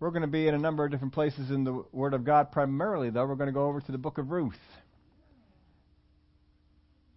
We're 0.00 0.10
going 0.10 0.22
to 0.22 0.28
be 0.28 0.48
in 0.48 0.54
a 0.54 0.58
number 0.58 0.82
of 0.82 0.90
different 0.90 1.12
places 1.12 1.50
in 1.50 1.62
the 1.62 1.84
Word 1.92 2.14
of 2.14 2.24
God. 2.24 2.52
Primarily, 2.52 3.10
though, 3.10 3.26
we're 3.26 3.34
going 3.34 3.48
to 3.48 3.52
go 3.52 3.66
over 3.66 3.82
to 3.82 3.92
the 3.92 3.98
book 3.98 4.16
of 4.16 4.30
Ruth. 4.30 4.54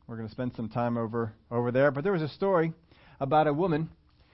We're 0.05 0.17
going 0.17 0.27
to 0.27 0.31
spend 0.33 0.51
some 0.57 0.67
time 0.67 0.97
over, 0.97 1.31
over 1.49 1.71
there. 1.71 1.91
But 1.91 2.03
there 2.03 2.11
was 2.11 2.21
a 2.21 2.27
story 2.27 2.73
about 3.21 3.47
a 3.47 3.53
woman 3.53 3.89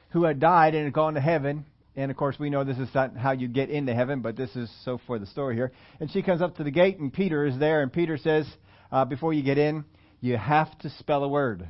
who 0.10 0.24
had 0.24 0.40
died 0.40 0.74
and 0.74 0.86
had 0.86 0.94
gone 0.94 1.14
to 1.14 1.22
heaven. 1.22 1.64
And 1.96 2.10
of 2.10 2.18
course, 2.18 2.38
we 2.40 2.50
know 2.50 2.64
this 2.64 2.80
is 2.80 2.90
not 2.92 3.16
how 3.16 3.34
you 3.34 3.48
get 3.48 3.70
into 3.70 3.94
heaven, 3.94 4.22
but 4.22 4.36
this 4.36 4.56
is 4.56 4.68
so 4.84 5.00
for 5.06 5.20
the 5.20 5.28
story 5.28 5.56
here. 5.56 5.72
And 6.00 6.10
she 6.10 6.24
comes 6.24 6.42
up 6.42 6.56
to 6.56 6.64
the 6.64 6.72
gate, 6.72 6.98
and 6.98 7.14
Peter 7.14 7.46
is 7.46 7.60
there, 7.60 7.84
and 7.84 7.94
Peter 7.94 8.18
says, 8.18 8.48
uh, 8.92 9.06
Before 9.06 9.32
you 9.32 9.44
get 9.44 9.60
in, 9.60 9.86
you 10.22 10.38
have 10.38 10.76
to 10.80 10.90
spell 10.98 11.24
a 11.24 11.30
word. 11.30 11.68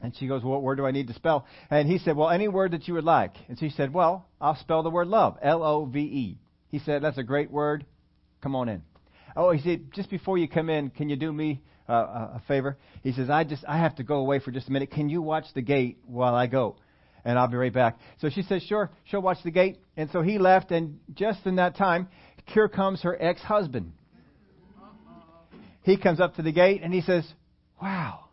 And 0.00 0.14
she 0.16 0.28
goes, 0.28 0.42
well, 0.42 0.52
What 0.52 0.62
word 0.62 0.76
do 0.76 0.86
I 0.86 0.90
need 0.90 1.08
to 1.08 1.14
spell? 1.14 1.46
And 1.70 1.88
he 1.88 1.98
said, 1.98 2.16
Well, 2.16 2.30
any 2.30 2.48
word 2.48 2.72
that 2.72 2.86
you 2.86 2.94
would 2.94 3.04
like. 3.04 3.34
And 3.48 3.58
she 3.58 3.70
said, 3.70 3.92
Well, 3.92 4.26
I'll 4.40 4.56
spell 4.56 4.82
the 4.82 4.90
word 4.90 5.08
love. 5.08 5.36
L 5.42 5.62
O 5.62 5.84
V 5.86 5.98
E. 6.00 6.38
He 6.68 6.78
said, 6.78 7.02
That's 7.02 7.18
a 7.18 7.24
great 7.24 7.50
word. 7.50 7.84
Come 8.40 8.54
on 8.54 8.68
in. 8.68 8.82
Oh, 9.36 9.50
he 9.50 9.60
said, 9.60 9.92
Just 9.92 10.10
before 10.10 10.38
you 10.38 10.48
come 10.48 10.70
in, 10.70 10.90
can 10.90 11.08
you 11.08 11.16
do 11.16 11.32
me 11.32 11.62
uh, 11.88 11.92
a 12.36 12.42
favor? 12.46 12.76
He 13.02 13.12
says, 13.12 13.28
I 13.28 13.42
just 13.44 13.64
I 13.66 13.78
have 13.78 13.96
to 13.96 14.04
go 14.04 14.16
away 14.16 14.38
for 14.38 14.52
just 14.52 14.68
a 14.68 14.72
minute. 14.72 14.92
Can 14.92 15.08
you 15.08 15.20
watch 15.20 15.46
the 15.54 15.62
gate 15.62 15.98
while 16.06 16.34
I 16.34 16.46
go? 16.46 16.76
And 17.24 17.36
I'll 17.36 17.48
be 17.48 17.56
right 17.56 17.72
back. 17.72 17.98
So 18.20 18.30
she 18.30 18.42
says, 18.42 18.62
Sure, 18.62 18.90
she'll 19.04 19.22
watch 19.22 19.38
the 19.42 19.50
gate. 19.50 19.78
And 19.96 20.08
so 20.12 20.22
he 20.22 20.38
left, 20.38 20.70
and 20.70 21.00
just 21.14 21.44
in 21.44 21.56
that 21.56 21.76
time, 21.76 22.08
here 22.46 22.68
comes 22.68 23.02
her 23.02 23.20
ex 23.20 23.40
husband. 23.40 23.92
He 25.82 25.96
comes 25.96 26.20
up 26.20 26.36
to 26.36 26.42
the 26.42 26.52
gate 26.52 26.82
and 26.84 26.94
he 26.94 27.00
says, 27.00 27.26
Wow 27.82 28.27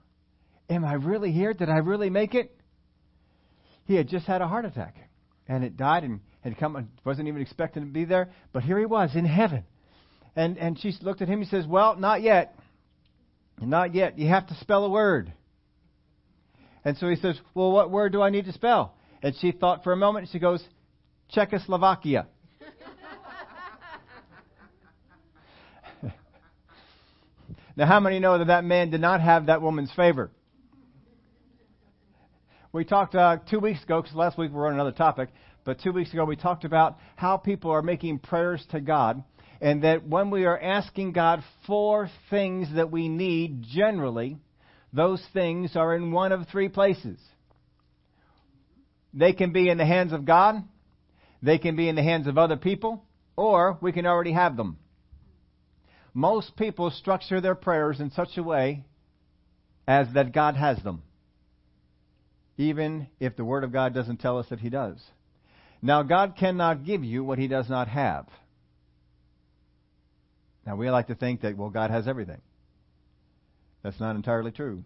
Am 0.69 0.83
I 0.83 0.93
really 0.93 1.31
here? 1.31 1.53
Did 1.53 1.69
I 1.69 1.77
really 1.77 2.09
make 2.09 2.33
it? 2.33 2.55
He 3.85 3.95
had 3.95 4.07
just 4.07 4.25
had 4.25 4.41
a 4.41 4.47
heart 4.47 4.65
attack, 4.65 4.95
and 5.47 5.63
it 5.63 5.77
died, 5.77 6.03
and 6.03 6.21
had 6.41 6.57
come. 6.57 6.75
and 6.75 6.89
wasn't 7.03 7.27
even 7.27 7.41
expecting 7.41 7.83
to 7.83 7.89
be 7.89 8.05
there, 8.05 8.29
but 8.51 8.63
here 8.63 8.79
he 8.79 8.85
was 8.85 9.15
in 9.15 9.25
heaven. 9.25 9.63
And 10.35 10.57
and 10.57 10.79
she 10.79 10.91
looked 11.01 11.21
at 11.21 11.27
him. 11.27 11.39
He 11.39 11.47
says, 11.47 11.67
"Well, 11.67 11.95
not 11.95 12.23
yet, 12.23 12.57
not 13.61 13.93
yet. 13.93 14.17
You 14.17 14.27
have 14.27 14.47
to 14.47 14.55
spell 14.55 14.85
a 14.85 14.89
word." 14.89 15.31
And 16.83 16.97
so 16.97 17.07
he 17.07 17.15
says, 17.15 17.39
"Well, 17.53 17.71
what 17.71 17.91
word 17.91 18.11
do 18.11 18.23
I 18.23 18.31
need 18.31 18.45
to 18.45 18.53
spell?" 18.53 18.95
And 19.21 19.35
she 19.37 19.51
thought 19.51 19.83
for 19.83 19.93
a 19.93 19.97
moment. 19.97 20.29
She 20.31 20.39
goes, 20.39 20.67
"Czechoslovakia." 21.29 22.27
now, 27.75 27.85
how 27.85 27.99
many 27.99 28.17
know 28.19 28.39
that 28.39 28.47
that 28.47 28.63
man 28.63 28.89
did 28.89 29.01
not 29.01 29.21
have 29.21 29.45
that 29.45 29.61
woman's 29.61 29.91
favor? 29.93 30.31
We 32.75 32.83
talked 32.83 33.15
uh, 33.15 33.37
two 33.49 33.61
weeks 33.61 33.81
ago, 33.83 34.01
because 34.01 34.17
last 34.17 34.37
week 34.37 34.51
we 34.51 34.57
were 34.57 34.67
on 34.67 34.73
another 34.73 34.91
topic, 34.91 35.29
but 35.63 35.79
two 35.79 35.93
weeks 35.93 36.11
ago 36.11 36.25
we 36.25 36.35
talked 36.35 36.65
about 36.65 36.97
how 37.15 37.37
people 37.37 37.71
are 37.71 37.81
making 37.81 38.19
prayers 38.19 38.65
to 38.71 38.81
God, 38.81 39.23
and 39.61 39.85
that 39.85 40.05
when 40.05 40.29
we 40.29 40.43
are 40.43 40.59
asking 40.59 41.13
God 41.13 41.41
for 41.65 42.09
things 42.29 42.67
that 42.75 42.91
we 42.91 43.07
need, 43.07 43.63
generally, 43.63 44.39
those 44.91 45.25
things 45.31 45.77
are 45.77 45.95
in 45.95 46.11
one 46.11 46.33
of 46.33 46.49
three 46.49 46.67
places. 46.67 47.17
They 49.13 49.31
can 49.31 49.53
be 49.53 49.69
in 49.69 49.77
the 49.77 49.85
hands 49.85 50.11
of 50.11 50.25
God, 50.25 50.61
they 51.41 51.59
can 51.59 51.77
be 51.77 51.87
in 51.87 51.95
the 51.95 52.03
hands 52.03 52.27
of 52.27 52.37
other 52.37 52.57
people, 52.57 53.05
or 53.37 53.77
we 53.79 53.93
can 53.93 54.05
already 54.05 54.33
have 54.33 54.57
them. 54.57 54.79
Most 56.13 56.57
people 56.57 56.91
structure 56.91 57.39
their 57.39 57.55
prayers 57.55 58.01
in 58.01 58.11
such 58.11 58.35
a 58.35 58.43
way 58.43 58.83
as 59.87 60.07
that 60.13 60.33
God 60.33 60.57
has 60.57 60.83
them 60.83 61.03
even 62.57 63.07
if 63.19 63.35
the 63.35 63.45
Word 63.45 63.63
of 63.63 63.71
God 63.71 63.93
doesn't 63.93 64.17
tell 64.17 64.37
us 64.37 64.47
that 64.49 64.59
He 64.59 64.69
does. 64.69 65.01
Now, 65.81 66.03
God 66.03 66.35
cannot 66.37 66.85
give 66.85 67.03
you 67.03 67.23
what 67.23 67.37
He 67.37 67.47
does 67.47 67.69
not 67.69 67.87
have. 67.87 68.27
Now, 70.65 70.75
we 70.75 70.89
like 70.89 71.07
to 71.07 71.15
think 71.15 71.41
that, 71.41 71.57
well, 71.57 71.69
God 71.69 71.91
has 71.91 72.07
everything. 72.07 72.41
That's 73.83 73.99
not 73.99 74.15
entirely 74.15 74.51
true. 74.51 74.83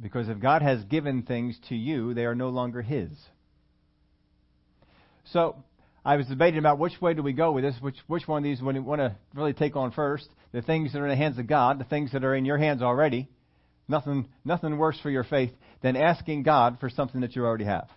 Because 0.00 0.28
if 0.28 0.40
God 0.40 0.62
has 0.62 0.82
given 0.84 1.22
things 1.22 1.58
to 1.68 1.74
you, 1.74 2.14
they 2.14 2.24
are 2.24 2.34
no 2.34 2.48
longer 2.48 2.80
His. 2.80 3.10
So, 5.32 5.56
I 6.02 6.16
was 6.16 6.26
debating 6.26 6.58
about 6.58 6.78
which 6.78 6.98
way 7.00 7.12
do 7.12 7.22
we 7.22 7.34
go 7.34 7.52
with 7.52 7.62
this, 7.62 7.74
which, 7.80 7.98
which 8.06 8.26
one 8.26 8.38
of 8.38 8.44
these 8.44 8.62
would 8.62 8.74
we 8.74 8.80
want 8.80 9.00
to 9.00 9.16
really 9.34 9.52
take 9.52 9.76
on 9.76 9.92
first. 9.92 10.26
The 10.52 10.62
things 10.62 10.92
that 10.92 11.00
are 11.00 11.06
in 11.06 11.10
the 11.10 11.16
hands 11.16 11.38
of 11.38 11.46
God, 11.46 11.78
the 11.78 11.84
things 11.84 12.12
that 12.12 12.24
are 12.24 12.34
in 12.34 12.46
your 12.46 12.56
hands 12.56 12.80
already, 12.80 13.28
Nothing, 13.90 14.28
nothing 14.44 14.78
worse 14.78 14.98
for 15.00 15.10
your 15.10 15.24
faith 15.24 15.50
than 15.82 15.96
asking 15.96 16.44
God 16.44 16.78
for 16.78 16.88
something 16.88 17.22
that 17.22 17.34
you 17.34 17.44
already 17.44 17.64
have. 17.64 17.88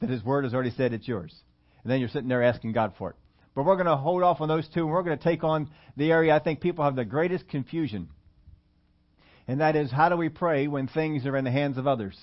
That 0.00 0.08
His 0.08 0.24
Word 0.24 0.44
has 0.44 0.54
already 0.54 0.70
said 0.70 0.94
it's 0.94 1.06
yours. 1.06 1.34
And 1.82 1.92
then 1.92 2.00
you're 2.00 2.08
sitting 2.08 2.30
there 2.30 2.42
asking 2.42 2.72
God 2.72 2.94
for 2.96 3.10
it. 3.10 3.16
But 3.54 3.66
we're 3.66 3.76
going 3.76 3.86
to 3.86 3.96
hold 3.96 4.22
off 4.22 4.40
on 4.40 4.48
those 4.48 4.66
two, 4.72 4.84
and 4.84 4.90
we're 4.90 5.02
going 5.02 5.18
to 5.18 5.22
take 5.22 5.44
on 5.44 5.68
the 5.98 6.10
area 6.10 6.34
I 6.34 6.38
think 6.38 6.62
people 6.62 6.82
have 6.82 6.96
the 6.96 7.04
greatest 7.04 7.46
confusion. 7.46 8.08
And 9.46 9.60
that 9.60 9.76
is, 9.76 9.90
how 9.90 10.08
do 10.08 10.16
we 10.16 10.30
pray 10.30 10.66
when 10.66 10.88
things 10.88 11.26
are 11.26 11.36
in 11.36 11.44
the 11.44 11.50
hands 11.50 11.76
of 11.76 11.86
others? 11.86 12.18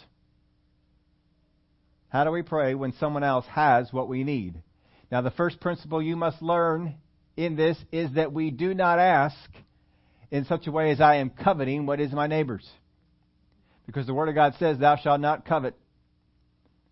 How 2.10 2.24
do 2.24 2.32
we 2.32 2.42
pray 2.42 2.74
when 2.74 2.94
someone 2.94 3.24
else 3.24 3.46
has 3.52 3.94
what 3.94 4.10
we 4.10 4.24
need? 4.24 4.64
Now, 5.12 5.22
the 5.22 5.30
first 5.30 5.60
principle 5.60 6.02
you 6.02 6.16
must 6.16 6.42
learn 6.42 6.96
in 7.38 7.56
this 7.56 7.78
is 7.92 8.14
that 8.16 8.34
we 8.34 8.50
do 8.50 8.74
not 8.74 8.98
ask 8.98 9.38
in 10.32 10.46
such 10.46 10.66
a 10.66 10.72
way 10.72 10.90
as 10.90 11.00
I 11.00 11.18
am 11.18 11.30
coveting 11.30 11.86
what 11.86 12.00
is 12.00 12.12
my 12.12 12.26
neighbor's. 12.26 12.68
Because 13.86 14.08
the 14.08 14.14
Word 14.14 14.30
of 14.30 14.36
God 14.36 14.54
says, 14.60 14.78
Thou 14.78 14.98
shalt 14.98 15.22
not 15.22 15.46
covet. 15.46 15.76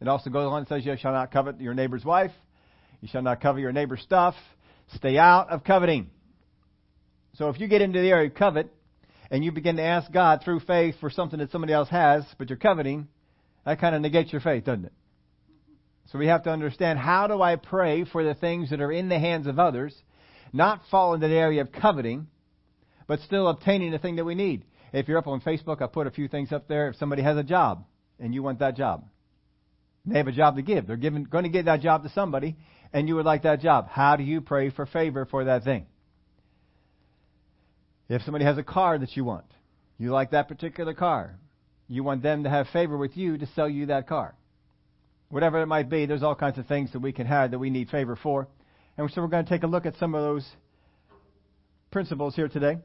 It 0.01 0.07
also 0.07 0.29
goes 0.29 0.45
on 0.51 0.59
and 0.59 0.67
says, 0.67 0.85
You 0.85 0.95
shall 0.99 1.13
not 1.13 1.31
covet 1.31 1.59
your 1.59 1.73
neighbor's 1.73 2.05
wife. 2.05 2.31
You 3.01 3.07
shall 3.07 3.21
not 3.21 3.41
covet 3.41 3.61
your 3.61 3.71
neighbor's 3.71 4.01
stuff. 4.01 4.35
Stay 4.95 5.17
out 5.17 5.49
of 5.49 5.63
coveting. 5.63 6.09
So 7.35 7.49
if 7.49 7.59
you 7.59 7.67
get 7.67 7.81
into 7.81 7.99
the 7.99 8.09
area 8.09 8.29
of 8.29 8.35
covet, 8.35 8.71
and 9.33 9.43
you 9.43 9.51
begin 9.51 9.77
to 9.77 9.81
ask 9.81 10.11
God 10.11 10.41
through 10.43 10.59
faith 10.59 10.95
for 10.99 11.09
something 11.09 11.39
that 11.39 11.51
somebody 11.51 11.73
else 11.73 11.89
has, 11.89 12.23
but 12.37 12.49
you're 12.49 12.57
coveting, 12.57 13.07
that 13.65 13.79
kind 13.79 13.95
of 13.95 14.01
negates 14.01 14.31
your 14.31 14.41
faith, 14.41 14.65
doesn't 14.65 14.85
it? 14.85 14.93
So 16.11 16.19
we 16.19 16.27
have 16.27 16.43
to 16.43 16.51
understand 16.51 16.99
how 16.99 17.25
do 17.25 17.41
I 17.41 17.55
pray 17.55 18.03
for 18.03 18.23
the 18.23 18.35
things 18.35 18.69
that 18.69 18.81
are 18.81 18.91
in 18.91 19.09
the 19.09 19.17
hands 19.17 19.47
of 19.47 19.57
others, 19.57 19.95
not 20.51 20.81
fall 20.91 21.15
into 21.15 21.27
the 21.27 21.33
area 21.33 21.61
of 21.61 21.71
coveting, 21.71 22.27
but 23.07 23.21
still 23.21 23.47
obtaining 23.47 23.91
the 23.91 23.97
thing 23.97 24.17
that 24.17 24.25
we 24.25 24.35
need. 24.35 24.65
If 24.93 25.07
you're 25.07 25.17
up 25.17 25.27
on 25.27 25.41
Facebook, 25.41 25.81
I 25.81 25.87
put 25.87 26.05
a 26.05 26.11
few 26.11 26.27
things 26.27 26.51
up 26.51 26.67
there. 26.67 26.89
If 26.89 26.97
somebody 26.97 27.23
has 27.23 27.35
a 27.35 27.43
job 27.43 27.83
and 28.19 28.33
you 28.33 28.43
want 28.43 28.59
that 28.59 28.77
job, 28.77 29.03
they 30.05 30.17
have 30.17 30.27
a 30.27 30.31
job 30.31 30.55
to 30.57 30.61
give. 30.61 30.85
They're 30.85 30.97
giving, 30.97 31.23
going 31.23 31.45
to 31.45 31.49
give 31.49 31.65
that 31.65 31.81
job 31.81 32.03
to 32.03 32.09
somebody, 32.09 32.55
and 32.93 33.07
you 33.07 33.15
would 33.15 33.25
like 33.25 33.43
that 33.43 33.59
job. 33.59 33.89
How 33.89 34.15
do 34.15 34.23
you 34.23 34.39
pray 34.39 34.69
for 34.69 34.85
favor 34.85 35.25
for 35.25 35.45
that 35.45 35.63
thing? 35.63 35.87
If 38.07 38.21
somebody 38.21 38.45
has 38.45 38.57
a 38.59 38.63
car 38.63 38.99
that 38.99 39.17
you 39.17 39.23
want, 39.23 39.45
you 39.97 40.11
like 40.11 40.31
that 40.31 40.47
particular 40.47 40.93
car, 40.93 41.37
you 41.87 42.03
want 42.03 42.21
them 42.21 42.43
to 42.43 42.49
have 42.49 42.67
favor 42.67 42.97
with 42.97 43.17
you 43.17 43.37
to 43.39 43.47
sell 43.55 43.67
you 43.67 43.87
that 43.87 44.07
car. 44.07 44.35
Whatever 45.29 45.61
it 45.63 45.67
might 45.67 45.89
be, 45.89 46.05
there's 46.05 46.21
all 46.21 46.35
kinds 46.35 46.59
of 46.59 46.67
things 46.67 46.91
that 46.91 46.99
we 46.99 47.11
can 47.11 47.25
have 47.25 47.51
that 47.51 47.59
we 47.59 47.71
need 47.71 47.89
favor 47.89 48.15
for. 48.15 48.47
And 48.97 49.09
so 49.09 49.21
we're 49.21 49.27
going 49.27 49.45
to 49.45 49.49
take 49.49 49.63
a 49.63 49.67
look 49.67 49.87
at 49.87 49.95
some 49.97 50.13
of 50.13 50.21
those 50.21 50.47
principles 51.89 52.35
here 52.35 52.47
today. 52.47 52.77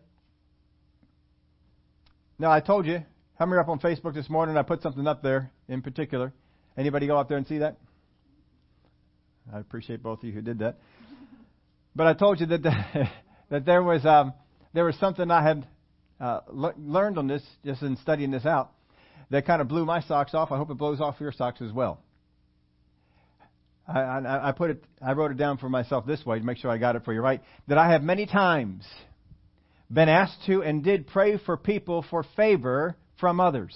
Now, 2.40 2.52
I 2.52 2.60
told 2.60 2.86
you, 2.86 3.02
how 3.36 3.46
many 3.46 3.56
are 3.56 3.60
up 3.62 3.68
on 3.68 3.80
Facebook 3.80 4.14
this 4.14 4.30
morning? 4.30 4.56
I 4.56 4.62
put 4.62 4.80
something 4.80 5.08
up 5.08 5.22
there 5.24 5.50
in 5.68 5.82
particular. 5.82 6.32
Anybody 6.76 7.08
go 7.08 7.18
up 7.18 7.28
there 7.28 7.36
and 7.36 7.44
see 7.48 7.58
that? 7.58 7.78
I 9.52 9.58
appreciate 9.58 10.04
both 10.04 10.20
of 10.20 10.24
you 10.24 10.32
who 10.32 10.40
did 10.40 10.60
that. 10.60 10.78
But 11.96 12.06
I 12.06 12.14
told 12.14 12.38
you 12.38 12.46
that 12.46 12.62
the, 12.62 12.70
that 13.50 13.66
there 13.66 13.82
was 13.82 14.06
um, 14.06 14.34
there 14.72 14.84
was 14.84 14.94
something 15.00 15.28
I 15.32 15.42
had 15.42 15.66
uh, 16.20 16.40
le- 16.52 16.74
learned 16.78 17.18
on 17.18 17.26
this 17.26 17.42
just 17.64 17.82
in 17.82 17.96
studying 17.96 18.30
this 18.30 18.46
out 18.46 18.70
that 19.30 19.44
kind 19.44 19.60
of 19.60 19.66
blew 19.66 19.84
my 19.84 20.00
socks 20.02 20.32
off. 20.32 20.52
I 20.52 20.58
hope 20.58 20.70
it 20.70 20.78
blows 20.78 21.00
off 21.00 21.16
your 21.18 21.32
socks 21.32 21.60
as 21.60 21.72
well. 21.72 22.00
I, 23.88 24.00
I, 24.00 24.48
I 24.50 24.52
put 24.52 24.70
it 24.70 24.84
I 25.04 25.14
wrote 25.14 25.32
it 25.32 25.38
down 25.38 25.58
for 25.58 25.68
myself 25.68 26.06
this 26.06 26.24
way 26.24 26.38
to 26.38 26.44
make 26.44 26.58
sure 26.58 26.70
I 26.70 26.78
got 26.78 26.94
it 26.94 27.04
for 27.04 27.12
you 27.12 27.20
right. 27.20 27.42
That 27.66 27.78
I 27.78 27.90
have 27.90 28.04
many 28.04 28.26
times 28.26 28.86
been 29.90 30.08
asked 30.08 30.44
to 30.46 30.62
and 30.62 30.84
did 30.84 31.06
pray 31.06 31.38
for 31.38 31.56
people 31.56 32.04
for 32.10 32.24
favor 32.36 32.96
from 33.18 33.40
others. 33.40 33.74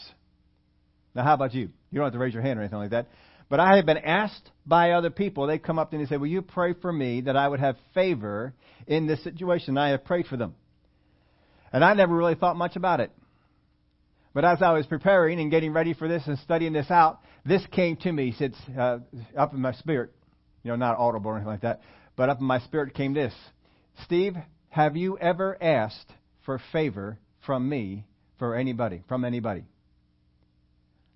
Now, 1.15 1.25
how 1.25 1.35
about 1.35 1.55
you? 1.55 1.71
You 1.91 1.99
don't 1.99 2.05
have 2.05 2.13
to 2.13 2.19
raise 2.19 2.35
your 2.35 2.43
hand 2.43 2.59
or 2.59 2.63
anything 2.63 2.79
like 2.79 2.91
that. 2.91 3.09
But 3.49 3.61
I 3.61 3.77
have 3.77 3.85
been 3.85 3.99
asked 3.99 4.51
by 4.65 4.93
other 4.93 5.11
people. 5.11 5.47
They 5.47 5.59
come 5.59 5.79
up 5.79 5.91
to 5.91 5.97
me 5.97 6.03
and 6.03 6.09
say, 6.09 6.17
Will 6.17 6.27
you 6.27 6.41
pray 6.41 6.73
for 6.73 6.91
me 6.91 7.23
that 7.23 7.37
I 7.37 7.47
would 7.47 7.61
have 7.61 7.77
favor 7.93 8.55
in 8.87 9.07
this 9.07 9.23
situation? 9.23 9.71
And 9.71 9.79
I 9.79 9.91
have 9.91 10.05
prayed 10.05 10.27
for 10.27 10.39
them. 10.39 10.55
And 11.71 11.85
I 11.85 11.93
never 11.95 12.15
really 12.15 12.35
thought 12.35 12.57
much 12.57 12.77
about 12.77 13.01
it. 13.01 13.11
But 14.35 14.47
as 14.47 14.63
I 14.63 14.73
was 14.73 14.87
preparing 14.87 15.39
and 15.39 15.51
getting 15.51 15.73
ready 15.75 15.93
for 15.93 16.09
this 16.09 16.23
and 16.27 16.39
studying 16.39 16.73
this 16.73 16.91
out, 16.91 17.21
this 17.45 17.63
came 17.73 17.97
to 17.97 18.13
me. 18.13 18.35
It's 18.39 18.57
uh, 18.79 19.01
up 19.37 19.53
in 19.53 19.61
my 19.61 19.73
spirit. 19.73 20.13
You 20.63 20.71
know, 20.71 20.77
not 20.77 20.97
audible 20.97 21.33
or 21.33 21.35
anything 21.35 21.53
like 21.53 21.63
that. 21.63 21.83
But 22.17 22.31
up 22.31 22.41
in 22.41 22.47
my 22.47 22.61
spirit 22.61 22.95
came 22.95 23.13
this 23.13 23.35
Steve, 24.05 24.35
have 24.73 24.97
you 24.97 25.19
ever 25.19 25.63
asked 25.63 26.11
for 26.47 26.59
favor 26.73 27.19
from 27.45 27.69
me 27.69 28.07
for 28.39 28.57
anybody, 28.57 29.03
from 29.07 29.23
anybody? 29.23 29.65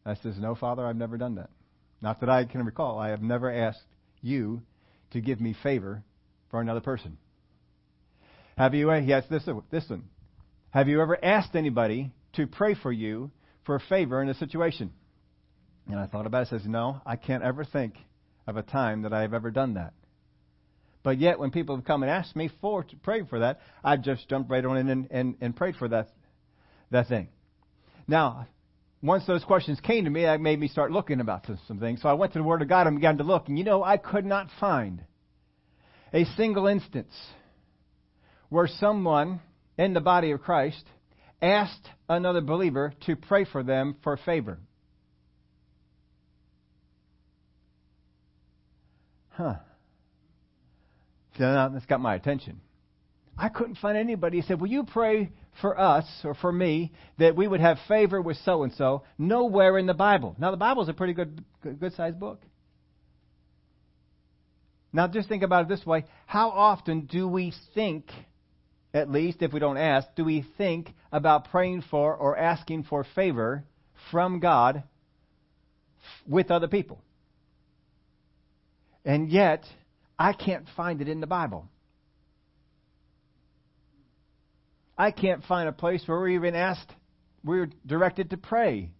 I 0.04 0.14
says, 0.16 0.34
No, 0.38 0.54
Father, 0.54 0.86
I've 0.86 0.96
never 0.96 1.16
done 1.16 1.36
that. 1.36 1.48
Not 2.02 2.20
that 2.20 2.28
I 2.28 2.44
can 2.44 2.64
recall. 2.66 2.98
I 2.98 3.08
have 3.08 3.22
never 3.22 3.50
asked 3.50 3.80
you 4.20 4.60
to 5.12 5.22
give 5.22 5.40
me 5.40 5.56
favor 5.62 6.02
for 6.50 6.60
another 6.60 6.80
person? 6.80 7.16
Have 8.58 8.74
you, 8.74 8.90
uh, 8.90 8.98
yes, 8.98 9.24
this, 9.30 9.48
this 9.70 9.88
one. 9.88 10.04
Have 10.70 10.88
you 10.88 11.00
ever 11.00 11.22
asked 11.24 11.56
anybody 11.56 12.12
to 12.34 12.46
pray 12.46 12.74
for 12.74 12.92
you 12.92 13.30
for 13.64 13.76
a 13.76 13.80
favor 13.80 14.20
in 14.20 14.28
a 14.28 14.34
situation? 14.34 14.92
And 15.88 15.98
I 15.98 16.06
thought 16.06 16.26
about 16.26 16.42
it. 16.42 16.48
Says, 16.50 16.66
no, 16.66 17.00
I 17.06 17.16
can't 17.16 17.42
ever 17.42 17.64
think 17.64 17.94
of 18.46 18.58
a 18.58 18.62
time 18.62 19.02
that 19.02 19.14
I've 19.14 19.32
ever 19.32 19.50
done 19.50 19.74
that. 19.74 19.94
But 21.06 21.20
yet, 21.20 21.38
when 21.38 21.52
people 21.52 21.76
have 21.76 21.84
come 21.84 22.02
and 22.02 22.10
asked 22.10 22.34
me 22.34 22.50
for 22.60 22.82
to 22.82 22.96
pray 22.96 23.22
for 23.22 23.38
that, 23.38 23.60
I've 23.84 24.02
just 24.02 24.28
jumped 24.28 24.50
right 24.50 24.64
on 24.64 24.76
in 24.76 24.88
and, 24.88 25.08
and, 25.12 25.36
and 25.40 25.54
prayed 25.54 25.76
for 25.76 25.86
that 25.86 26.08
that 26.90 27.06
thing. 27.06 27.28
Now, 28.08 28.48
once 29.00 29.24
those 29.24 29.44
questions 29.44 29.78
came 29.78 30.02
to 30.02 30.10
me, 30.10 30.22
that 30.22 30.40
made 30.40 30.58
me 30.58 30.66
start 30.66 30.90
looking 30.90 31.20
about 31.20 31.46
some 31.68 31.78
things. 31.78 32.02
So 32.02 32.08
I 32.08 32.14
went 32.14 32.32
to 32.32 32.40
the 32.40 32.42
Word 32.42 32.60
of 32.60 32.68
God 32.68 32.88
and 32.88 32.96
began 32.96 33.18
to 33.18 33.22
look. 33.22 33.46
And 33.46 33.56
you 33.56 33.62
know, 33.62 33.84
I 33.84 33.98
could 33.98 34.24
not 34.24 34.48
find 34.58 35.04
a 36.12 36.24
single 36.36 36.66
instance 36.66 37.14
where 38.48 38.66
someone 38.66 39.38
in 39.78 39.94
the 39.94 40.00
body 40.00 40.32
of 40.32 40.40
Christ 40.40 40.84
asked 41.40 41.88
another 42.08 42.40
believer 42.40 42.92
to 43.06 43.14
pray 43.14 43.44
for 43.44 43.62
them 43.62 43.94
for 44.02 44.16
favor. 44.16 44.58
Huh. 49.28 49.58
That's 51.38 51.86
got 51.86 52.00
my 52.00 52.14
attention. 52.14 52.60
I 53.38 53.48
couldn't 53.50 53.76
find 53.76 53.98
anybody 53.98 54.40
who 54.40 54.46
said, 54.46 54.60
Will 54.60 54.68
you 54.68 54.84
pray 54.84 55.30
for 55.60 55.78
us 55.78 56.06
or 56.24 56.34
for 56.34 56.50
me 56.50 56.92
that 57.18 57.36
we 57.36 57.46
would 57.46 57.60
have 57.60 57.78
favor 57.86 58.20
with 58.20 58.38
so 58.38 58.62
and 58.62 58.72
so? 58.74 59.02
Nowhere 59.18 59.78
in 59.78 59.86
the 59.86 59.94
Bible. 59.94 60.34
Now, 60.38 60.50
the 60.50 60.56
Bible 60.56 60.82
is 60.82 60.88
a 60.88 60.94
pretty 60.94 61.12
good, 61.12 61.44
good 61.62 61.94
sized 61.94 62.18
book. 62.18 62.40
Now, 64.92 65.06
just 65.06 65.28
think 65.28 65.42
about 65.42 65.64
it 65.64 65.68
this 65.68 65.84
way 65.84 66.04
how 66.24 66.48
often 66.50 67.02
do 67.02 67.28
we 67.28 67.52
think, 67.74 68.10
at 68.94 69.10
least 69.10 69.42
if 69.42 69.52
we 69.52 69.60
don't 69.60 69.76
ask, 69.76 70.08
do 70.16 70.24
we 70.24 70.46
think 70.56 70.88
about 71.12 71.50
praying 71.50 71.84
for 71.90 72.14
or 72.14 72.36
asking 72.38 72.84
for 72.84 73.04
favor 73.14 73.64
from 74.10 74.40
God 74.40 74.84
with 76.26 76.50
other 76.50 76.68
people? 76.68 77.02
And 79.04 79.28
yet, 79.28 79.64
I 80.18 80.32
can't 80.32 80.66
find 80.76 81.00
it 81.00 81.08
in 81.08 81.20
the 81.20 81.26
Bible. 81.26 81.68
I 84.96 85.10
can't 85.10 85.44
find 85.44 85.68
a 85.68 85.72
place 85.72 86.02
where 86.06 86.18
we're 86.18 86.30
even 86.30 86.54
asked, 86.54 86.90
we're 87.44 87.68
directed 87.84 88.30
to 88.30 88.36
pray. 88.38 88.90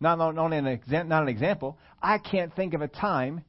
Not, 0.00 0.16
not, 0.18 0.52
an, 0.52 0.64
exa- 0.64 1.06
not 1.06 1.22
an 1.22 1.28
example. 1.28 1.78
I 2.02 2.18
can't 2.18 2.54
think 2.54 2.74
of 2.74 2.82
a 2.82 2.88
time 2.88 3.44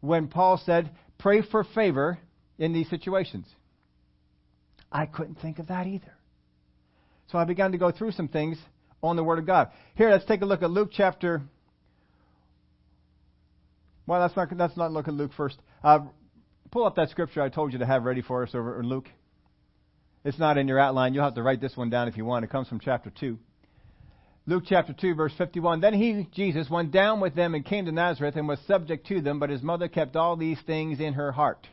when 0.00 0.28
Paul 0.28 0.60
said, 0.64 0.90
pray 1.18 1.42
for 1.42 1.64
favor 1.64 2.18
in 2.58 2.72
these 2.72 2.88
situations. 2.88 3.46
I 4.90 5.06
couldn't 5.06 5.36
think 5.36 5.58
of 5.58 5.68
that 5.68 5.86
either. 5.86 6.14
So 7.30 7.38
I 7.38 7.44
began 7.44 7.72
to 7.72 7.78
go 7.78 7.90
through 7.90 8.12
some 8.12 8.28
things 8.28 8.56
on 9.02 9.16
the 9.16 9.24
Word 9.24 9.38
of 9.38 9.46
God. 9.46 9.70
Here, 9.94 10.10
let's 10.10 10.24
take 10.24 10.42
a 10.42 10.46
look 10.46 10.62
at 10.62 10.70
Luke 10.70 10.90
chapter. 10.92 11.42
Well, 14.10 14.20
let's 14.22 14.34
not, 14.34 14.48
let's 14.56 14.76
not 14.76 14.90
look 14.90 15.06
at 15.06 15.14
Luke 15.14 15.30
first. 15.36 15.56
Uh, 15.84 16.00
pull 16.72 16.84
up 16.84 16.96
that 16.96 17.10
scripture 17.10 17.42
I 17.42 17.48
told 17.48 17.72
you 17.72 17.78
to 17.78 17.86
have 17.86 18.02
ready 18.02 18.22
for 18.22 18.42
us 18.42 18.50
over 18.54 18.80
in 18.80 18.88
Luke. 18.88 19.08
It's 20.24 20.36
not 20.36 20.58
in 20.58 20.66
your 20.66 20.80
outline. 20.80 21.14
You'll 21.14 21.22
have 21.22 21.36
to 21.36 21.44
write 21.44 21.60
this 21.60 21.76
one 21.76 21.90
down 21.90 22.08
if 22.08 22.16
you 22.16 22.24
want. 22.24 22.44
It 22.44 22.50
comes 22.50 22.66
from 22.66 22.80
chapter 22.80 23.12
2. 23.20 23.38
Luke 24.46 24.64
chapter 24.66 24.92
2, 24.92 25.14
verse 25.14 25.32
51. 25.38 25.80
Then 25.80 25.94
he, 25.94 26.26
Jesus, 26.34 26.68
went 26.68 26.90
down 26.90 27.20
with 27.20 27.36
them 27.36 27.54
and 27.54 27.64
came 27.64 27.84
to 27.84 27.92
Nazareth 27.92 28.34
and 28.34 28.48
was 28.48 28.58
subject 28.66 29.06
to 29.06 29.20
them, 29.20 29.38
but 29.38 29.48
his 29.48 29.62
mother 29.62 29.86
kept 29.86 30.16
all 30.16 30.36
these 30.36 30.58
things 30.66 30.98
in 30.98 31.12
her 31.12 31.30
heart. 31.30 31.68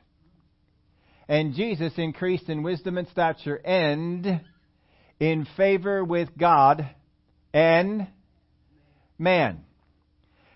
And 1.27 1.55
Jesus 1.55 1.93
increased 1.97 2.49
in 2.49 2.61
wisdom 2.61 2.99
and 2.99 3.07
stature 3.07 3.55
and 3.55 4.41
in 5.19 5.47
favor 5.57 6.03
with 6.03 6.29
God 6.37 6.87
and 7.51 8.05
man. 9.17 9.63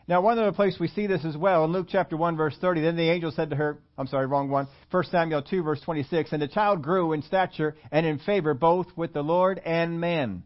Now, 0.08 0.22
one 0.22 0.38
other 0.38 0.52
place 0.52 0.78
we 0.80 0.88
see 0.88 1.08
this 1.08 1.24
as 1.24 1.38
well 1.38 1.64
in 1.64 1.72
Luke 1.72 1.88
chapter 1.90 2.18
1, 2.18 2.36
verse 2.36 2.56
30. 2.60 2.82
Then 2.82 2.96
the 2.96 3.10
angel 3.10 3.32
said 3.32 3.52
to 3.52 3.56
her, 3.56 3.80
I'm 3.98 4.08
sorry, 4.08 4.26
wrong 4.26 4.50
one. 4.50 4.68
1 4.90 5.04
Samuel 5.06 5.44
2, 5.44 5.64
verse 5.64 5.82
26. 5.82 6.32
And 6.34 6.42
the 6.42 6.48
child 6.48 6.82
grew 6.82 7.14
in 7.14 7.22
stature 7.22 7.76
and 7.92 8.06
in 8.06 8.20
favor 8.20 8.54
both 8.54 8.88
with 8.96 9.14
the 9.14 9.22
Lord 9.22 9.60
and 9.64 10.00
man. 10.00 10.44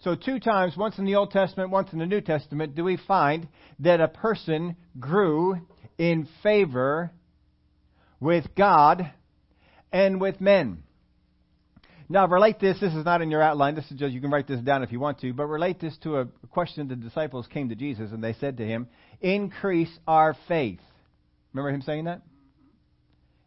So, 0.00 0.14
two 0.14 0.38
times, 0.38 0.76
once 0.76 0.98
in 0.98 1.06
the 1.06 1.14
Old 1.14 1.30
Testament, 1.30 1.70
once 1.70 1.92
in 1.92 1.98
the 1.98 2.06
New 2.06 2.20
Testament, 2.20 2.74
do 2.74 2.84
we 2.84 2.98
find 2.98 3.48
that 3.78 4.00
a 4.00 4.08
person 4.08 4.76
grew 5.00 5.56
in 5.96 6.28
favor 6.42 7.10
with 8.20 8.54
God 8.54 9.10
and 9.92 10.20
with 10.20 10.40
men. 10.40 10.83
Now, 12.14 12.28
relate 12.28 12.60
this. 12.60 12.78
This 12.78 12.94
is 12.94 13.04
not 13.04 13.22
in 13.22 13.30
your 13.32 13.42
outline. 13.42 13.74
This 13.74 13.90
is 13.90 13.98
just, 13.98 14.12
you 14.12 14.20
can 14.20 14.30
write 14.30 14.46
this 14.46 14.60
down 14.60 14.84
if 14.84 14.92
you 14.92 15.00
want 15.00 15.18
to, 15.22 15.32
but 15.32 15.46
relate 15.46 15.80
this 15.80 15.98
to 16.04 16.18
a 16.18 16.26
question 16.52 16.86
the 16.86 16.94
disciples 16.94 17.48
came 17.48 17.70
to 17.70 17.74
Jesus 17.74 18.12
and 18.12 18.22
they 18.22 18.34
said 18.34 18.58
to 18.58 18.64
him, 18.64 18.86
Increase 19.20 19.90
our 20.06 20.36
faith. 20.46 20.78
Remember 21.52 21.74
him 21.74 21.82
saying 21.82 22.04
that? 22.04 22.22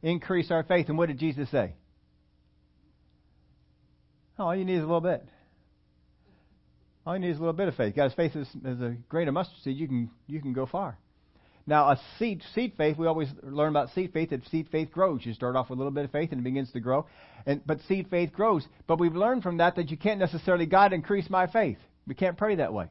Increase 0.04 0.52
our 0.52 0.64
faith. 0.64 0.90
And 0.90 0.98
what 0.98 1.08
did 1.08 1.18
Jesus 1.18 1.50
say? 1.50 1.76
Oh, 4.38 4.48
all 4.48 4.56
you 4.56 4.66
need 4.66 4.76
is 4.76 4.84
a 4.84 4.86
little 4.86 5.00
bit. 5.00 5.24
Oh, 7.06 7.12
all 7.12 7.16
you 7.16 7.22
need 7.22 7.30
is 7.30 7.38
a 7.38 7.40
little 7.40 7.54
bit 7.54 7.70
of 7.70 7.76
faith. 7.76 7.96
God's 7.96 8.16
faith 8.16 8.36
is, 8.36 8.50
is 8.66 8.82
a 8.82 8.98
grain 9.08 9.30
of 9.30 9.34
mustard 9.34 9.60
seed. 9.64 9.78
You 9.78 9.88
can, 9.88 10.12
you 10.28 10.42
can 10.42 10.52
go 10.52 10.66
far. 10.66 10.98
Now, 11.70 11.90
a 11.90 12.00
seed, 12.18 12.42
seed 12.56 12.74
faith, 12.78 12.98
we 12.98 13.08
always 13.08 13.28
learn 13.44 13.70
about 13.70 13.90
seed 13.90 14.14
faith 14.14 14.30
that 14.30 14.48
seed 14.48 14.70
faith 14.72 14.90
grows. 14.90 15.26
You 15.26 15.34
start 15.34 15.58
off 15.58 15.70
with 15.70 15.78
a 15.78 15.82
little 15.82 15.92
bit 15.92 16.06
of 16.06 16.12
faith 16.12 16.32
and 16.32 16.40
it 16.40 16.44
begins 16.46 16.72
to 16.72 16.80
grow. 16.80 17.06
And, 17.46 17.62
but 17.66 17.82
seed 17.90 18.08
faith 18.10 18.32
grows. 18.32 18.66
But 18.88 19.00
we've 19.00 19.14
learned 19.14 19.44
from 19.44 19.58
that 19.58 19.76
that 19.76 19.92
you 19.92 19.98
can't 19.98 20.20
necessarily, 20.20 20.66
God, 20.66 20.94
increase 20.94 21.30
my 21.30 21.46
faith. 21.48 21.78
We 22.08 22.16
can't 22.16 22.38
pray 22.38 22.56
that 22.56 22.72
way. 22.72 22.88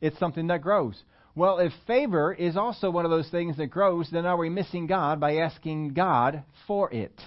It's 0.00 0.18
something 0.20 0.46
that 0.46 0.62
grows. 0.62 1.02
Well, 1.34 1.58
if 1.58 1.72
favor 1.88 2.32
is 2.32 2.56
also 2.56 2.90
one 2.90 3.04
of 3.04 3.10
those 3.10 3.28
things 3.28 3.56
that 3.56 3.66
grows, 3.66 4.08
then 4.10 4.24
are 4.24 4.36
we 4.36 4.50
missing 4.50 4.86
God 4.86 5.18
by 5.18 5.38
asking 5.38 5.94
God 5.94 6.44
for 6.68 6.92
it? 6.92 7.20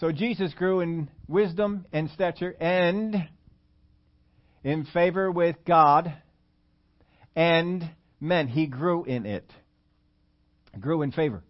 So 0.00 0.10
Jesus 0.10 0.52
grew 0.54 0.80
in 0.80 1.08
wisdom 1.28 1.86
and 1.92 2.10
stature 2.10 2.56
and 2.60 3.28
in 4.64 4.84
favor 4.86 5.30
with 5.30 5.56
God 5.66 6.12
and 7.36 7.88
men. 8.20 8.48
He 8.48 8.66
grew 8.66 9.04
in 9.04 9.26
it. 9.26 9.48
Grew 10.80 11.02
in 11.02 11.12
favor. 11.12 11.44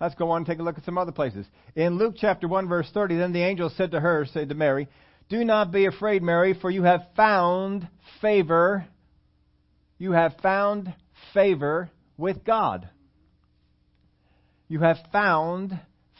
Let's 0.00 0.16
go 0.16 0.30
on 0.30 0.38
and 0.38 0.46
take 0.46 0.58
a 0.58 0.62
look 0.62 0.78
at 0.78 0.84
some 0.84 0.98
other 0.98 1.12
places. 1.12 1.46
In 1.76 1.96
Luke 1.96 2.14
chapter 2.16 2.48
1 2.48 2.68
verse 2.68 2.90
30, 2.92 3.18
then 3.18 3.32
the 3.32 3.42
angel 3.42 3.70
said 3.76 3.92
to 3.92 4.00
her, 4.00 4.26
said 4.32 4.48
to 4.48 4.54
Mary, 4.56 4.88
Do 5.28 5.44
not 5.44 5.70
be 5.70 5.86
afraid, 5.86 6.24
Mary, 6.24 6.54
for 6.60 6.70
you 6.70 6.82
have 6.82 7.06
found 7.14 7.86
favor. 8.20 8.84
You 9.98 10.10
have 10.10 10.34
found 10.42 10.92
favor 11.34 11.88
with 12.16 12.42
God. 12.42 12.88
You 14.66 14.80
have 14.80 14.98
found 15.12 15.78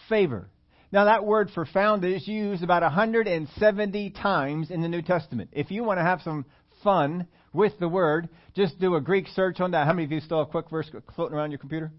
favor. 0.09 0.49
Now, 0.92 1.06
that 1.06 1.25
word 1.25 1.50
for 1.54 1.64
found 1.64 2.04
is 2.04 2.28
used 2.28 2.62
about 2.62 2.82
170 2.82 4.11
times 4.11 4.70
in 4.70 4.82
the 4.82 4.88
New 4.88 5.00
Testament. 5.00 5.49
If 5.52 5.70
you 5.70 5.84
want 5.84 5.99
to 5.99 6.04
have 6.04 6.20
some 6.20 6.44
fun 6.84 7.26
with 7.54 7.72
the 7.80 7.88
word, 7.88 8.28
just 8.54 8.78
do 8.78 8.94
a 8.96 9.00
Greek 9.00 9.26
search 9.28 9.58
on 9.61 9.70
that. 9.70 9.87
How 9.87 9.94
many 9.94 10.04
of 10.04 10.12
you 10.12 10.20
still 10.20 10.44
have 10.44 10.52
QuickVerse 10.52 11.02
floating 11.16 11.34
around 11.34 11.50
your 11.50 11.58
computer? 11.58 11.90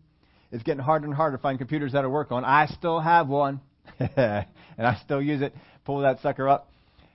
It's 0.51 0.62
getting 0.62 0.83
harder 0.83 1.07
and 1.07 1.15
harder 1.15 1.38
to 1.38 1.41
find 1.41 1.57
computers 1.57 1.93
that'll 1.93 2.12
work 2.12 2.31
on. 2.31 2.45
I 2.45 2.67
still 2.67 3.00
have 3.00 3.27
one, 3.27 3.62
and 4.00 4.45
I 4.77 5.01
still 5.03 5.23
use 5.23 5.41
it. 5.41 5.55
Pull 5.85 6.01
that 6.01 6.21
sucker 6.21 6.47
up 6.47 6.69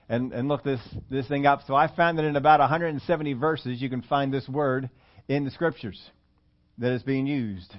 and, 0.09 0.33
and 0.33 0.49
look 0.49 0.65
this, 0.65 0.81
this 1.09 1.29
thing 1.29 1.47
up. 1.47 1.61
So 1.69 1.77
I 1.77 1.95
found 1.95 2.19
that 2.19 2.25
in 2.25 2.35
about 2.35 2.59
170 2.59 3.35
verses 3.35 3.81
you 3.81 3.89
can 3.89 4.03
find 4.03 4.35
this 4.35 4.49
word 4.49 4.91
in 5.29 5.45
the 5.45 5.53
scriptures 5.53 6.01
that 6.79 6.93
is 6.93 7.05
being 7.05 7.29
used. 7.29 7.73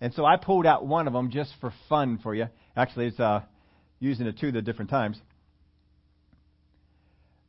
And 0.00 0.12
so 0.14 0.24
I 0.24 0.36
pulled 0.36 0.66
out 0.66 0.86
one 0.86 1.06
of 1.06 1.12
them 1.12 1.30
just 1.30 1.52
for 1.60 1.72
fun 1.88 2.18
for 2.22 2.34
you. 2.34 2.48
Actually, 2.76 3.06
it's 3.06 3.20
uh, 3.20 3.40
using 4.00 4.26
it 4.26 4.38
two 4.38 4.52
the 4.52 4.62
different 4.62 4.90
times. 4.90 5.18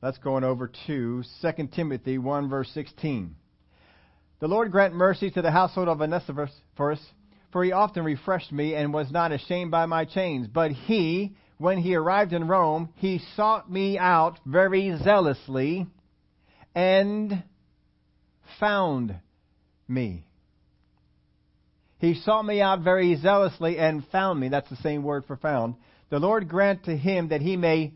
Let's 0.01 0.17
go 0.19 0.35
on 0.35 0.43
over 0.43 0.71
to 0.87 1.23
2 1.41 1.67
Timothy 1.73 2.17
1, 2.17 2.49
verse 2.49 2.69
16. 2.73 3.35
The 4.39 4.47
Lord 4.47 4.71
grant 4.71 4.93
mercy 4.93 5.31
to 5.31 5.41
the 5.41 5.51
household 5.51 5.87
of 5.87 6.01
Onesiphorus, 6.01 6.51
for 6.75 7.63
he 7.63 7.71
often 7.71 8.03
refreshed 8.03 8.51
me 8.51 8.75
and 8.75 8.93
was 8.93 9.09
not 9.11 9.31
ashamed 9.31 9.71
by 9.71 9.85
my 9.85 10.05
chains. 10.05 10.47
But 10.47 10.71
he, 10.71 11.35
when 11.57 11.77
he 11.77 11.95
arrived 11.95 12.33
in 12.33 12.47
Rome, 12.47 12.89
he 12.95 13.21
sought 13.35 13.71
me 13.71 13.97
out 13.97 14.39
very 14.45 14.95
zealously 15.01 15.87
and 16.75 17.43
found 18.59 19.15
me. 19.87 20.24
He 21.99 22.13
sought 22.15 22.45
me 22.45 22.61
out 22.61 22.81
very 22.81 23.15
zealously 23.15 23.77
and 23.77 24.05
found 24.11 24.39
me. 24.39 24.49
That's 24.49 24.69
the 24.69 24.75
same 24.77 25.03
word 25.03 25.25
for 25.25 25.37
found. 25.37 25.75
The 26.09 26.19
Lord 26.19 26.47
grant 26.47 26.85
to 26.85 26.95
him 26.95 27.29
that 27.29 27.41
he 27.41 27.57
may 27.57 27.93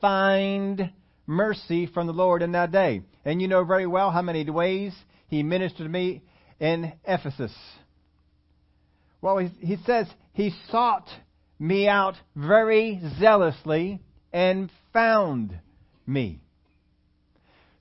find 0.00 0.90
mercy 1.26 1.86
from 1.86 2.06
the 2.06 2.12
Lord 2.12 2.42
in 2.42 2.52
that 2.52 2.72
day. 2.72 3.02
And 3.24 3.40
you 3.40 3.48
know 3.48 3.64
very 3.64 3.86
well 3.86 4.10
how 4.10 4.22
many 4.22 4.48
ways 4.48 4.94
he 5.28 5.42
ministered 5.42 5.86
to 5.86 5.90
me 5.90 6.22
in 6.58 6.92
Ephesus. 7.04 7.52
Well, 9.20 9.38
he, 9.38 9.48
he 9.60 9.76
says 9.86 10.06
he 10.32 10.52
sought 10.70 11.08
me 11.58 11.86
out 11.86 12.14
very 12.34 13.00
zealously 13.20 14.00
and 14.32 14.70
found 14.92 15.58
me. 16.06 16.40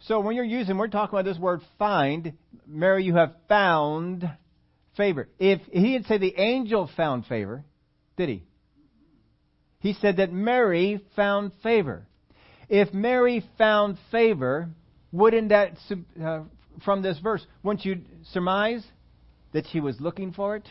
So 0.02 0.20
when 0.20 0.36
you're 0.36 0.46
using, 0.46 0.78
we're 0.78 0.88
talking 0.88 1.18
about 1.18 1.30
this 1.30 1.40
word 1.40 1.62
find. 1.80 2.34
Mary, 2.68 3.04
you 3.04 3.16
have 3.16 3.34
found 3.48 4.30
favor. 4.98 5.30
If 5.40 5.62
he 5.72 5.94
had 5.94 6.06
said 6.06 6.22
the 6.22 6.38
angel 6.38 6.90
found 6.96 7.26
favor, 7.26 7.64
did 8.18 8.30
he? 8.30 8.44
He 9.80 9.94
said 9.94 10.18
that 10.18 10.32
Mary 10.32 11.04
found 11.16 11.52
favor. 11.64 12.06
If 12.70 12.94
Mary 12.94 13.44
found 13.58 13.98
favor, 14.12 14.70
wouldn't 15.12 15.50
that, 15.50 15.74
uh, 16.24 16.44
from 16.86 17.02
this 17.02 17.18
verse, 17.20 17.46
wouldn't 17.64 17.84
you 17.84 18.02
surmise 18.32 18.86
that 19.54 19.66
she 19.72 19.80
was 19.80 20.00
looking 20.00 20.34
for 20.34 20.56
it? 20.56 20.68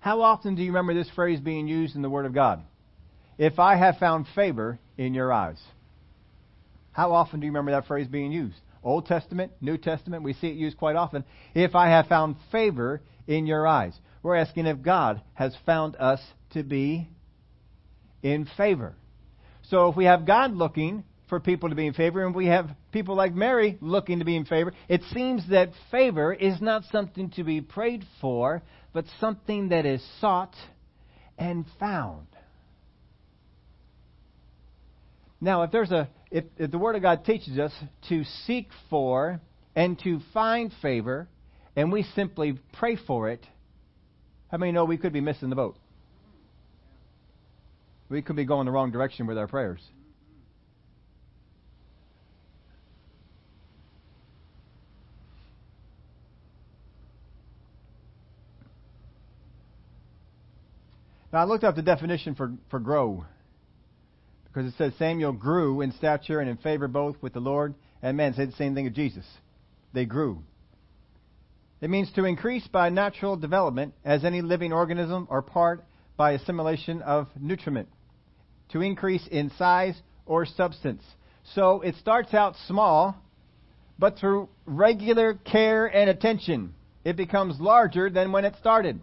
How 0.00 0.22
often 0.22 0.54
do 0.54 0.62
you 0.62 0.70
remember 0.70 0.94
this 0.94 1.10
phrase 1.10 1.40
being 1.40 1.68
used 1.68 1.94
in 1.94 2.02
the 2.02 2.10
Word 2.10 2.26
of 2.26 2.34
God? 2.34 2.62
If 3.38 3.58
I 3.58 3.76
have 3.76 3.98
found 3.98 4.26
favor 4.34 4.78
in 4.98 5.14
your 5.14 5.32
eyes. 5.32 5.60
How 6.92 7.12
often 7.12 7.40
do 7.40 7.46
you 7.46 7.52
remember 7.52 7.70
that 7.72 7.86
phrase 7.86 8.08
being 8.08 8.32
used? 8.32 8.60
Old 8.82 9.06
Testament, 9.06 9.52
New 9.60 9.76
Testament, 9.76 10.22
we 10.22 10.32
see 10.34 10.48
it 10.48 10.56
used 10.56 10.76
quite 10.76 10.96
often. 10.96 11.24
If 11.54 11.74
I 11.74 11.88
have 11.88 12.06
found 12.06 12.36
favor 12.50 13.02
in 13.26 13.46
your 13.46 13.66
eyes. 13.66 13.98
We're 14.22 14.36
asking 14.36 14.66
if 14.66 14.82
God 14.82 15.22
has 15.34 15.54
found 15.64 15.96
us 15.96 16.20
to 16.50 16.62
be 16.62 17.08
in 18.22 18.46
favor. 18.56 18.94
So 19.62 19.88
if 19.88 19.96
we 19.96 20.04
have 20.06 20.26
God 20.26 20.52
looking 20.52 21.04
for 21.28 21.40
people 21.40 21.68
to 21.68 21.74
be 21.76 21.86
in 21.86 21.94
favor, 21.94 22.26
and 22.26 22.34
we 22.34 22.46
have 22.46 22.70
people 22.90 23.14
like 23.14 23.32
Mary 23.32 23.78
looking 23.80 24.18
to 24.18 24.24
be 24.24 24.36
in 24.36 24.44
favor, 24.44 24.72
it 24.88 25.02
seems 25.12 25.48
that 25.50 25.70
favor 25.90 26.34
is 26.34 26.60
not 26.60 26.82
something 26.90 27.30
to 27.30 27.44
be 27.44 27.60
prayed 27.60 28.04
for, 28.20 28.62
but 28.92 29.04
something 29.20 29.68
that 29.68 29.86
is 29.86 30.04
sought 30.20 30.54
and 31.38 31.64
found. 31.78 32.26
Now, 35.40 35.62
if 35.62 35.70
there's 35.70 35.90
a 35.90 36.08
if, 36.30 36.44
if 36.58 36.70
the 36.70 36.78
Word 36.78 36.96
of 36.96 37.02
God 37.02 37.24
teaches 37.24 37.58
us 37.58 37.72
to 38.08 38.24
seek 38.46 38.68
for 38.88 39.40
and 39.74 39.98
to 40.00 40.20
find 40.32 40.72
favor, 40.82 41.28
and 41.74 41.90
we 41.90 42.02
simply 42.14 42.58
pray 42.74 42.96
for 42.96 43.30
it, 43.30 43.44
how 44.50 44.58
many 44.58 44.72
know 44.72 44.84
we 44.84 44.96
could 44.96 45.12
be 45.12 45.20
missing 45.20 45.48
the 45.48 45.56
boat? 45.56 45.76
We 48.08 48.22
could 48.22 48.36
be 48.36 48.44
going 48.44 48.66
the 48.66 48.72
wrong 48.72 48.90
direction 48.90 49.26
with 49.26 49.38
our 49.38 49.46
prayers. 49.46 49.80
Now, 61.32 61.40
I 61.40 61.44
looked 61.44 61.62
up 61.62 61.76
the 61.76 61.82
definition 61.82 62.34
for, 62.34 62.52
for 62.70 62.80
grow 62.80 63.24
because 64.52 64.72
it 64.72 64.76
says 64.76 64.92
Samuel 64.98 65.32
grew 65.32 65.80
in 65.80 65.92
stature 65.92 66.40
and 66.40 66.50
in 66.50 66.56
favor 66.56 66.88
both 66.88 67.16
with 67.20 67.32
the 67.32 67.40
Lord 67.40 67.74
and 68.02 68.16
men. 68.16 68.34
Say 68.34 68.46
the 68.46 68.52
same 68.52 68.74
thing 68.74 68.86
of 68.86 68.94
Jesus. 68.94 69.24
They 69.92 70.04
grew. 70.04 70.42
It 71.80 71.90
means 71.90 72.12
to 72.12 72.24
increase 72.24 72.66
by 72.66 72.90
natural 72.90 73.36
development 73.36 73.94
as 74.04 74.24
any 74.24 74.42
living 74.42 74.72
organism 74.72 75.26
or 75.30 75.40
part 75.40 75.84
by 76.16 76.32
assimilation 76.32 77.00
of 77.02 77.28
nutriment. 77.40 77.88
To 78.72 78.82
increase 78.82 79.26
in 79.28 79.50
size 79.56 80.00
or 80.26 80.44
substance. 80.46 81.02
So 81.54 81.80
it 81.80 81.94
starts 81.96 82.34
out 82.34 82.54
small, 82.68 83.16
but 83.98 84.18
through 84.18 84.48
regular 84.66 85.34
care 85.34 85.86
and 85.86 86.10
attention, 86.10 86.74
it 87.04 87.16
becomes 87.16 87.58
larger 87.58 88.10
than 88.10 88.30
when 88.32 88.44
it 88.44 88.54
started. 88.60 89.00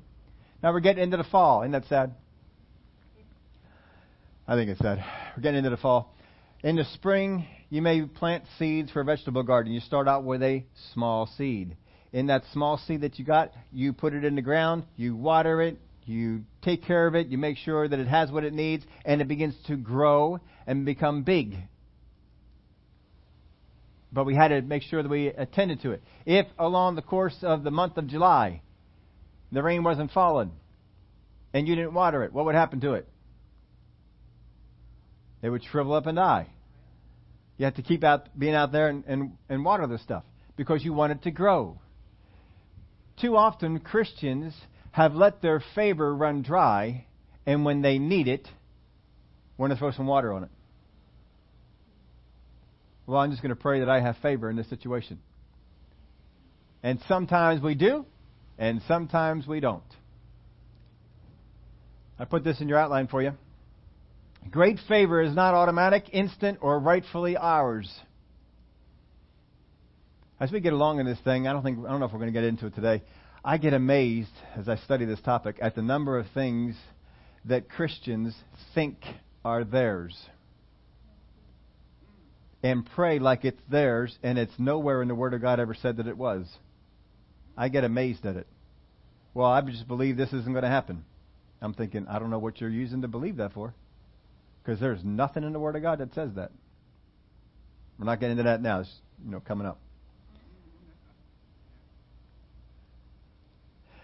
Now 0.62 0.72
we're 0.72 0.80
getting 0.80 1.04
into 1.04 1.18
the 1.18 1.24
fall. 1.24 1.64
Isn't 1.64 1.72
that 1.72 1.86
sad? 1.86 2.14
I 4.48 4.56
think 4.56 4.70
it's 4.70 4.82
that. 4.82 5.00
We're 5.36 5.44
getting 5.44 5.58
into 5.58 5.72
the 5.72 5.78
fall. 5.78 6.14
In 6.64 6.78
the 6.78 6.86
spring, 6.94 7.46
you 7.70 7.82
may 7.82 8.04
plant 8.04 8.46
seeds 8.58 8.90
for 8.92 9.02
a 9.02 9.04
vegetable 9.04 9.44
garden. 9.44 9.74
You 9.74 9.82
start 9.82 10.08
out 10.08 10.24
with 10.24 10.42
a 10.42 10.66
small 10.94 11.28
seed. 11.38 11.76
In 12.14 12.28
that 12.28 12.44
small 12.54 12.78
seed 12.78 13.02
that 13.02 13.20
you 13.20 13.26
got, 13.26 13.52
you 13.74 13.92
put 13.92 14.14
it 14.14 14.24
in 14.24 14.36
the 14.36 14.42
ground, 14.42 14.86
you 14.96 15.18
water 15.18 15.62
it, 15.62 15.78
you 16.06 16.44
take 16.62 16.86
care 16.86 17.08
of 17.08 17.16
it, 17.16 17.28
you 17.28 17.38
make 17.38 17.58
sure 17.58 17.90
that 17.90 18.00
it 18.00 18.08
has 18.08 18.32
what 18.32 18.46
it 18.46 18.54
needs, 18.54 18.86
and 19.04 19.20
it 19.20 19.28
begins 19.28 19.54
to 19.68 19.76
grow 19.76 20.40
and 20.66 20.86
become 20.86 21.24
big. 21.24 21.58
But 24.14 24.26
we 24.26 24.34
had 24.34 24.48
to 24.48 24.62
make 24.62 24.84
sure 24.84 25.04
that 25.04 25.10
we 25.10 25.28
attended 25.28 25.82
to 25.82 25.92
it. 25.92 26.02
If 26.26 26.48
along 26.58 26.96
the 26.96 27.02
course 27.02 27.38
of 27.42 27.66
the 27.66 27.72
month 27.72 27.98
of 27.98 28.08
July, 28.08 28.62
the 29.52 29.62
rain 29.62 29.84
wasn't 29.84 30.12
falling, 30.12 30.54
and 31.54 31.68
you 31.68 31.76
didn't 31.76 31.94
water 31.94 32.24
it, 32.24 32.32
what 32.32 32.46
would 32.46 32.56
happen 32.56 32.80
to 32.80 32.94
it? 32.94 33.10
It 35.42 35.50
would 35.50 35.64
shrivel 35.64 35.94
up 35.94 36.06
and 36.06 36.16
die. 36.16 36.48
You 37.58 37.66
have 37.66 37.76
to 37.76 37.82
keep 37.82 38.04
out 38.04 38.28
being 38.38 38.56
out 38.56 38.72
there 38.72 38.90
and, 38.90 39.04
and, 39.08 39.32
and 39.50 39.66
water 39.66 39.88
this 39.88 40.02
stuff 40.02 40.24
because 40.56 40.84
you 40.84 40.94
want 40.94 41.12
it 41.12 41.24
to 41.24 41.32
grow. 41.32 41.80
Too 43.20 43.36
often 43.36 43.80
Christians 43.80 44.54
have 44.92 45.14
let 45.14 45.42
their 45.42 45.64
favor 45.76 46.14
run 46.14 46.42
dry, 46.42 47.06
and 47.46 47.66
when 47.66 47.82
they 47.82 48.00
need 48.00 48.28
it, 48.28 48.48
want 49.58 49.72
to 49.72 49.78
throw 49.78 49.92
some 49.92 50.08
water 50.08 50.34
on 50.34 50.44
it. 50.44 50.50
Well, 53.08 53.20
I'm 53.20 53.32
just 53.32 53.42
going 53.42 53.56
to 53.56 53.62
pray 53.62 53.80
that 53.80 53.90
I 53.90 54.02
have 54.02 54.18
favor 54.18 54.50
in 54.50 54.56
this 54.56 54.70
situation. 54.70 55.20
And 56.84 57.00
sometimes 57.08 57.62
we 57.62 57.74
do, 57.74 58.06
and 58.58 58.82
sometimes 58.88 59.48
we 59.48 59.60
don't. 59.60 59.82
I 62.20 62.26
put 62.26 62.44
this 62.44 62.60
in 62.60 62.68
your 62.68 62.78
outline 62.78 63.08
for 63.08 63.22
you. 63.22 63.32
Great 64.52 64.80
favor 64.88 65.22
is 65.22 65.36
not 65.36 65.54
automatic, 65.54 66.06
instant, 66.14 66.60
or 66.62 66.80
rightfully 66.80 67.36
ours. 67.36 67.92
As 70.40 70.52
we 70.52 70.60
get 70.60 70.74
along 70.74 71.00
in 71.00 71.06
this 71.06 71.20
thing, 71.24 71.48
I 71.48 71.54
don't 71.54 71.64
think 71.64 71.80
I 71.80 71.90
don't 71.90 72.00
know 72.00 72.06
if 72.06 72.12
we're 72.12 72.20
going 72.20 72.34
to 72.34 72.40
get 72.40 72.44
into 72.44 72.68
it 72.68 72.76
today. 72.76 73.02
I 73.44 73.58
get 73.58 73.74
amazed 73.74 74.32
as 74.56 74.70
I 74.70 74.76
study 74.78 75.06
this 75.06 75.22
topic 75.22 75.58
at 75.62 75.76
the 75.76 75.82
number 75.82 76.18
of 76.18 76.28
things 76.34 76.76
that 77.46 77.70
Christians 77.70 78.36
think 78.76 78.98
are 79.44 79.64
theirs 79.64 80.16
and 82.62 82.86
pray 82.96 83.20
like 83.20 83.46
it's 83.46 83.62
theirs 83.70 84.18
and 84.24 84.38
it's 84.38 84.54
nowhere 84.58 85.02
in 85.02 85.08
the 85.08 85.16
Word 85.16 85.34
of 85.34 85.42
God 85.42 85.60
ever 85.60 85.74
said 85.74 85.98
that 85.98 86.08
it 86.08 86.18
was. 86.18 86.46
I 87.58 87.70
get 87.70 87.84
amazed 87.84 88.26
at 88.26 88.36
it. 88.36 88.48
Well, 89.34 89.48
I 89.48 89.62
just 89.62 89.88
believe 89.88 90.18
this 90.18 90.34
isn't 90.34 90.52
going 90.52 90.64
to 90.64 90.70
happen. 90.70 91.06
I'm 91.62 91.74
thinking, 91.74 92.08
I 92.08 92.20
don't 92.20 92.30
know 92.30 92.40
what 92.40 92.60
you're 92.60 92.70
using 92.70 93.02
to 93.02 93.08
believe 93.08 93.38
that 93.38 93.54
for. 93.54 93.74
Because 94.68 94.82
there's 94.82 95.02
nothing 95.02 95.44
in 95.44 95.54
the 95.54 95.60
Word 95.60 95.78
of 95.78 95.82
God 95.82 96.00
that 96.00 96.14
says 96.14 96.32
that. 96.36 96.52
We're 97.98 98.06
not 98.06 98.20
getting 98.20 98.32
into 98.32 98.44
that 98.44 98.62
now. 98.62 98.82
It's 98.82 98.94
you 99.24 99.32
know 99.32 99.40
coming 99.40 99.66
up. 99.66 99.80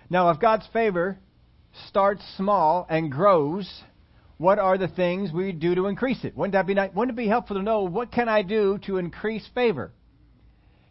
Now, 0.10 0.30
if 0.30 0.40
God's 0.40 0.66
favor 0.72 1.20
starts 1.90 2.24
small 2.38 2.88
and 2.90 3.12
grows, 3.12 3.70
what 4.38 4.58
are 4.58 4.78
the 4.78 4.88
things 4.88 5.34
we 5.34 5.52
do 5.52 5.76
to 5.76 5.88
increase 5.88 6.24
it? 6.24 6.34
Wouldn't 6.38 6.54
that 6.54 6.66
be 6.66 6.76
nice? 6.76 6.92
Wouldn't 6.96 7.20
it 7.20 7.22
be 7.22 7.28
helpful 7.28 7.58
to 7.58 7.62
know 7.62 7.84
what 7.84 8.14
can 8.14 8.30
I 8.30 8.42
do 8.42 8.80
to 8.86 9.00
increase 9.00 9.46
favor? 9.54 9.92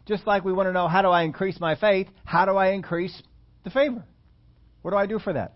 Just 0.05 0.27
like 0.27 0.45
we 0.45 0.53
want 0.53 0.67
to 0.67 0.73
know 0.73 0.87
how 0.87 1.01
do 1.01 1.07
I 1.07 1.23
increase 1.23 1.59
my 1.59 1.73
faith, 1.73 2.07
how 2.25 2.45
do 2.45 2.51
I 2.51 2.73
increase 2.73 3.23
the 3.63 3.71
favor? 3.71 4.03
What 4.83 4.91
do 4.91 4.97
I 4.97 5.07
do 5.07 5.17
for 5.17 5.33
that? 5.33 5.53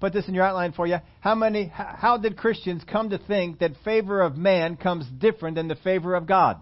Put 0.00 0.12
this 0.12 0.26
in 0.26 0.34
your 0.34 0.44
outline 0.44 0.72
for 0.72 0.86
you. 0.86 0.96
How 1.20 1.34
many? 1.34 1.66
How 1.66 2.16
did 2.16 2.36
Christians 2.36 2.82
come 2.90 3.10
to 3.10 3.18
think 3.18 3.60
that 3.60 3.72
favor 3.84 4.22
of 4.22 4.36
man 4.36 4.76
comes 4.76 5.06
different 5.06 5.56
than 5.56 5.68
the 5.68 5.76
favor 5.76 6.14
of 6.14 6.26
God? 6.26 6.58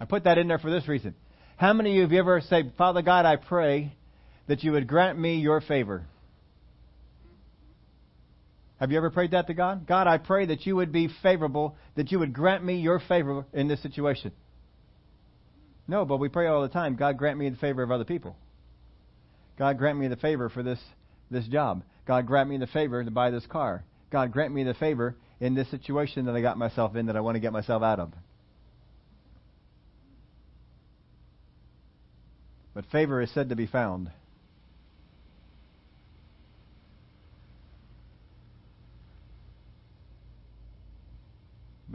I 0.00 0.06
put 0.06 0.24
that 0.24 0.38
in 0.38 0.48
there 0.48 0.58
for 0.58 0.70
this 0.70 0.88
reason. 0.88 1.14
How 1.56 1.74
many 1.74 2.00
of 2.00 2.10
you 2.10 2.16
have 2.16 2.24
ever 2.24 2.40
said, 2.40 2.72
Father 2.78 3.02
God, 3.02 3.26
I 3.26 3.36
pray 3.36 3.92
that 4.46 4.62
you 4.62 4.72
would 4.72 4.86
grant 4.86 5.18
me 5.18 5.40
your 5.40 5.60
favor? 5.60 6.06
Have 8.78 8.90
you 8.90 8.96
ever 8.96 9.10
prayed 9.10 9.32
that 9.32 9.46
to 9.48 9.54
God? 9.54 9.86
God, 9.86 10.06
I 10.06 10.16
pray 10.16 10.46
that 10.46 10.64
you 10.64 10.76
would 10.76 10.90
be 10.90 11.10
favorable, 11.22 11.76
that 11.96 12.10
you 12.10 12.18
would 12.18 12.32
grant 12.32 12.64
me 12.64 12.76
your 12.76 12.98
favor 12.98 13.44
in 13.52 13.68
this 13.68 13.82
situation. 13.82 14.32
No, 15.86 16.06
but 16.06 16.16
we 16.16 16.30
pray 16.30 16.46
all 16.46 16.62
the 16.62 16.68
time, 16.68 16.96
God 16.96 17.18
grant 17.18 17.36
me 17.36 17.50
the 17.50 17.58
favor 17.58 17.82
of 17.82 17.90
other 17.90 18.04
people. 18.04 18.36
God 19.58 19.76
grant 19.76 19.98
me 19.98 20.08
the 20.08 20.16
favor 20.16 20.48
for 20.48 20.62
this 20.62 20.78
this 21.30 21.46
job. 21.46 21.82
God 22.06 22.26
grant 22.26 22.48
me 22.48 22.56
the 22.58 22.66
favor 22.66 23.04
to 23.04 23.10
buy 23.10 23.30
this 23.30 23.46
car. 23.46 23.84
God 24.10 24.32
grant 24.32 24.52
me 24.52 24.64
the 24.64 24.74
favor 24.74 25.14
in 25.38 25.54
this 25.54 25.70
situation 25.70 26.26
that 26.26 26.34
I 26.34 26.40
got 26.40 26.58
myself 26.58 26.96
in 26.96 27.06
that 27.06 27.16
I 27.16 27.20
want 27.20 27.36
to 27.36 27.40
get 27.40 27.52
myself 27.52 27.82
out 27.82 28.00
of. 28.00 28.12
But 32.74 32.86
favor 32.86 33.20
is 33.20 33.30
said 33.32 33.48
to 33.48 33.56
be 33.56 33.66
found. 33.66 34.10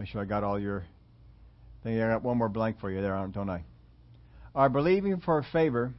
make 0.05 0.11
sure 0.11 0.21
I 0.21 0.25
got 0.25 0.43
all 0.43 0.59
your. 0.59 0.81
I 0.81 1.83
think 1.83 2.01
I 2.01 2.07
got 2.07 2.23
one 2.23 2.37
more 2.37 2.49
blank 2.49 2.79
for 2.79 2.91
you 2.91 3.01
there, 3.01 3.13
don't 3.33 3.49
I? 3.49 3.63
Are 4.53 4.69
believing 4.69 5.19
for 5.19 5.43
favor 5.51 5.93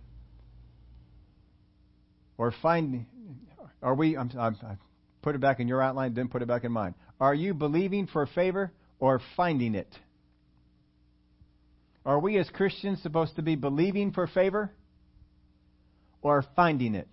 or 2.39 2.53
finding? 2.63 3.07
Are 3.83 3.95
we? 3.95 4.17
I'm, 4.17 4.31
I'm, 4.39 4.57
I 4.63 4.77
put 5.23 5.35
it 5.35 5.41
back 5.41 5.61
in 5.61 5.69
your 5.69 5.83
outline, 5.83 6.15
then 6.15 6.29
put 6.29 6.43
it 6.43 6.49
back 6.49 6.65
in 6.65 6.73
mine. 6.73 6.95
Are 7.21 7.35
you 7.35 7.55
believing 7.55 8.07
for 8.07 8.27
favor 8.27 8.73
or 8.99 9.21
finding 9.37 9.75
it? 9.75 9.89
Are 12.05 12.21
we 12.21 12.39
as 12.39 12.49
Christians 12.51 13.03
supposed 13.03 13.37
to 13.37 13.43
be 13.43 13.57
believing 13.57 14.13
for 14.13 14.27
favor 14.29 14.71
or 16.23 16.45
finding 16.55 16.95
it? 16.95 17.09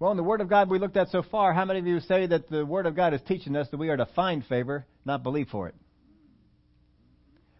Well, 0.00 0.10
in 0.10 0.16
the 0.16 0.24
Word 0.24 0.40
of 0.40 0.48
God 0.48 0.68
we 0.68 0.80
looked 0.80 0.96
at 0.96 1.10
so 1.10 1.22
far, 1.22 1.54
how 1.54 1.64
many 1.64 1.78
of 1.78 1.86
you 1.86 2.00
say 2.00 2.26
that 2.26 2.50
the 2.50 2.66
Word 2.66 2.86
of 2.86 2.96
God 2.96 3.14
is 3.14 3.20
teaching 3.28 3.54
us 3.54 3.68
that 3.70 3.76
we 3.76 3.88
are 3.88 3.96
to 3.96 4.06
find 4.16 4.44
favor, 4.44 4.84
not 5.04 5.22
believe 5.22 5.46
for 5.48 5.68
it? 5.68 5.76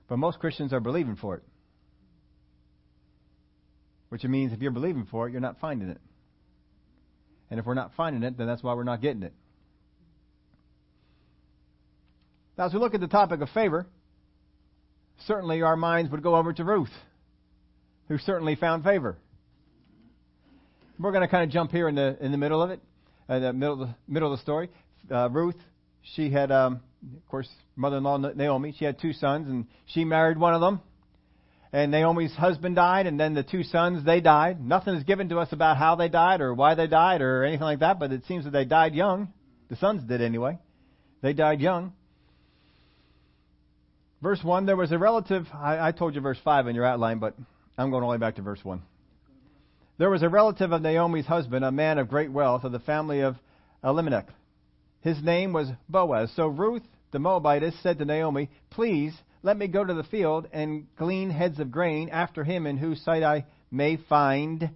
But 0.08 0.16
most 0.16 0.40
Christians 0.40 0.72
are 0.72 0.80
believing 0.80 1.14
for 1.14 1.36
it. 1.36 1.44
Which 4.08 4.24
means 4.24 4.52
if 4.52 4.60
you're 4.60 4.72
believing 4.72 5.06
for 5.08 5.28
it, 5.28 5.30
you're 5.30 5.40
not 5.40 5.60
finding 5.60 5.88
it. 5.88 6.00
And 7.52 7.58
if 7.60 7.66
we're 7.66 7.74
not 7.74 7.92
finding 7.98 8.22
it, 8.22 8.38
then 8.38 8.46
that's 8.46 8.62
why 8.62 8.72
we're 8.72 8.82
not 8.82 9.02
getting 9.02 9.24
it. 9.24 9.34
Now, 12.56 12.64
as 12.64 12.72
we 12.72 12.78
look 12.78 12.94
at 12.94 13.00
the 13.00 13.08
topic 13.08 13.42
of 13.42 13.50
favor, 13.50 13.86
certainly 15.26 15.60
our 15.60 15.76
minds 15.76 16.10
would 16.10 16.22
go 16.22 16.34
over 16.34 16.54
to 16.54 16.64
Ruth, 16.64 16.88
who 18.08 18.16
certainly 18.16 18.54
found 18.56 18.84
favor. 18.84 19.18
We're 20.98 21.12
going 21.12 21.20
to 21.20 21.28
kind 21.28 21.44
of 21.44 21.50
jump 21.50 21.72
here 21.72 21.90
in 21.90 21.94
the 21.94 22.16
in 22.24 22.32
the 22.32 22.38
middle 22.38 22.62
of 22.62 22.70
it, 22.70 22.80
in 23.28 23.34
uh, 23.34 23.40
the 23.40 23.52
middle 23.52 23.82
of 23.82 23.88
the, 23.88 23.94
middle 24.08 24.32
of 24.32 24.38
the 24.38 24.42
story. 24.42 24.70
Uh, 25.10 25.28
Ruth, 25.28 25.60
she 26.14 26.30
had, 26.30 26.50
um, 26.50 26.80
of 27.14 27.28
course, 27.28 27.50
mother-in-law 27.76 28.16
Naomi. 28.34 28.74
She 28.78 28.86
had 28.86 28.98
two 28.98 29.12
sons, 29.12 29.46
and 29.46 29.66
she 29.84 30.06
married 30.06 30.38
one 30.38 30.54
of 30.54 30.62
them. 30.62 30.80
And 31.72 31.90
Naomi's 31.90 32.34
husband 32.34 32.76
died, 32.76 33.06
and 33.06 33.18
then 33.18 33.32
the 33.32 33.42
two 33.42 33.62
sons 33.62 34.04
they 34.04 34.20
died. 34.20 34.62
Nothing 34.62 34.94
is 34.94 35.04
given 35.04 35.30
to 35.30 35.38
us 35.38 35.52
about 35.52 35.78
how 35.78 35.96
they 35.96 36.08
died 36.08 36.40
or 36.42 36.52
why 36.52 36.74
they 36.74 36.86
died 36.86 37.22
or 37.22 37.44
anything 37.44 37.64
like 37.64 37.78
that, 37.78 37.98
but 37.98 38.12
it 38.12 38.24
seems 38.26 38.44
that 38.44 38.50
they 38.50 38.66
died 38.66 38.94
young. 38.94 39.32
The 39.70 39.76
sons 39.76 40.02
did 40.02 40.20
anyway. 40.20 40.58
They 41.22 41.32
died 41.32 41.60
young. 41.60 41.94
Verse 44.20 44.42
1, 44.44 44.66
there 44.66 44.76
was 44.76 44.92
a 44.92 44.98
relative, 44.98 45.46
I, 45.52 45.88
I 45.88 45.92
told 45.92 46.14
you 46.14 46.20
verse 46.20 46.38
5 46.44 46.68
in 46.68 46.76
your 46.76 46.84
outline, 46.84 47.18
but 47.18 47.34
I'm 47.78 47.90
going 47.90 48.04
all 48.04 48.10
the 48.10 48.12
way 48.12 48.18
back 48.18 48.36
to 48.36 48.42
verse 48.42 48.62
1. 48.62 48.82
There 49.98 50.10
was 50.10 50.22
a 50.22 50.28
relative 50.28 50.72
of 50.72 50.82
Naomi's 50.82 51.26
husband, 51.26 51.64
a 51.64 51.72
man 51.72 51.98
of 51.98 52.08
great 52.08 52.30
wealth, 52.30 52.64
of 52.64 52.72
the 52.72 52.80
family 52.80 53.20
of 53.20 53.36
Elimelech. 53.82 54.28
His 55.00 55.22
name 55.22 55.52
was 55.52 55.68
Boaz. 55.88 56.30
So 56.36 56.46
Ruth 56.46 56.82
the 57.12 57.18
Moabitess 57.18 57.74
said 57.82 57.98
to 57.98 58.04
Naomi, 58.04 58.50
Please 58.70 59.14
let 59.42 59.56
me 59.56 59.66
go 59.66 59.84
to 59.84 59.94
the 59.94 60.04
field 60.04 60.46
and 60.52 60.86
glean 60.96 61.30
heads 61.30 61.58
of 61.58 61.70
grain 61.70 62.08
after 62.10 62.44
him 62.44 62.66
in 62.66 62.76
whose 62.76 63.02
sight 63.04 63.22
I 63.22 63.46
may 63.70 63.96
find 63.96 64.70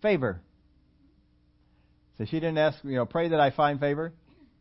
favor. 0.00 0.40
So 2.18 2.24
she 2.24 2.38
didn't 2.38 2.58
ask, 2.58 2.78
you 2.84 2.94
know, 2.94 3.06
pray 3.06 3.28
that 3.28 3.40
I 3.40 3.50
find 3.50 3.80
favor. 3.80 4.12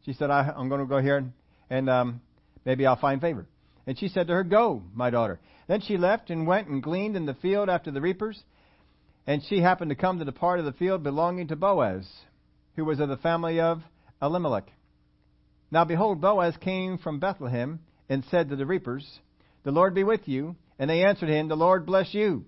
She 0.05 0.13
said, 0.13 0.31
I, 0.31 0.51
am 0.57 0.69
going 0.69 0.81
to 0.81 0.87
go 0.87 0.99
here 0.99 1.17
and, 1.17 1.33
and 1.69 1.89
um, 1.89 2.21
maybe 2.65 2.85
I'll 2.85 2.95
find 2.95 3.21
favor. 3.21 3.45
And 3.85 3.99
she 3.99 4.07
said 4.07 4.27
to 4.27 4.33
her, 4.33 4.43
Go, 4.43 4.83
my 4.93 5.09
daughter. 5.09 5.39
Then 5.67 5.81
she 5.81 5.97
left 5.97 6.29
and 6.29 6.47
went 6.47 6.67
and 6.67 6.81
gleaned 6.81 7.15
in 7.15 7.25
the 7.25 7.33
field 7.35 7.69
after 7.69 7.91
the 7.91 8.01
reapers. 8.01 8.41
And 9.27 9.43
she 9.43 9.61
happened 9.61 9.89
to 9.89 9.95
come 9.95 10.19
to 10.19 10.25
the 10.25 10.31
part 10.31 10.59
of 10.59 10.65
the 10.65 10.73
field 10.73 11.03
belonging 11.03 11.49
to 11.49 11.55
Boaz, 11.55 12.09
who 12.75 12.85
was 12.85 12.99
of 12.99 13.09
the 13.09 13.17
family 13.17 13.59
of 13.59 13.81
Elimelech. 14.21 14.71
Now 15.69 15.85
behold, 15.85 16.19
Boaz 16.19 16.55
came 16.57 16.97
from 16.97 17.19
Bethlehem 17.19 17.79
and 18.09 18.23
said 18.31 18.49
to 18.49 18.55
the 18.55 18.65
reapers, 18.65 19.19
The 19.63 19.71
Lord 19.71 19.93
be 19.93 20.03
with 20.03 20.27
you. 20.27 20.55
And 20.81 20.89
they 20.89 21.03
answered 21.03 21.29
him, 21.29 21.47
The 21.47 21.55
Lord 21.55 21.85
bless 21.85 22.11
you. 22.11 22.45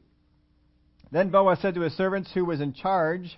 Then 1.11 1.29
Boaz 1.29 1.59
said 1.61 1.75
to 1.75 1.81
his 1.81 1.95
servants 1.95 2.31
who 2.33 2.45
was 2.45 2.61
in 2.61 2.73
charge 2.73 3.37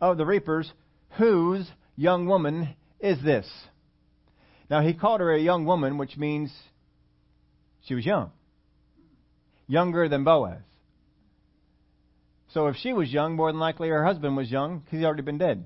of 0.00 0.16
the 0.16 0.24
reapers, 0.24 0.72
Whose 1.16 1.68
young 1.96 2.26
woman 2.26 2.76
is 3.00 3.20
this? 3.20 3.50
Now 4.70 4.80
he 4.80 4.94
called 4.94 5.20
her 5.20 5.32
a 5.32 5.40
young 5.40 5.64
woman, 5.64 5.98
which 5.98 6.16
means 6.16 6.52
she 7.82 7.96
was 7.96 8.06
young. 8.06 8.30
Younger 9.66 10.08
than 10.08 10.22
Boaz. 10.22 10.62
So 12.54 12.68
if 12.68 12.76
she 12.76 12.92
was 12.92 13.12
young, 13.12 13.34
more 13.34 13.50
than 13.50 13.60
likely 13.60 13.88
her 13.88 14.04
husband 14.04 14.36
was 14.36 14.50
young 14.50 14.78
because 14.78 15.00
he'd 15.00 15.04
already 15.04 15.22
been 15.22 15.38
dead. 15.38 15.64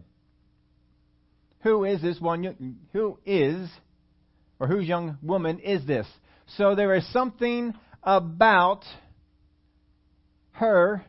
Who 1.61 1.85
is 1.85 2.01
this 2.01 2.19
one? 2.19 2.79
Who 2.93 3.19
is, 3.27 3.69
or 4.59 4.67
whose 4.67 4.89
young 4.89 5.19
woman 5.23 5.59
is 5.59 5.85
this? 5.87 6.07
So 6.57 6.75
there 6.75 6.95
is 6.95 7.11
something 7.13 7.75
about 8.03 8.85
her 10.53 11.05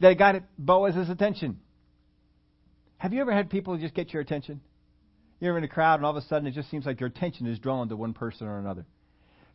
that 0.00 0.18
got 0.18 0.36
Boaz's 0.58 1.08
attention. 1.08 1.60
Have 2.98 3.12
you 3.12 3.20
ever 3.20 3.32
had 3.32 3.50
people 3.50 3.76
just 3.76 3.94
get 3.94 4.12
your 4.12 4.22
attention? 4.22 4.60
You're 5.40 5.58
in 5.58 5.64
a 5.64 5.68
crowd 5.68 5.96
and 5.96 6.06
all 6.06 6.16
of 6.16 6.22
a 6.22 6.26
sudden 6.26 6.46
it 6.46 6.52
just 6.52 6.70
seems 6.70 6.86
like 6.86 7.00
your 7.00 7.08
attention 7.08 7.46
is 7.46 7.58
drawn 7.58 7.88
to 7.88 7.96
one 7.96 8.14
person 8.14 8.46
or 8.46 8.58
another 8.58 8.86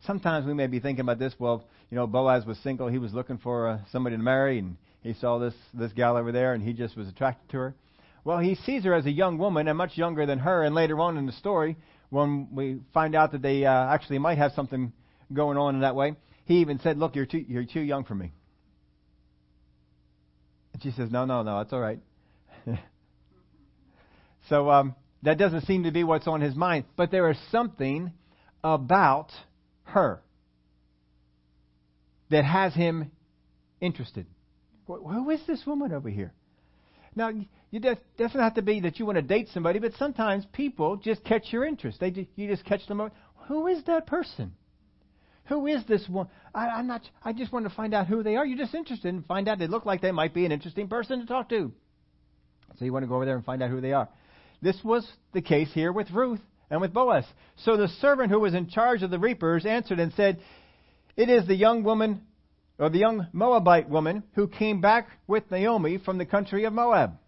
sometimes 0.06 0.46
we 0.46 0.54
may 0.54 0.66
be 0.66 0.80
thinking 0.80 1.02
about 1.02 1.18
this. 1.18 1.34
Well, 1.38 1.64
you 1.90 1.96
know, 1.96 2.06
Boaz 2.06 2.46
was 2.46 2.58
single; 2.58 2.88
he 2.88 2.98
was 2.98 3.12
looking 3.12 3.38
for 3.38 3.68
uh, 3.68 3.78
somebody 3.90 4.16
to 4.16 4.22
marry, 4.22 4.58
and 4.58 4.76
he 5.02 5.14
saw 5.14 5.38
this 5.38 5.54
this 5.74 5.92
gal 5.92 6.16
over 6.16 6.32
there, 6.32 6.54
and 6.54 6.62
he 6.62 6.72
just 6.72 6.96
was 6.96 7.08
attracted 7.08 7.50
to 7.50 7.58
her. 7.58 7.74
Well, 8.24 8.38
he 8.38 8.54
sees 8.54 8.84
her 8.84 8.94
as 8.94 9.06
a 9.06 9.10
young 9.10 9.38
woman, 9.38 9.68
and 9.68 9.78
much 9.78 9.96
younger 9.96 10.26
than 10.26 10.40
her. 10.40 10.62
And 10.62 10.74
later 10.74 11.00
on 11.00 11.16
in 11.16 11.26
the 11.26 11.32
story, 11.32 11.76
when 12.10 12.48
we 12.52 12.80
find 12.92 13.14
out 13.14 13.32
that 13.32 13.42
they 13.42 13.64
uh, 13.64 13.92
actually 13.92 14.18
might 14.18 14.38
have 14.38 14.52
something 14.52 14.92
going 15.32 15.56
on 15.56 15.76
in 15.76 15.80
that 15.82 15.94
way, 15.94 16.16
he 16.44 16.58
even 16.58 16.78
said, 16.80 16.98
"Look, 16.98 17.16
you're 17.16 17.26
too 17.26 17.44
you're 17.46 17.64
too 17.64 17.80
young 17.80 18.04
for 18.04 18.14
me." 18.14 18.32
And 20.72 20.82
she 20.82 20.90
says, 20.90 21.10
"No, 21.10 21.24
no, 21.24 21.42
no, 21.42 21.58
that's 21.58 21.72
all 21.72 21.80
right." 21.80 22.00
so 24.48 24.70
um, 24.70 24.94
that 25.22 25.38
doesn't 25.38 25.62
seem 25.62 25.84
to 25.84 25.92
be 25.92 26.04
what's 26.04 26.26
on 26.26 26.40
his 26.40 26.54
mind, 26.54 26.84
but 26.96 27.10
there 27.10 27.30
is 27.30 27.38
something 27.50 28.12
about 28.62 29.30
her 29.84 30.20
that 32.30 32.44
has 32.44 32.74
him 32.74 33.10
interested. 33.80 34.26
Who 34.86 35.30
is 35.30 35.40
this 35.46 35.62
woman 35.66 35.92
over 35.92 36.08
here? 36.08 36.32
Now, 37.14 37.30
you 37.70 37.80
doesn't 37.80 38.40
have 38.40 38.54
to 38.54 38.62
be 38.62 38.80
that 38.80 38.98
you 38.98 39.06
want 39.06 39.16
to 39.16 39.22
date 39.22 39.48
somebody, 39.54 39.78
but 39.78 39.92
sometimes 39.98 40.44
people 40.52 40.96
just 40.96 41.24
catch 41.24 41.52
your 41.52 41.64
interest. 41.64 42.00
They 42.00 42.28
you 42.34 42.48
just 42.48 42.64
catch 42.64 42.86
them. 42.86 43.10
Who 43.46 43.66
is 43.68 43.84
that 43.84 44.06
person? 44.06 44.52
Who 45.44 45.66
is 45.66 45.84
this 45.86 46.08
one? 46.08 46.28
I, 46.54 46.68
I'm 46.68 46.86
not. 46.86 47.02
I 47.24 47.32
just 47.32 47.52
want 47.52 47.68
to 47.68 47.74
find 47.74 47.94
out 47.94 48.06
who 48.06 48.22
they 48.22 48.36
are. 48.36 48.44
You're 48.44 48.58
just 48.58 48.74
interested 48.74 49.12
and 49.12 49.26
find 49.26 49.48
out 49.48 49.58
they 49.58 49.66
look 49.66 49.86
like 49.86 50.00
they 50.00 50.12
might 50.12 50.34
be 50.34 50.44
an 50.44 50.52
interesting 50.52 50.88
person 50.88 51.20
to 51.20 51.26
talk 51.26 51.48
to. 51.50 51.72
So 52.78 52.84
you 52.84 52.92
want 52.92 53.04
to 53.04 53.08
go 53.08 53.16
over 53.16 53.24
there 53.24 53.36
and 53.36 53.44
find 53.44 53.62
out 53.62 53.70
who 53.70 53.80
they 53.80 53.92
are. 53.92 54.08
This 54.62 54.76
was 54.84 55.06
the 55.32 55.42
case 55.42 55.70
here 55.72 55.92
with 55.92 56.10
Ruth 56.10 56.40
and 56.70 56.80
with 56.80 56.92
Boaz. 56.92 57.24
So 57.56 57.76
the 57.76 57.88
servant 58.00 58.30
who 58.30 58.40
was 58.40 58.54
in 58.54 58.68
charge 58.68 59.02
of 59.02 59.10
the 59.10 59.18
reapers 59.18 59.66
answered 59.66 59.98
and 59.98 60.12
said, 60.14 60.40
It 61.16 61.28
is 61.28 61.46
the 61.46 61.54
young 61.54 61.82
woman, 61.82 62.22
or 62.78 62.90
the 62.90 62.98
young 62.98 63.26
Moabite 63.32 63.88
woman, 63.88 64.22
who 64.34 64.48
came 64.48 64.80
back 64.80 65.08
with 65.26 65.50
Naomi 65.50 65.98
from 65.98 66.18
the 66.18 66.26
country 66.26 66.64
of 66.64 66.72
Moab. 66.72 67.18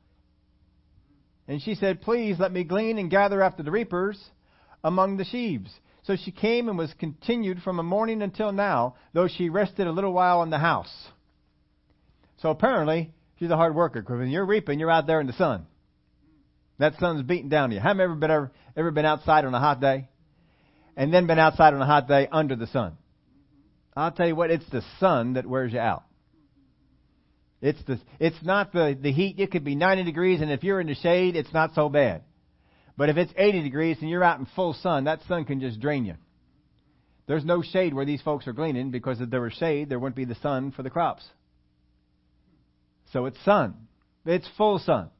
And 1.52 1.60
she 1.60 1.74
said, 1.74 2.00
Please 2.00 2.38
let 2.38 2.50
me 2.50 2.64
glean 2.64 2.96
and 2.96 3.10
gather 3.10 3.42
after 3.42 3.62
the 3.62 3.70
reapers 3.70 4.18
among 4.82 5.18
the 5.18 5.24
sheaves. 5.26 5.70
So 6.02 6.16
she 6.16 6.32
came 6.32 6.70
and 6.70 6.78
was 6.78 6.94
continued 6.98 7.60
from 7.60 7.76
the 7.76 7.82
morning 7.82 8.22
until 8.22 8.52
now, 8.52 8.94
though 9.12 9.28
she 9.28 9.50
rested 9.50 9.86
a 9.86 9.92
little 9.92 10.14
while 10.14 10.42
in 10.42 10.48
the 10.48 10.56
house. 10.56 10.90
So 12.38 12.48
apparently, 12.48 13.12
she's 13.38 13.50
a 13.50 13.56
hard 13.56 13.74
worker, 13.74 14.00
because 14.00 14.18
when 14.18 14.30
you're 14.30 14.46
reaping, 14.46 14.80
you're 14.80 14.90
out 14.90 15.06
there 15.06 15.20
in 15.20 15.26
the 15.26 15.34
sun. 15.34 15.66
That 16.78 16.94
sun's 16.98 17.22
beating 17.22 17.50
down 17.50 17.70
you. 17.70 17.80
Have 17.80 17.98
you 17.98 18.04
ever 18.04 18.14
been, 18.14 18.30
ever, 18.30 18.50
ever 18.74 18.90
been 18.90 19.04
outside 19.04 19.44
on 19.44 19.54
a 19.54 19.60
hot 19.60 19.78
day? 19.78 20.08
And 20.96 21.12
then 21.12 21.26
been 21.26 21.38
outside 21.38 21.74
on 21.74 21.82
a 21.82 21.86
hot 21.86 22.08
day 22.08 22.28
under 22.32 22.56
the 22.56 22.66
sun? 22.68 22.96
I'll 23.94 24.10
tell 24.10 24.26
you 24.26 24.36
what, 24.36 24.50
it's 24.50 24.70
the 24.70 24.82
sun 25.00 25.34
that 25.34 25.46
wears 25.46 25.74
you 25.74 25.80
out. 25.80 26.04
It's 27.62 27.82
the 27.84 28.00
it's 28.18 28.42
not 28.42 28.72
the, 28.72 28.98
the 29.00 29.12
heat. 29.12 29.38
It 29.38 29.52
could 29.52 29.64
be 29.64 29.76
90 29.76 30.02
degrees, 30.02 30.40
and 30.40 30.50
if 30.50 30.64
you're 30.64 30.80
in 30.80 30.88
the 30.88 30.96
shade, 30.96 31.36
it's 31.36 31.52
not 31.54 31.74
so 31.74 31.88
bad. 31.88 32.22
But 32.96 33.08
if 33.08 33.16
it's 33.16 33.32
80 33.36 33.62
degrees 33.62 33.98
and 34.00 34.10
you're 34.10 34.24
out 34.24 34.40
in 34.40 34.46
full 34.56 34.74
sun, 34.74 35.04
that 35.04 35.20
sun 35.28 35.44
can 35.44 35.60
just 35.60 35.80
drain 35.80 36.04
you. 36.04 36.14
There's 37.26 37.44
no 37.44 37.62
shade 37.62 37.94
where 37.94 38.04
these 38.04 38.20
folks 38.20 38.46
are 38.48 38.52
gleaning 38.52 38.90
because 38.90 39.20
if 39.20 39.30
there 39.30 39.40
was 39.40 39.52
shade, 39.54 39.88
there 39.88 39.98
wouldn't 39.98 40.16
be 40.16 40.24
the 40.24 40.34
sun 40.34 40.72
for 40.72 40.82
the 40.82 40.90
crops. 40.90 41.24
So 43.12 43.26
it's 43.26 43.42
sun. 43.44 43.74
It's 44.26 44.46
full 44.56 44.78
sun. 44.80 45.10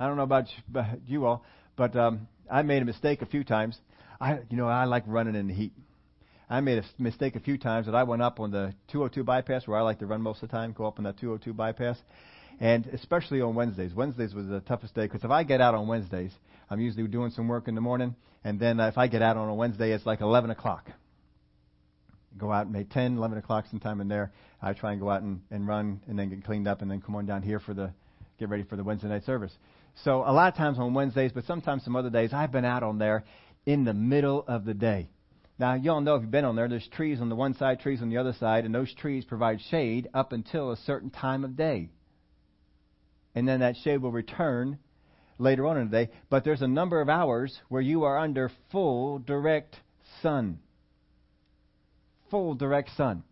I 0.00 0.06
don't 0.06 0.16
know 0.16 0.22
about 0.22 0.46
you 1.06 1.26
all, 1.26 1.44
but 1.76 1.94
um, 1.94 2.26
I 2.50 2.62
made 2.62 2.82
a 2.82 2.86
mistake 2.86 3.22
a 3.22 3.26
few 3.26 3.44
times. 3.44 3.78
I, 4.20 4.40
you 4.48 4.56
know, 4.56 4.66
I 4.66 4.84
like 4.84 5.04
running 5.06 5.34
in 5.34 5.46
the 5.46 5.54
heat. 5.54 5.72
I 6.52 6.60
made 6.60 6.76
a 6.76 6.84
mistake 7.02 7.34
a 7.34 7.40
few 7.40 7.56
times 7.56 7.86
that 7.86 7.94
I 7.94 8.02
went 8.02 8.20
up 8.20 8.38
on 8.38 8.50
the 8.50 8.74
202 8.88 9.24
bypass, 9.24 9.66
where 9.66 9.78
I 9.78 9.80
like 9.80 10.00
to 10.00 10.06
run 10.06 10.20
most 10.20 10.42
of 10.42 10.50
the 10.50 10.54
time. 10.54 10.72
Go 10.72 10.84
up 10.84 10.98
on 10.98 11.04
that 11.04 11.18
202 11.18 11.54
bypass, 11.54 11.96
and 12.60 12.86
especially 12.88 13.40
on 13.40 13.54
Wednesdays. 13.54 13.94
Wednesdays 13.94 14.34
was 14.34 14.48
the 14.48 14.60
toughest 14.60 14.94
day 14.94 15.06
because 15.06 15.24
if 15.24 15.30
I 15.30 15.44
get 15.44 15.62
out 15.62 15.74
on 15.74 15.88
Wednesdays, 15.88 16.30
I'm 16.68 16.78
usually 16.78 17.08
doing 17.08 17.30
some 17.30 17.48
work 17.48 17.68
in 17.68 17.74
the 17.74 17.80
morning, 17.80 18.14
and 18.44 18.60
then 18.60 18.80
if 18.80 18.98
I 18.98 19.06
get 19.06 19.22
out 19.22 19.38
on 19.38 19.48
a 19.48 19.54
Wednesday, 19.54 19.92
it's 19.92 20.04
like 20.04 20.20
11 20.20 20.50
o'clock. 20.50 20.90
Go 22.36 22.52
out 22.52 22.70
maybe 22.70 22.84
10, 22.84 23.16
11 23.16 23.38
o'clock 23.38 23.64
sometime 23.70 24.02
in 24.02 24.08
there. 24.08 24.30
I 24.60 24.74
try 24.74 24.92
and 24.92 25.00
go 25.00 25.08
out 25.08 25.22
and, 25.22 25.40
and 25.50 25.66
run 25.66 26.02
and 26.06 26.18
then 26.18 26.28
get 26.28 26.44
cleaned 26.44 26.68
up 26.68 26.82
and 26.82 26.90
then 26.90 27.00
come 27.00 27.16
on 27.16 27.24
down 27.24 27.40
here 27.40 27.60
for 27.60 27.72
the 27.72 27.94
get 28.38 28.50
ready 28.50 28.64
for 28.64 28.76
the 28.76 28.84
Wednesday 28.84 29.08
night 29.08 29.24
service. 29.24 29.56
So 30.04 30.18
a 30.18 30.32
lot 30.34 30.52
of 30.52 30.58
times 30.58 30.78
on 30.78 30.92
Wednesdays, 30.92 31.32
but 31.32 31.46
sometimes 31.46 31.82
some 31.82 31.96
other 31.96 32.10
days, 32.10 32.34
I've 32.34 32.52
been 32.52 32.66
out 32.66 32.82
on 32.82 32.98
there 32.98 33.24
in 33.64 33.84
the 33.84 33.94
middle 33.94 34.44
of 34.46 34.66
the 34.66 34.74
day. 34.74 35.08
Now, 35.62 35.74
you 35.74 35.92
all 35.92 36.00
know 36.00 36.16
if 36.16 36.22
you've 36.22 36.30
been 36.32 36.44
on 36.44 36.56
there, 36.56 36.66
there's 36.66 36.88
trees 36.88 37.20
on 37.20 37.28
the 37.28 37.36
one 37.36 37.54
side, 37.54 37.78
trees 37.78 38.02
on 38.02 38.08
the 38.08 38.16
other 38.16 38.32
side, 38.32 38.64
and 38.64 38.74
those 38.74 38.92
trees 38.96 39.24
provide 39.24 39.60
shade 39.70 40.08
up 40.12 40.32
until 40.32 40.72
a 40.72 40.76
certain 40.76 41.08
time 41.08 41.44
of 41.44 41.54
day. 41.54 41.90
And 43.36 43.46
then 43.46 43.60
that 43.60 43.76
shade 43.76 43.98
will 43.98 44.10
return 44.10 44.80
later 45.38 45.64
on 45.68 45.78
in 45.78 45.88
the 45.88 46.06
day. 46.06 46.12
But 46.28 46.42
there's 46.42 46.62
a 46.62 46.66
number 46.66 47.00
of 47.00 47.08
hours 47.08 47.56
where 47.68 47.80
you 47.80 48.02
are 48.02 48.18
under 48.18 48.50
full 48.72 49.20
direct 49.20 49.76
sun. 50.20 50.58
Full 52.28 52.54
direct 52.54 52.90
sun. 52.96 53.22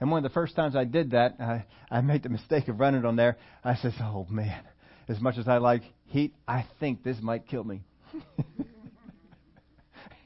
And 0.00 0.10
one 0.10 0.24
of 0.24 0.30
the 0.30 0.32
first 0.32 0.56
times 0.56 0.74
I 0.74 0.84
did 0.84 1.10
that, 1.10 1.36
I, 1.38 1.66
I 1.90 2.00
made 2.00 2.22
the 2.22 2.30
mistake 2.30 2.68
of 2.68 2.80
running 2.80 3.04
on 3.04 3.16
there. 3.16 3.36
I 3.62 3.74
said, 3.74 3.92
oh 4.00 4.26
man, 4.30 4.64
as 5.06 5.20
much 5.20 5.36
as 5.36 5.48
I 5.48 5.58
like 5.58 5.82
heat, 6.06 6.34
I 6.48 6.64
think 6.80 7.04
this 7.04 7.18
might 7.20 7.46
kill 7.46 7.62
me. 7.62 7.82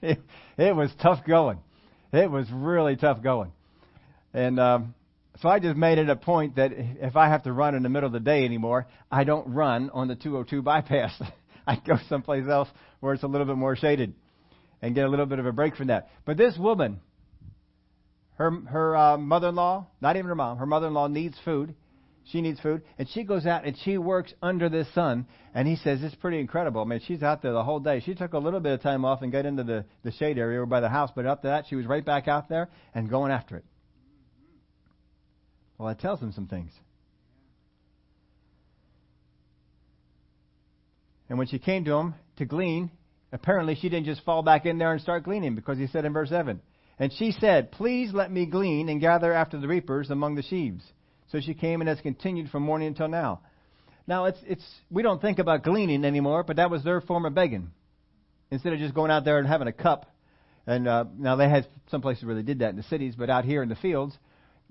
it, 0.58 0.76
was 0.76 0.90
tough 1.00 1.24
going. 1.26 1.58
It 2.12 2.30
was 2.30 2.46
really 2.52 2.96
tough 2.96 3.22
going. 3.22 3.52
And 4.32 4.60
um, 4.60 4.94
so 5.40 5.48
I 5.48 5.58
just 5.58 5.76
made 5.76 5.98
it 5.98 6.08
a 6.08 6.16
point 6.16 6.56
that 6.56 6.72
if 6.74 7.16
I 7.16 7.28
have 7.28 7.44
to 7.44 7.52
run 7.52 7.74
in 7.74 7.82
the 7.82 7.88
middle 7.88 8.06
of 8.06 8.12
the 8.12 8.20
day 8.20 8.44
anymore, 8.44 8.86
I 9.10 9.24
don't 9.24 9.54
run 9.54 9.90
on 9.90 10.08
the 10.08 10.16
202 10.16 10.62
bypass. 10.62 11.20
I 11.66 11.76
go 11.76 11.96
someplace 12.08 12.46
else 12.48 12.68
where 13.00 13.14
it's 13.14 13.22
a 13.22 13.26
little 13.26 13.46
bit 13.46 13.56
more 13.56 13.76
shaded 13.76 14.14
and 14.80 14.94
get 14.94 15.04
a 15.04 15.08
little 15.08 15.26
bit 15.26 15.38
of 15.38 15.46
a 15.46 15.52
break 15.52 15.76
from 15.76 15.88
that. 15.88 16.10
But 16.24 16.36
this 16.36 16.56
woman, 16.56 17.00
her 18.36 18.50
her 18.50 18.96
uh, 18.96 19.18
mother-in-law, 19.18 19.86
not 20.00 20.16
even 20.16 20.28
her 20.28 20.34
mom, 20.34 20.58
her 20.58 20.66
mother-in-law 20.66 21.08
needs 21.08 21.36
food. 21.44 21.74
She 22.30 22.42
needs 22.42 22.60
food, 22.60 22.82
and 22.98 23.08
she 23.08 23.24
goes 23.24 23.46
out 23.46 23.64
and 23.64 23.74
she 23.84 23.96
works 23.96 24.34
under 24.42 24.68
the 24.68 24.86
sun. 24.94 25.26
And 25.54 25.66
he 25.66 25.76
says 25.76 26.02
it's 26.02 26.14
pretty 26.14 26.40
incredible. 26.40 26.82
I 26.82 26.84
mean, 26.84 27.00
she's 27.06 27.22
out 27.22 27.40
there 27.40 27.52
the 27.52 27.64
whole 27.64 27.80
day. 27.80 28.00
She 28.04 28.14
took 28.14 28.34
a 28.34 28.38
little 28.38 28.60
bit 28.60 28.72
of 28.72 28.82
time 28.82 29.04
off 29.04 29.22
and 29.22 29.32
got 29.32 29.46
into 29.46 29.64
the 29.64 29.86
the 30.02 30.12
shade 30.12 30.36
area 30.38 30.58
over 30.58 30.66
by 30.66 30.80
the 30.80 30.90
house, 30.90 31.10
but 31.14 31.26
after 31.26 31.48
that, 31.48 31.64
she 31.68 31.76
was 31.76 31.86
right 31.86 32.04
back 32.04 32.28
out 32.28 32.48
there 32.48 32.68
and 32.94 33.08
going 33.08 33.32
after 33.32 33.56
it. 33.56 33.64
Well, 35.78 35.88
that 35.88 36.00
tells 36.00 36.20
him 36.20 36.32
some 36.32 36.48
things. 36.48 36.72
And 41.28 41.38
when 41.38 41.46
she 41.46 41.58
came 41.58 41.84
to 41.84 41.94
him 41.94 42.14
to 42.36 42.44
glean, 42.44 42.90
apparently 43.32 43.74
she 43.74 43.88
didn't 43.88 44.06
just 44.06 44.24
fall 44.24 44.42
back 44.42 44.66
in 44.66 44.78
there 44.78 44.92
and 44.92 45.00
start 45.00 45.24
gleaning 45.24 45.54
because 45.54 45.78
he 45.78 45.86
said 45.86 46.04
in 46.04 46.12
verse 46.12 46.30
7, 46.30 46.60
And 46.98 47.12
she 47.12 47.32
said, 47.32 47.70
Please 47.70 48.12
let 48.12 48.30
me 48.30 48.46
glean 48.46 48.88
and 48.88 49.00
gather 49.00 49.32
after 49.32 49.58
the 49.58 49.68
reapers 49.68 50.10
among 50.10 50.34
the 50.34 50.42
sheaves. 50.42 50.82
So 51.30 51.40
she 51.40 51.54
came 51.54 51.80
and 51.80 51.88
has 51.88 52.00
continued 52.00 52.50
from 52.50 52.62
morning 52.62 52.88
until 52.88 53.08
now. 53.08 53.40
Now 54.06 54.24
it's 54.24 54.38
it's 54.46 54.64
we 54.90 55.02
don't 55.02 55.20
think 55.20 55.38
about 55.38 55.62
gleaning 55.62 56.04
anymore, 56.04 56.42
but 56.42 56.56
that 56.56 56.70
was 56.70 56.82
their 56.82 57.00
form 57.00 57.26
of 57.26 57.34
begging. 57.34 57.70
Instead 58.50 58.72
of 58.72 58.78
just 58.78 58.94
going 58.94 59.10
out 59.10 59.24
there 59.26 59.38
and 59.38 59.46
having 59.46 59.68
a 59.68 59.72
cup, 59.72 60.06
and 60.66 60.88
uh, 60.88 61.04
now 61.18 61.36
they 61.36 61.48
had 61.48 61.66
some 61.90 62.00
places 62.00 62.24
where 62.24 62.34
they 62.34 62.42
did 62.42 62.60
that 62.60 62.70
in 62.70 62.76
the 62.76 62.82
cities, 62.84 63.14
but 63.16 63.28
out 63.28 63.44
here 63.44 63.62
in 63.62 63.68
the 63.68 63.76
fields, 63.76 64.16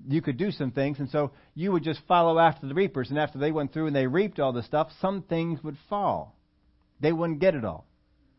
you 0.07 0.21
could 0.21 0.37
do 0.37 0.49
some 0.49 0.71
things, 0.71 0.97
and 0.97 1.09
so 1.11 1.31
you 1.53 1.71
would 1.71 1.83
just 1.83 1.99
follow 2.07 2.39
after 2.39 2.67
the 2.67 2.73
reapers, 2.73 3.11
and 3.11 3.19
after 3.19 3.37
they 3.37 3.51
went 3.51 3.73
through 3.73 3.85
and 3.85 3.95
they 3.95 4.07
reaped 4.07 4.39
all 4.39 4.51
the 4.51 4.63
stuff, 4.63 4.89
some 4.99 5.21
things 5.21 5.63
would 5.63 5.77
fall. 5.89 6.35
They 6.99 7.13
wouldn't 7.13 7.39
get 7.39 7.53
it 7.53 7.63
all, 7.63 7.85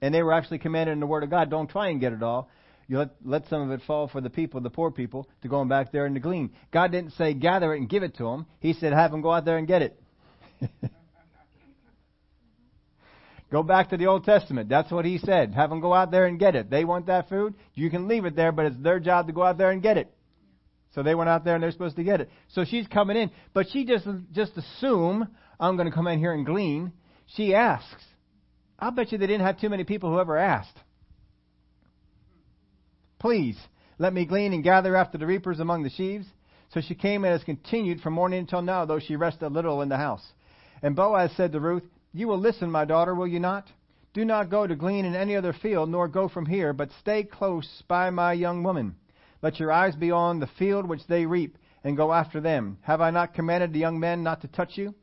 and 0.02 0.12
they 0.12 0.24
were 0.24 0.32
actually 0.32 0.58
commanded 0.58 0.92
in 0.92 1.00
the 1.00 1.06
Word 1.06 1.22
of 1.22 1.30
God, 1.30 1.50
don't 1.50 1.70
try 1.70 1.90
and 1.90 2.00
get 2.00 2.12
it 2.12 2.22
all. 2.24 2.50
You 2.88 2.98
let, 2.98 3.10
let 3.22 3.46
some 3.48 3.62
of 3.62 3.70
it 3.70 3.84
fall 3.86 4.08
for 4.08 4.22
the 4.22 4.30
people, 4.30 4.60
the 4.62 4.70
poor 4.70 4.90
people, 4.90 5.28
to 5.42 5.48
go 5.48 5.62
back 5.66 5.92
there 5.92 6.06
and 6.06 6.14
to 6.14 6.20
glean. 6.20 6.50
God 6.72 6.90
didn't 6.90 7.12
say 7.12 7.34
gather 7.34 7.74
it 7.74 7.78
and 7.80 7.88
give 7.88 8.02
it 8.02 8.16
to 8.16 8.24
them. 8.24 8.46
He 8.60 8.72
said 8.72 8.94
have 8.94 9.10
them 9.10 9.20
go 9.20 9.30
out 9.30 9.44
there 9.44 9.58
and 9.58 9.68
get 9.68 9.82
it. 9.82 10.02
go 13.52 13.62
back 13.62 13.90
to 13.90 13.98
the 13.98 14.06
Old 14.06 14.24
Testament. 14.24 14.70
That's 14.70 14.90
what 14.90 15.04
he 15.04 15.18
said. 15.18 15.54
Have 15.54 15.68
them 15.68 15.80
go 15.80 15.92
out 15.92 16.10
there 16.10 16.24
and 16.24 16.38
get 16.38 16.56
it. 16.56 16.70
They 16.70 16.86
want 16.86 17.06
that 17.06 17.28
food. 17.28 17.54
You 17.74 17.90
can 17.90 18.08
leave 18.08 18.24
it 18.24 18.34
there, 18.34 18.52
but 18.52 18.64
it's 18.64 18.82
their 18.82 19.00
job 19.00 19.26
to 19.26 19.34
go 19.34 19.42
out 19.42 19.58
there 19.58 19.70
and 19.70 19.82
get 19.82 19.98
it. 19.98 20.10
So 20.94 21.02
they 21.02 21.14
went 21.14 21.28
out 21.28 21.44
there 21.44 21.54
and 21.54 21.62
they're 21.62 21.70
supposed 21.70 21.96
to 21.96 22.04
get 22.04 22.22
it. 22.22 22.30
So 22.48 22.64
she's 22.64 22.86
coming 22.86 23.18
in, 23.18 23.30
but 23.52 23.66
she 23.70 23.84
just 23.84 24.08
just 24.32 24.56
assume 24.56 25.28
I'm 25.60 25.76
going 25.76 25.90
to 25.90 25.94
come 25.94 26.06
in 26.06 26.18
here 26.18 26.32
and 26.32 26.46
glean. 26.46 26.92
She 27.36 27.54
asks. 27.54 28.04
I'll 28.78 28.92
bet 28.92 29.12
you 29.12 29.18
they 29.18 29.26
didn't 29.26 29.44
have 29.44 29.60
too 29.60 29.68
many 29.68 29.84
people 29.84 30.10
who 30.10 30.18
ever 30.18 30.38
asked. 30.38 30.78
Please, 33.18 33.58
let 33.98 34.12
me 34.12 34.24
glean 34.24 34.52
and 34.52 34.62
gather 34.62 34.94
after 34.94 35.18
the 35.18 35.26
reapers 35.26 35.60
among 35.60 35.82
the 35.82 35.90
sheaves. 35.90 36.26
So 36.70 36.80
she 36.80 36.94
came 36.94 37.24
and 37.24 37.32
has 37.32 37.42
continued 37.44 38.00
from 38.00 38.12
morning 38.12 38.40
until 38.40 38.62
now, 38.62 38.84
though 38.84 38.98
she 38.98 39.16
rested 39.16 39.46
a 39.46 39.48
little 39.48 39.82
in 39.82 39.88
the 39.88 39.96
house. 39.96 40.32
And 40.82 40.94
Boaz 40.94 41.32
said 41.36 41.52
to 41.52 41.60
Ruth, 41.60 41.84
You 42.12 42.28
will 42.28 42.38
listen, 42.38 42.70
my 42.70 42.84
daughter, 42.84 43.14
will 43.14 43.26
you 43.26 43.40
not? 43.40 43.66
Do 44.12 44.24
not 44.24 44.50
go 44.50 44.66
to 44.66 44.76
glean 44.76 45.04
in 45.04 45.14
any 45.14 45.34
other 45.34 45.52
field, 45.52 45.88
nor 45.88 46.08
go 46.08 46.28
from 46.28 46.46
here, 46.46 46.72
but 46.72 46.90
stay 47.00 47.24
close 47.24 47.82
by 47.88 48.10
my 48.10 48.32
young 48.32 48.62
woman. 48.62 48.96
Let 49.42 49.58
your 49.58 49.72
eyes 49.72 49.96
be 49.96 50.10
on 50.10 50.40
the 50.40 50.46
field 50.46 50.86
which 50.86 51.06
they 51.06 51.26
reap, 51.26 51.56
and 51.84 51.96
go 51.96 52.12
after 52.12 52.40
them. 52.40 52.78
Have 52.82 53.00
I 53.00 53.10
not 53.10 53.34
commanded 53.34 53.72
the 53.72 53.78
young 53.78 53.98
men 53.98 54.22
not 54.22 54.42
to 54.42 54.48
touch 54.48 54.76
you? 54.76 54.94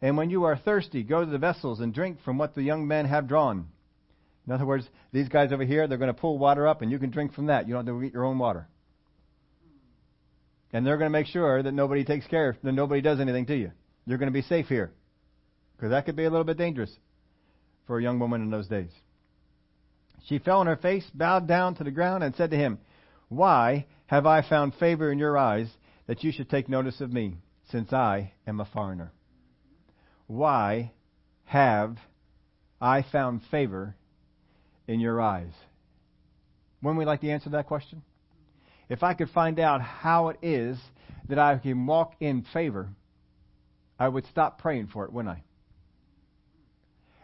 And 0.00 0.16
when 0.16 0.30
you 0.30 0.44
are 0.44 0.56
thirsty, 0.56 1.02
go 1.02 1.24
to 1.24 1.30
the 1.30 1.38
vessels 1.38 1.80
and 1.80 1.92
drink 1.92 2.20
from 2.22 2.38
what 2.38 2.54
the 2.54 2.62
young 2.62 2.86
men 2.86 3.06
have 3.06 3.26
drawn. 3.26 3.68
In 4.48 4.54
other 4.54 4.64
words, 4.64 4.88
these 5.12 5.28
guys 5.28 5.52
over 5.52 5.62
here, 5.62 5.86
they're 5.86 5.98
going 5.98 6.08
to 6.08 6.18
pull 6.18 6.38
water 6.38 6.66
up 6.66 6.80
and 6.80 6.90
you 6.90 6.98
can 6.98 7.10
drink 7.10 7.34
from 7.34 7.46
that. 7.46 7.68
You 7.68 7.74
don't 7.74 7.86
have 7.86 7.94
to 7.94 8.00
get 8.00 8.14
your 8.14 8.24
own 8.24 8.38
water. 8.38 8.66
And 10.72 10.86
they're 10.86 10.96
going 10.96 11.12
to 11.12 11.18
make 11.18 11.26
sure 11.26 11.62
that 11.62 11.72
nobody 11.72 12.02
takes 12.02 12.26
care, 12.26 12.56
that 12.62 12.72
nobody 12.72 13.02
does 13.02 13.20
anything 13.20 13.44
to 13.44 13.54
you. 13.54 13.72
You're 14.06 14.16
going 14.16 14.32
to 14.32 14.32
be 14.32 14.40
safe 14.40 14.66
here. 14.66 14.90
Because 15.76 15.90
that 15.90 16.06
could 16.06 16.16
be 16.16 16.24
a 16.24 16.30
little 16.30 16.46
bit 16.46 16.56
dangerous 16.56 16.90
for 17.86 17.98
a 17.98 18.02
young 18.02 18.18
woman 18.18 18.40
in 18.40 18.50
those 18.50 18.66
days. 18.68 18.88
She 20.28 20.38
fell 20.38 20.60
on 20.60 20.66
her 20.66 20.76
face, 20.76 21.04
bowed 21.12 21.46
down 21.46 21.74
to 21.74 21.84
the 21.84 21.90
ground, 21.90 22.24
and 22.24 22.34
said 22.34 22.50
to 22.52 22.56
him, 22.56 22.78
Why 23.28 23.84
have 24.06 24.24
I 24.24 24.48
found 24.48 24.74
favor 24.76 25.12
in 25.12 25.18
your 25.18 25.36
eyes 25.36 25.68
that 26.06 26.24
you 26.24 26.32
should 26.32 26.48
take 26.48 26.70
notice 26.70 27.02
of 27.02 27.12
me, 27.12 27.36
since 27.70 27.92
I 27.92 28.32
am 28.46 28.60
a 28.60 28.64
foreigner? 28.64 29.12
Why 30.26 30.92
have 31.44 31.98
I 32.80 33.02
found 33.12 33.42
favor 33.50 33.94
in 34.88 34.98
your 34.98 35.20
eyes? 35.20 35.52
When 36.80 36.96
we 36.96 37.04
like 37.04 37.20
to 37.20 37.30
answer 37.30 37.50
that 37.50 37.66
question? 37.66 38.02
If 38.88 39.02
I 39.02 39.14
could 39.14 39.28
find 39.30 39.60
out 39.60 39.80
how 39.82 40.28
it 40.28 40.38
is 40.42 40.78
that 41.28 41.38
I 41.38 41.58
can 41.58 41.86
walk 41.86 42.14
in 42.20 42.44
favor, 42.52 42.88
I 43.98 44.08
would 44.08 44.26
stop 44.26 44.58
praying 44.58 44.88
for 44.88 45.04
it, 45.04 45.12
wouldn't 45.12 45.36
I? 45.36 45.42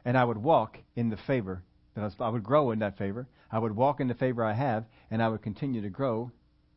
And 0.05 0.19
I 0.19 0.25
would 0.25 0.37
walk 0.37 0.77
in 0.95 1.09
the 1.09 1.17
favor 1.27 1.63
that 1.95 2.13
I 2.21 2.29
would 2.29 2.43
grow 2.43 2.73
in 2.73 2.81
that 2.81 2.99
favor. 2.99 3.27
I 3.51 3.59
would 3.59 3.75
walk 3.75 4.01
in 4.01 4.09
the 4.09 4.15
favor 4.15 4.45
I 4.45 4.53
have, 4.53 4.85
and 5.11 5.23
I 5.23 5.29
would 5.29 5.43
continue 5.43 5.81
to 5.83 5.89
grow 5.89 6.31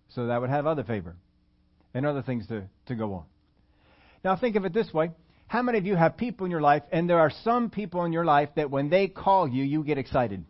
so 0.10 0.28
that 0.28 0.32
I 0.32 0.40
would 0.40 0.50
have 0.50 0.66
other 0.66 0.84
favor 0.84 1.18
and 1.94 2.06
other 2.06 2.22
things 2.22 2.48
to, 2.48 2.64
to 2.86 2.96
go 2.96 3.14
on. 3.14 3.24
Now 4.24 4.36
think 4.38 4.56
of 4.56 4.64
it 4.64 4.74
this 4.74 4.94
way. 4.94 5.12
How 5.48 5.62
many 5.62 5.78
of 5.78 5.86
you 5.86 5.96
have 5.96 6.18
people 6.18 6.46
in 6.46 6.52
your 6.52 6.62
life, 6.62 6.84
and 6.92 7.10
there 7.10 7.20
are 7.20 7.32
some 7.44 7.70
people 7.70 8.06
in 8.06 8.14
your 8.14 8.26
life 8.26 8.50
that 8.56 8.70
when 8.70 8.90
they 8.90 9.08
call 9.08 9.48
you, 9.48 9.64
you 9.64 9.84
get 9.84 9.98
excited? 9.98 10.46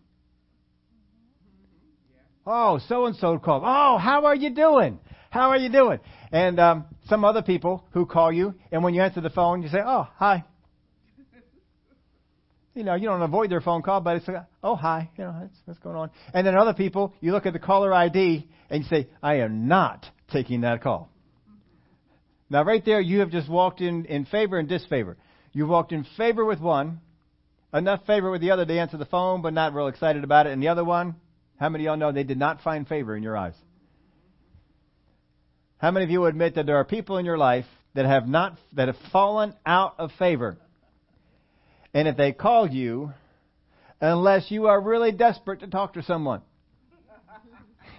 Oh, 2.50 2.80
so 2.88 3.06
and 3.06 3.16
so 3.18 3.38
called. 3.38 3.64
Oh, 3.66 3.98
how 3.98 4.26
are 4.26 4.36
you 4.36 4.50
doing? 4.50 5.00
How 5.30 5.50
are 5.50 5.58
you 5.58 5.70
doing? 5.70 6.00
And 6.32 6.58
um, 6.62 6.86
some 7.08 7.26
other 7.26 7.42
people 7.42 7.84
who 7.92 8.06
call 8.06 8.32
you, 8.32 8.56
and 8.72 8.84
when 8.84 8.94
you 8.94 9.02
answer 9.02 9.20
the 9.20 9.30
phone, 9.30 9.62
you 9.62 9.68
say, 9.68 9.82
"Oh, 9.86 10.08
hi." 10.16 10.46
You 12.74 12.84
know, 12.84 12.96
you 12.96 13.08
don't 13.08 13.22
avoid 13.22 13.50
their 13.50 13.60
phone 13.60 13.82
call, 13.82 14.00
but 14.00 14.16
it's 14.16 14.28
like, 14.30 14.46
"Oh, 14.64 14.76
hi." 14.76 15.10
You 15.18 15.26
know, 15.26 15.36
that's 15.42 15.58
what's 15.66 15.80
going 15.80 15.98
on. 15.98 16.10
And 16.34 16.48
then 16.48 16.56
other 16.58 16.74
people, 16.74 17.14
you 17.20 17.34
look 17.34 17.46
at 17.46 17.52
the 17.52 17.60
caller 17.60 17.94
ID 17.94 18.48
and 18.70 18.84
you 18.84 18.90
say, 18.90 19.10
"I 19.22 19.40
am 19.40 19.68
not 19.68 20.06
taking 20.32 20.62
that 20.62 20.82
call." 20.82 21.10
Now, 22.50 22.64
right 22.64 22.84
there, 22.86 23.02
you 23.02 23.20
have 23.20 23.30
just 23.30 23.50
walked 23.50 23.82
in 23.82 24.06
in 24.06 24.24
favor 24.24 24.58
and 24.58 24.70
disfavor. 24.70 25.18
You 25.52 25.68
walked 25.68 25.92
in 25.92 26.06
favor 26.16 26.46
with 26.46 26.62
one, 26.62 27.02
enough 27.74 28.06
favor 28.06 28.32
with 28.32 28.40
the 28.40 28.52
other 28.52 28.66
to 28.66 28.80
answer 28.80 28.96
the 28.96 29.06
phone, 29.06 29.42
but 29.42 29.54
not 29.54 29.74
real 29.74 29.88
excited 29.88 30.24
about 30.24 30.48
it, 30.48 30.54
and 30.54 30.64
the 30.64 30.70
other 30.70 30.86
one, 30.86 31.16
how 31.60 31.70
many 31.70 31.86
of 31.86 31.88
y'all 31.88 31.98
know 31.98 32.12
they 32.12 32.24
did 32.24 32.38
not 32.38 32.62
find 32.62 32.88
favor 32.88 33.16
in 33.16 33.24
your 33.24 33.36
eyes? 33.36 33.56
How 35.80 35.92
many 35.92 36.06
of 36.06 36.10
you 36.10 36.26
admit 36.26 36.56
that 36.56 36.66
there 36.66 36.78
are 36.78 36.86
people 36.86 37.18
in 37.18 37.26
your 37.26 37.38
life 37.38 37.66
that 37.94 38.06
have 38.06 38.28
not 38.28 38.58
that 38.74 38.88
have 38.88 38.98
fallen 39.12 39.54
out 39.66 39.96
of 40.00 40.12
favor? 40.18 40.58
And 41.94 42.08
if 42.08 42.18
they 42.18 42.32
call 42.32 42.68
you, 42.70 43.12
unless 44.02 44.52
you 44.52 44.68
are 44.68 44.80
really 44.80 45.12
desperate 45.12 45.62
to 45.62 45.68
talk 45.68 45.94
to 45.94 46.04
someone, 46.04 46.42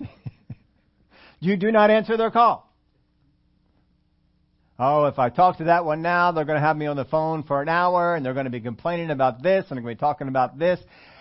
you 1.40 1.57
do 1.57 1.73
not 1.73 1.90
answer 1.90 2.16
their 2.16 2.31
call. 2.31 2.68
Oh, 4.81 5.07
if 5.07 5.18
I 5.18 5.29
talk 5.29 5.59
to 5.59 5.64
that 5.64 5.85
one 5.85 6.03
now, 6.03 6.31
they're 6.31 6.44
going 6.44 6.61
to 6.61 6.64
have 6.64 6.77
me 6.77 6.87
on 6.87 6.97
the 6.97 7.05
phone 7.05 7.42
for 7.42 7.61
an 7.61 7.68
hour 7.68 8.14
and 8.14 8.25
they're 8.25 8.35
going 8.35 8.44
to 8.44 8.51
be 8.51 8.61
complaining 8.61 9.11
about 9.11 9.42
this 9.42 9.64
and 9.68 9.77
they're 9.77 9.83
going 9.83 9.97
to 9.97 9.99
be 9.99 10.01
talking 10.01 10.29
about 10.29 10.57
this. 10.57 10.79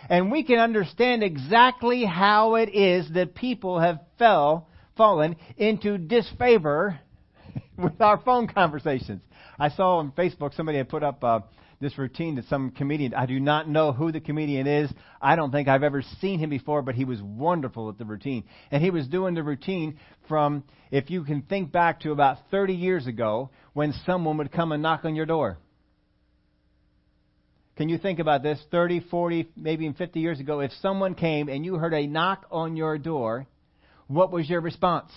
And 0.10 0.32
we 0.32 0.43
can 0.43 0.60
understand 0.60 1.24
exactly 1.24 2.06
how 2.06 2.56
it 2.56 2.70
is 2.74 3.10
that 3.13 3.36
people 3.36 3.80
have 3.80 4.00
fell, 4.17 4.70
fallen 4.96 5.36
into 5.58 5.98
disfavor 5.98 7.00
with 7.78 8.00
our 8.02 8.17
phone 8.20 8.48
conversations. 8.48 9.22
I 9.60 9.70
saw 9.70 9.98
on 9.98 10.12
Facebook 10.12 10.56
somebody 10.56 10.78
had 10.78 10.88
put 10.89 11.04
up 11.04 11.24
uh, 11.24 11.39
this 11.80 11.98
routine 11.98 12.36
that 12.36 12.46
some 12.46 12.72
comedian, 12.72 13.13
I 13.13 13.26
do 13.26 13.39
not 13.39 13.67
know 13.67 13.91
who 13.91 14.12
the 14.12 14.20
comedian 14.20 14.65
is. 14.65 14.91
I 15.22 15.36
don't 15.36 15.52
think 15.52 15.67
I've 15.67 15.84
ever 15.84 16.02
seen 16.22 16.39
him 16.39 16.50
before, 16.50 16.82
but 16.82 16.96
he 16.96 17.06
was 17.06 17.22
wonderful 17.22 17.89
at 17.89 17.98
the 17.98 18.06
routine. 18.06 18.46
And 18.72 18.84
he 18.84 18.89
was 18.89 19.08
doing 19.08 19.36
the 19.36 19.43
routine 19.43 20.00
from, 20.28 20.63
if 20.89 21.10
you 21.10 21.24
can 21.24 21.41
think 21.43 21.72
back 21.72 22.02
to 22.02 22.12
about 22.12 22.38
30 22.50 22.74
years 22.74 23.08
ago, 23.08 23.50
when 23.74 23.93
someone 24.06 24.38
would 24.38 24.52
come 24.52 24.72
and 24.72 24.82
knock 24.82 25.06
on 25.06 25.15
your 25.15 25.26
door. 25.26 25.58
Can 27.78 27.90
you 27.90 28.00
think 28.00 28.18
about 28.18 28.42
this? 28.42 28.60
30, 28.72 29.02
40, 29.12 29.50
maybe 29.56 29.86
even 29.86 29.96
50 29.96 30.20
years 30.20 30.40
ago, 30.40 30.62
if 30.62 30.72
someone 30.82 31.13
came 31.13 31.48
and 31.48 31.63
you 31.63 31.76
heard 31.76 31.94
a 31.94 32.08
knock 32.08 32.48
on 32.52 32.76
your 32.76 32.98
door, 32.98 33.46
what 34.08 34.32
was 34.32 34.50
your 34.50 34.62
response? 34.62 35.12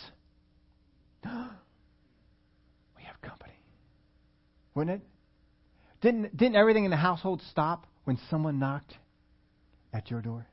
We 1.24 3.04
have 3.04 3.20
company. 3.22 3.54
Wouldn't 4.74 5.00
it? 5.00 5.06
Didn't, 6.02 6.36
didn't 6.36 6.56
everything 6.56 6.84
in 6.84 6.90
the 6.90 6.98
household 6.98 7.40
stop 7.50 7.86
when 8.04 8.18
someone 8.28 8.58
knocked 8.58 8.94
at 9.94 10.10
your 10.10 10.20
door? 10.20 10.46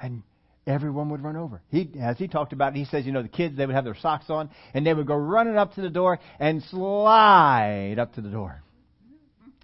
And 0.00 0.22
everyone 0.68 1.08
would 1.10 1.22
run 1.22 1.36
over. 1.36 1.62
He, 1.70 1.90
as 2.00 2.18
he 2.18 2.28
talked 2.28 2.52
about, 2.52 2.76
he 2.76 2.84
says, 2.84 3.06
you 3.06 3.12
know, 3.12 3.22
the 3.22 3.28
kids, 3.28 3.56
they 3.56 3.64
would 3.66 3.74
have 3.74 3.84
their 3.84 3.96
socks 3.96 4.26
on, 4.28 4.50
and 4.74 4.86
they 4.86 4.92
would 4.92 5.06
go 5.06 5.16
running 5.16 5.56
up 5.56 5.74
to 5.74 5.80
the 5.80 5.88
door 5.88 6.20
and 6.38 6.62
slide 6.64 7.96
up 7.98 8.14
to 8.14 8.20
the 8.20 8.28
door. 8.28 8.62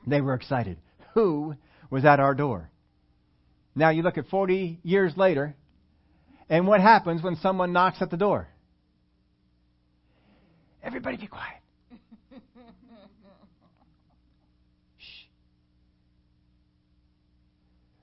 They 0.07 0.21
were 0.21 0.35
excited. 0.35 0.79
Who 1.13 1.55
was 1.91 2.05
at 2.05 2.21
our 2.21 2.35
door? 2.35 2.71
Now 3.75 3.91
you 3.91 4.03
look 4.03 4.19
at 4.19 4.29
40 4.29 4.81
years 4.83 5.17
later, 5.17 5.55
and 6.49 6.67
what 6.67 6.81
happens 6.81 7.23
when 7.23 7.37
someone 7.37 7.73
knocks 7.73 8.01
at 8.01 8.11
the 8.11 8.17
door? 8.17 8.49
Everybody 10.83 11.17
be 11.17 11.27
quiet. 11.27 11.61
Shh. 14.99 15.25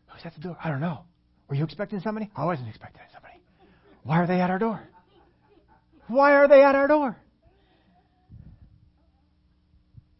Who's 0.08 0.26
at 0.26 0.34
the 0.36 0.42
door? 0.42 0.58
I 0.64 0.70
don't 0.70 0.82
know. 0.82 1.06
Were 1.52 1.58
you 1.58 1.66
expecting 1.66 2.00
somebody? 2.00 2.30
I 2.34 2.46
wasn't 2.46 2.70
expecting 2.70 3.02
somebody. 3.12 3.34
Why 4.04 4.22
are 4.22 4.26
they 4.26 4.40
at 4.40 4.50
our 4.50 4.58
door? 4.58 4.82
Why 6.08 6.32
are 6.32 6.48
they 6.48 6.64
at 6.64 6.76
our 6.76 6.88
door? 6.88 7.18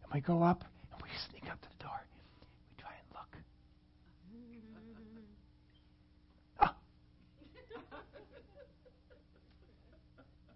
And 0.04 0.14
we 0.14 0.20
go 0.20 0.44
up 0.44 0.66
and 0.92 1.02
we 1.02 1.08
sneak 1.30 1.50
up 1.50 1.62
to 1.62 1.70
the 1.70 1.84
door. 1.86 2.02
We 2.70 2.82
try 2.84 2.92
and 3.00 3.08
look. 3.14 3.38
Oh. 6.60 6.76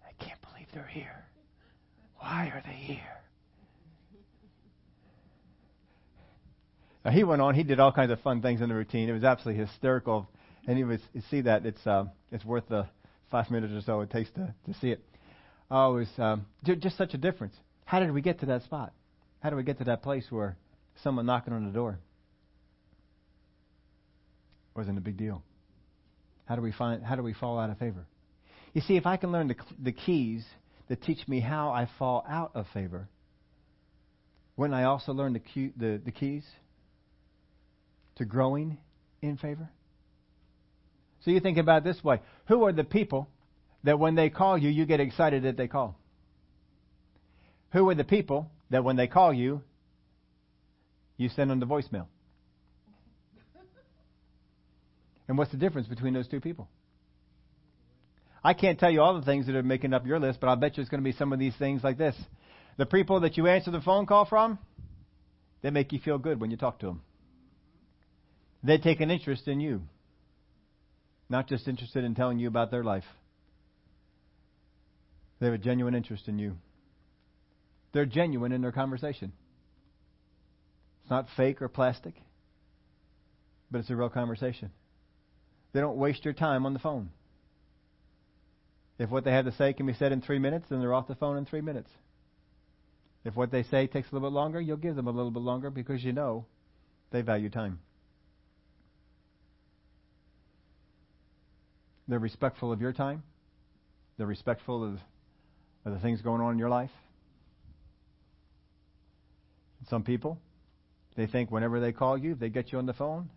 I 0.06 0.22
can't 0.22 0.40
believe 0.42 0.66
they're 0.74 0.84
here. 0.92 1.24
Why 2.18 2.52
are 2.54 2.62
they 2.66 2.76
here? 2.76 3.00
Now 7.02 7.12
he 7.12 7.24
went 7.24 7.40
on. 7.40 7.54
He 7.54 7.62
did 7.62 7.80
all 7.80 7.92
kinds 7.92 8.12
of 8.12 8.20
fun 8.20 8.42
things 8.42 8.60
in 8.60 8.68
the 8.68 8.74
routine. 8.74 9.08
It 9.08 9.12
was 9.12 9.24
absolutely 9.24 9.64
hysterical, 9.64 10.28
and 10.66 10.78
you 10.78 10.98
see 11.30 11.42
that 11.42 11.64
it's 11.64 11.86
uh, 11.86 12.04
it's 12.32 12.44
worth 12.44 12.68
the 12.68 12.86
five 13.30 13.50
minutes 13.50 13.72
or 13.72 13.80
so 13.80 14.00
it 14.00 14.10
takes 14.10 14.30
to 14.32 14.54
to 14.66 14.74
see 14.80 14.90
it. 14.90 15.00
Oh, 15.70 16.04
um, 16.18 16.46
just 16.64 16.96
such 16.96 17.14
a 17.14 17.18
difference. 17.18 17.54
How 17.84 18.00
did 18.00 18.12
we 18.12 18.20
get 18.20 18.40
to 18.40 18.46
that 18.46 18.62
spot? 18.62 18.92
How 19.40 19.50
did 19.50 19.56
we 19.56 19.62
get 19.62 19.78
to 19.78 19.84
that 19.84 20.02
place 20.02 20.26
where 20.30 20.56
someone 21.02 21.26
knocking 21.26 21.52
on 21.52 21.64
the 21.66 21.72
door 21.72 21.98
wasn't 24.74 24.98
a 24.98 25.00
big 25.00 25.16
deal? 25.16 25.42
How 26.46 26.56
do 26.56 26.62
we 26.62 26.72
find? 26.72 27.02
How 27.02 27.16
do 27.16 27.22
we 27.22 27.32
fall 27.32 27.58
out 27.58 27.70
of 27.70 27.78
favor? 27.78 28.06
You 28.74 28.80
see, 28.80 28.96
if 28.96 29.06
I 29.06 29.16
can 29.16 29.32
learn 29.32 29.48
the 29.48 29.56
the 29.82 29.92
keys 29.92 30.44
that 30.88 31.02
teach 31.02 31.26
me 31.26 31.40
how 31.40 31.70
I 31.70 31.88
fall 31.98 32.24
out 32.28 32.52
of 32.54 32.66
favor, 32.72 33.08
wouldn't 34.56 34.74
I 34.74 34.84
also 34.84 35.12
learn 35.12 35.32
the, 35.32 35.72
the, 35.76 36.00
the 36.04 36.12
keys 36.12 36.44
to 38.16 38.24
growing 38.24 38.78
in 39.20 39.36
favor? 39.36 39.68
So 41.26 41.32
you 41.32 41.40
think 41.40 41.58
about 41.58 41.82
this 41.82 42.02
way 42.04 42.20
who 42.46 42.64
are 42.64 42.72
the 42.72 42.84
people 42.84 43.28
that 43.82 43.98
when 43.98 44.14
they 44.14 44.30
call 44.30 44.56
you, 44.56 44.68
you 44.68 44.86
get 44.86 45.00
excited 45.00 45.42
that 45.42 45.56
they 45.56 45.66
call? 45.66 45.98
Who 47.72 47.90
are 47.90 47.96
the 47.96 48.04
people 48.04 48.48
that 48.70 48.84
when 48.84 48.94
they 48.94 49.08
call 49.08 49.34
you, 49.34 49.62
you 51.16 51.28
send 51.28 51.50
them 51.50 51.58
the 51.58 51.66
voicemail? 51.66 52.06
And 55.26 55.36
what's 55.36 55.50
the 55.50 55.56
difference 55.56 55.88
between 55.88 56.14
those 56.14 56.28
two 56.28 56.40
people? 56.40 56.68
I 58.44 58.54
can't 58.54 58.78
tell 58.78 58.92
you 58.92 59.02
all 59.02 59.18
the 59.18 59.26
things 59.26 59.46
that 59.46 59.56
are 59.56 59.64
making 59.64 59.94
up 59.94 60.06
your 60.06 60.20
list, 60.20 60.38
but 60.40 60.46
I'll 60.46 60.54
bet 60.54 60.76
you 60.76 60.80
it's 60.80 60.90
going 60.90 61.02
to 61.02 61.04
be 61.04 61.16
some 61.16 61.32
of 61.32 61.40
these 61.40 61.56
things 61.56 61.82
like 61.82 61.98
this. 61.98 62.14
The 62.76 62.86
people 62.86 63.18
that 63.20 63.36
you 63.36 63.48
answer 63.48 63.72
the 63.72 63.80
phone 63.80 64.06
call 64.06 64.26
from, 64.26 64.60
they 65.62 65.70
make 65.70 65.92
you 65.92 65.98
feel 65.98 66.18
good 66.18 66.40
when 66.40 66.52
you 66.52 66.56
talk 66.56 66.78
to 66.80 66.86
them. 66.86 67.02
They 68.62 68.78
take 68.78 69.00
an 69.00 69.10
interest 69.10 69.48
in 69.48 69.58
you, 69.58 69.82
not 71.28 71.48
just 71.48 71.68
interested 71.68 72.04
in 72.04 72.14
telling 72.14 72.38
you 72.38 72.48
about 72.48 72.70
their 72.70 72.84
life. 72.84 73.04
They 75.40 75.46
have 75.46 75.54
a 75.54 75.58
genuine 75.58 75.94
interest 75.94 76.28
in 76.28 76.38
you. 76.38 76.56
They're 77.92 78.06
genuine 78.06 78.52
in 78.52 78.62
their 78.62 78.72
conversation. 78.72 79.32
It's 81.02 81.10
not 81.10 81.28
fake 81.36 81.62
or 81.62 81.68
plastic, 81.68 82.14
but 83.70 83.78
it's 83.78 83.90
a 83.90 83.96
real 83.96 84.08
conversation. 84.08 84.70
They 85.72 85.80
don't 85.80 85.96
waste 85.96 86.24
your 86.24 86.34
time 86.34 86.66
on 86.66 86.72
the 86.72 86.78
phone. 86.78 87.10
If 88.98 89.10
what 89.10 89.24
they 89.24 89.32
have 89.32 89.44
to 89.44 89.52
say 89.52 89.72
can 89.72 89.86
be 89.86 89.92
said 89.92 90.12
in 90.12 90.22
three 90.22 90.38
minutes, 90.38 90.66
then 90.68 90.80
they're 90.80 90.94
off 90.94 91.06
the 91.06 91.14
phone 91.14 91.36
in 91.36 91.44
three 91.44 91.60
minutes. 91.60 91.90
If 93.24 93.36
what 93.36 93.50
they 93.50 93.62
say 93.64 93.86
takes 93.86 94.10
a 94.10 94.14
little 94.14 94.30
bit 94.30 94.34
longer, 94.34 94.60
you'll 94.60 94.76
give 94.78 94.96
them 94.96 95.06
a 95.06 95.10
little 95.10 95.30
bit 95.30 95.42
longer 95.42 95.70
because 95.70 96.02
you 96.02 96.12
know 96.12 96.46
they 97.10 97.22
value 97.22 97.50
time. 97.50 97.80
They're 102.08 102.18
respectful 102.18 102.72
of 102.72 102.80
your 102.80 102.92
time. 102.92 103.22
They're 104.16 104.26
respectful 104.26 104.84
of, 104.84 104.98
of 105.84 105.92
the 105.92 106.00
things 106.00 106.22
going 106.22 106.40
on 106.40 106.52
in 106.52 106.58
your 106.58 106.68
life. 106.68 106.90
Some 109.88 110.02
people, 110.02 110.38
they 111.16 111.26
think 111.26 111.50
whenever 111.50 111.80
they 111.80 111.92
call 111.92 112.16
you, 112.18 112.34
they 112.34 112.48
get 112.48 112.72
you 112.72 112.78
on 112.78 112.86
the 112.86 112.92
phone, 112.92 113.30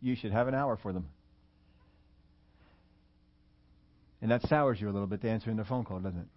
you 0.00 0.14
should 0.14 0.32
have 0.32 0.48
an 0.48 0.54
hour 0.54 0.78
for 0.80 0.92
them. 0.92 1.08
And 4.22 4.30
that 4.30 4.42
sours 4.42 4.80
you 4.80 4.88
a 4.88 4.92
little 4.92 5.06
bit 5.06 5.22
to 5.22 5.28
answering 5.28 5.56
the 5.56 5.64
phone 5.64 5.84
call, 5.84 5.98
doesn't 5.98 6.20
it? 6.20 6.28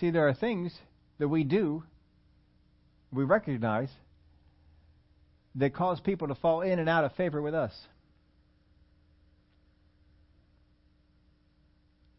See, 0.00 0.10
there 0.10 0.28
are 0.28 0.34
things 0.34 0.76
that 1.18 1.28
we 1.28 1.44
do, 1.44 1.84
we 3.12 3.22
recognize, 3.24 3.90
that 5.54 5.72
cause 5.72 6.00
people 6.00 6.28
to 6.28 6.34
fall 6.34 6.62
in 6.62 6.80
and 6.80 6.88
out 6.88 7.04
of 7.04 7.12
favor 7.12 7.40
with 7.40 7.54
us. 7.54 7.72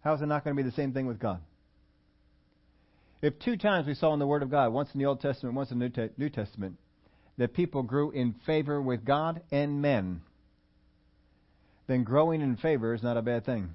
How 0.06 0.14
is 0.14 0.22
it 0.22 0.28
not 0.28 0.44
going 0.44 0.56
to 0.56 0.64
be 0.64 0.70
the 0.70 0.76
same 0.76 0.94
thing 0.94 1.08
with 1.08 1.20
God? 1.20 1.42
If 3.24 3.40
two 3.40 3.58
times 3.58 3.88
we 3.88 3.96
saw 3.96 4.14
in 4.14 4.20
the 4.20 4.28
Word 4.28 4.44
of 4.44 4.52
God, 4.52 4.72
once 4.72 4.90
in 4.94 5.00
the 5.00 5.08
Old 5.08 5.20
Testament, 5.20 5.56
once 5.56 5.72
in 5.72 5.80
the 5.80 6.12
New 6.16 6.30
Testament, 6.30 6.78
that 7.40 7.56
people 7.56 7.82
grew 7.82 8.12
in 8.12 8.36
favor 8.46 8.80
with 8.80 9.04
God 9.04 9.42
and 9.52 9.82
men, 9.82 10.22
then 11.88 12.04
growing 12.04 12.42
in 12.42 12.56
favor 12.56 12.94
is 12.94 13.02
not 13.02 13.18
a 13.18 13.24
bad 13.24 13.46
thing. 13.46 13.74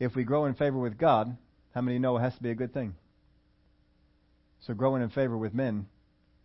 If 0.00 0.16
we 0.16 0.24
grow 0.24 0.46
in 0.46 0.54
favor 0.54 0.78
with 0.78 0.98
God, 0.98 1.36
how 1.72 1.80
many 1.80 2.00
know 2.00 2.16
it 2.16 2.20
has 2.20 2.34
to 2.34 2.42
be 2.42 2.50
a 2.50 2.56
good 2.56 2.74
thing? 2.74 2.96
So 4.66 4.74
growing 4.74 5.02
in 5.02 5.10
favor 5.10 5.38
with 5.38 5.54
men 5.54 5.86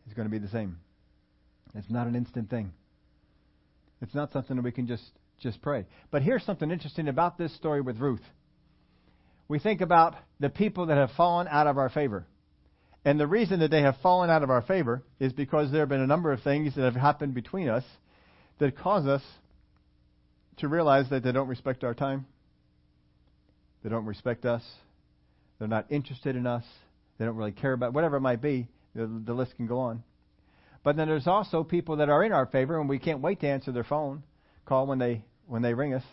is 0.08 0.13
going 0.13 0.28
to 0.28 0.32
be 0.32 0.38
the 0.38 0.48
same. 0.50 0.78
It's 1.74 1.89
not 1.89 2.06
an 2.06 2.15
instant 2.15 2.52
thing. 2.52 2.74
It's 4.02 4.13
not 4.13 4.32
something 4.32 4.56
that 4.56 4.62
we 4.62 4.72
can 4.72 4.88
just 4.88 5.10
just 5.41 5.62
pray. 5.62 5.86
But 6.12 6.21
here's 6.21 6.43
something 6.43 6.71
interesting 6.71 7.08
about 7.08 7.38
this 7.38 7.56
story 7.56 7.82
with 7.82 7.97
Ruth. 7.97 8.21
We 9.47 9.60
think 9.60 9.82
about 9.82 10.15
the 10.39 10.49
people 10.49 10.86
that 10.88 10.97
have 10.97 11.12
fallen 11.17 11.47
out 11.49 11.67
of 11.67 11.77
our 11.77 11.89
favor. 11.89 12.25
And 13.04 13.19
the 13.19 13.27
reason 13.27 13.60
that 13.60 13.71
they 13.71 13.82
have 13.82 13.97
fallen 14.04 14.30
out 14.30 14.43
of 14.43 14.49
our 14.49 14.62
favor 14.62 15.04
is 15.19 15.34
because 15.34 15.71
there 15.71 15.82
have 15.82 15.89
been 15.89 16.01
a 16.01 16.08
number 16.08 16.32
of 16.32 16.41
things 16.41 16.75
that 16.75 16.84
have 16.84 16.95
happened 16.95 17.34
between 17.34 17.67
us 17.67 17.84
that 18.60 18.77
cause 18.77 19.08
us 19.08 19.23
to 20.58 20.67
realize 20.67 21.10
that 21.10 21.23
they 21.23 21.32
don't 21.32 21.47
respect 21.47 21.84
our 21.84 21.95
time. 21.95 22.27
They 23.84 23.89
don't 23.89 24.06
respect 24.06 24.45
us. 24.45 24.63
They're 25.58 25.67
not 25.67 25.91
interested 25.91 26.36
in 26.36 26.45
us. 26.45 26.63
They 27.17 27.25
don't 27.25 27.36
really 27.36 27.51
care 27.51 27.73
about 27.73 27.93
whatever 27.93 28.17
it 28.17 28.21
might 28.21 28.41
be. 28.41 28.67
The, 28.93 29.10
the 29.25 29.34
list 29.34 29.56
can 29.56 29.65
go 29.65 29.80
on. 29.80 30.04
But 30.84 30.95
then 30.95 31.08
there's 31.08 31.27
also 31.27 31.63
people 31.63 31.97
that 31.97 32.10
are 32.10 32.23
in 32.23 32.32
our 32.32 32.45
favor, 32.45 32.80
and 32.80 32.88
we 32.88 32.99
can't 32.99 33.21
wait 33.21 33.39
to 33.41 33.47
answer 33.47 33.71
their 33.71 33.84
phone 33.84 34.23
call 34.65 34.88
when 34.88 34.99
they 34.99 35.23
when 35.52 35.62
they 35.62 35.74
ring 35.74 35.94
us. 35.94 36.04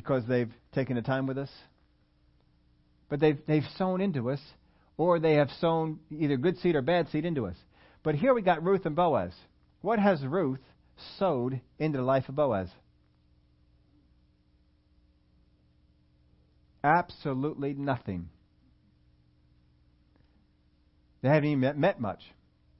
because 0.00 0.24
they've 0.26 0.50
taken 0.72 0.96
the 0.96 1.02
time 1.02 1.26
with 1.26 1.36
us. 1.36 1.50
But 3.10 3.20
they've, 3.20 3.38
they've 3.46 3.66
sown 3.76 4.00
into 4.00 4.30
us, 4.30 4.40
or 4.96 5.18
they 5.18 5.34
have 5.34 5.50
sown 5.60 5.98
either 6.10 6.38
good 6.38 6.58
seed 6.58 6.74
or 6.74 6.80
bad 6.80 7.08
seed 7.10 7.26
into 7.26 7.46
us. 7.46 7.56
But 8.02 8.14
here 8.14 8.32
we 8.32 8.40
got 8.40 8.64
Ruth 8.64 8.86
and 8.86 8.96
Boaz. 8.96 9.32
What 9.82 9.98
has 9.98 10.24
Ruth 10.24 10.60
sowed 11.18 11.60
into 11.78 11.98
the 11.98 12.04
life 12.04 12.28
of 12.30 12.36
Boaz? 12.36 12.68
Absolutely 16.82 17.74
nothing. 17.74 18.30
They 21.20 21.28
haven't 21.28 21.50
even 21.50 21.60
met, 21.60 21.76
met 21.76 22.00
much. 22.00 22.20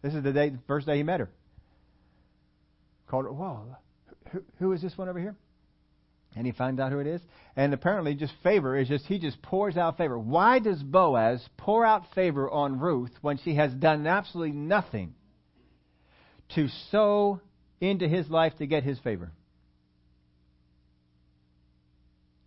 This 0.01 0.15
is 0.15 0.23
the 0.23 0.33
day, 0.33 0.49
the 0.49 0.59
first 0.67 0.87
day 0.87 0.97
he 0.97 1.03
met 1.03 1.21
her. 1.21 1.29
Called 3.11 3.27
whoa, 3.27 3.77
who, 4.31 4.41
who 4.61 4.73
is 4.73 4.81
this 4.81 4.97
one 4.97 5.09
over 5.09 5.19
here? 5.19 5.35
And 6.37 6.47
he 6.47 6.53
finds 6.53 6.81
out 6.81 6.93
who 6.93 7.01
it 7.01 7.09
is. 7.09 7.21
And 7.57 7.75
apparently, 7.75 8.15
just 8.15 8.33
favor 8.45 8.79
is 8.79 8.87
just, 8.87 9.05
he 9.07 9.19
just 9.19 9.43
pours 9.43 9.77
out 9.77 9.99
favor. 9.99 10.17
Why 10.17 10.61
does 10.61 10.81
Boaz 10.81 11.45
pour 11.57 11.85
out 11.85 12.05
favor 12.15 12.49
on 12.49 12.79
Ruth 12.79 13.11
when 13.21 13.39
she 13.39 13.57
has 13.57 13.73
done 13.73 14.07
absolutely 14.07 14.57
nothing 14.57 15.15
to 16.55 16.69
sow 16.93 17.41
into 17.81 18.07
his 18.07 18.31
life 18.31 18.57
to 18.59 18.67
get 18.69 18.85
his 18.85 19.01
favor? 19.01 19.33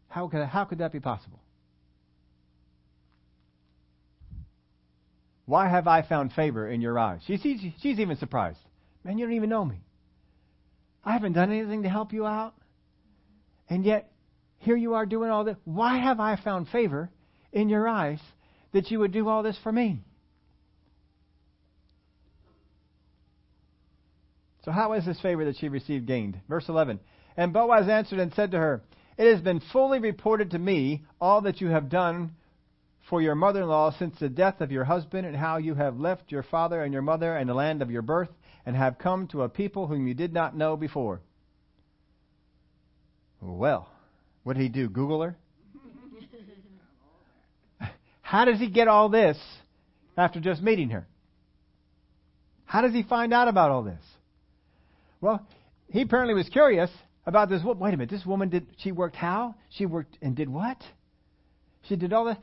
How 0.07 0.29
could, 0.29 0.45
how 0.45 0.63
could 0.63 0.77
that 0.77 0.93
be 0.93 1.01
possible? 1.01 1.41
Why 5.45 5.67
have 5.67 5.89
I 5.89 6.03
found 6.03 6.31
favor 6.31 6.69
in 6.69 6.79
your 6.79 6.97
eyes? 6.97 7.19
She's, 7.27 7.41
she's 7.41 7.99
even 7.99 8.15
surprised. 8.15 8.59
Man, 9.03 9.17
you 9.17 9.25
don't 9.25 9.35
even 9.35 9.49
know 9.49 9.65
me. 9.65 9.82
I 11.03 11.13
haven't 11.13 11.33
done 11.33 11.51
anything 11.51 11.83
to 11.83 11.89
help 11.89 12.13
you 12.13 12.25
out. 12.25 12.53
And 13.69 13.83
yet, 13.83 14.11
here 14.59 14.75
you 14.75 14.93
are 14.93 15.05
doing 15.05 15.29
all 15.29 15.43
this. 15.43 15.57
Why 15.65 15.97
have 15.97 16.19
I 16.19 16.37
found 16.37 16.69
favor 16.69 17.09
in 17.51 17.69
your 17.69 17.87
eyes 17.87 18.19
that 18.71 18.89
you 18.91 18.99
would 18.99 19.11
do 19.11 19.27
all 19.27 19.43
this 19.43 19.57
for 19.63 19.71
me? 19.71 20.01
So, 24.63 24.71
how 24.71 24.93
is 24.93 25.05
this 25.05 25.19
favor 25.19 25.43
that 25.45 25.57
she 25.57 25.67
received 25.67 26.07
gained? 26.07 26.39
Verse 26.47 26.69
11. 26.69 26.99
And 27.35 27.51
Boaz 27.51 27.89
answered 27.89 28.19
and 28.19 28.33
said 28.33 28.51
to 28.51 28.57
her, 28.57 28.81
It 29.17 29.29
has 29.33 29.41
been 29.41 29.59
fully 29.73 29.99
reported 29.99 30.51
to 30.51 30.59
me 30.59 31.03
all 31.19 31.41
that 31.41 31.59
you 31.59 31.67
have 31.67 31.89
done 31.89 32.31
for 33.09 33.21
your 33.21 33.35
mother 33.35 33.61
in 33.61 33.67
law 33.67 33.91
since 33.91 34.17
the 34.19 34.29
death 34.29 34.61
of 34.61 34.71
your 34.71 34.85
husband, 34.85 35.27
and 35.27 35.35
how 35.35 35.57
you 35.57 35.75
have 35.75 35.99
left 35.99 36.31
your 36.31 36.43
father 36.43 36.83
and 36.83 36.93
your 36.93 37.01
mother 37.01 37.35
and 37.35 37.49
the 37.49 37.53
land 37.53 37.81
of 37.81 37.91
your 37.91 38.01
birth, 38.01 38.29
and 38.65 38.75
have 38.75 38.97
come 38.97 39.27
to 39.27 39.41
a 39.41 39.49
people 39.49 39.87
whom 39.87 40.07
you 40.07 40.13
did 40.13 40.33
not 40.33 40.55
know 40.55 40.77
before. 40.77 41.21
Well, 43.41 43.89
what 44.43 44.55
did 44.55 44.63
he 44.63 44.69
do? 44.69 44.87
Google 44.87 45.21
her? 45.21 45.35
How 48.21 48.45
does 48.45 48.59
he 48.59 48.69
get 48.69 48.87
all 48.87 49.09
this 49.09 49.37
after 50.15 50.39
just 50.39 50.61
meeting 50.61 50.89
her? 50.89 51.05
How 52.65 52.81
does 52.81 52.93
he 52.93 53.03
find 53.03 53.33
out 53.33 53.47
about 53.47 53.69
all 53.69 53.83
this? 53.83 54.01
Well, 55.19 55.45
he 55.89 56.01
apparently 56.01 56.33
was 56.33 56.49
curious 56.49 56.89
about 57.25 57.49
this. 57.49 57.61
Wait 57.63 57.93
a 57.93 57.97
minute, 57.97 58.09
this 58.09 58.25
woman 58.25 58.49
did. 58.49 58.65
She 58.77 58.91
worked 58.91 59.15
how? 59.15 59.55
She 59.69 59.85
worked 59.85 60.17
and 60.21 60.35
did 60.35 60.49
what? 60.49 60.77
She 61.89 61.97
did 61.97 62.13
all 62.13 62.25
that. 62.25 62.41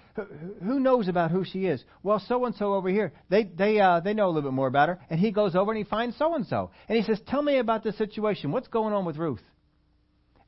Who 0.63 0.81
knows 0.81 1.09
about 1.09 1.31
who 1.31 1.45
she 1.45 1.65
is? 1.65 1.83
Well, 2.03 2.19
so 2.19 2.45
and 2.45 2.55
so 2.55 2.75
over 2.75 2.91
here. 2.91 3.13
They 3.31 3.45
they 3.45 3.81
uh, 3.81 4.01
they 4.01 4.13
know 4.13 4.27
a 4.27 4.33
little 4.33 4.51
bit 4.51 4.55
more 4.55 4.67
about 4.67 4.91
her. 4.91 4.99
And 5.09 5.19
he 5.19 5.31
goes 5.31 5.55
over 5.55 5.73
and 5.73 5.79
he 5.79 5.85
finds 5.85 6.17
so 6.19 6.35
and 6.35 6.47
so. 6.47 6.71
And 6.89 6.99
he 6.99 7.05
says, 7.05 7.21
"Tell 7.27 7.41
me 7.41 7.59
about 7.59 7.83
the 7.83 7.93
situation. 7.93 8.53
What's 8.53 8.69
going 8.69 8.93
on 8.93 9.07
with 9.07 9.17
Ruth?" 9.17 9.43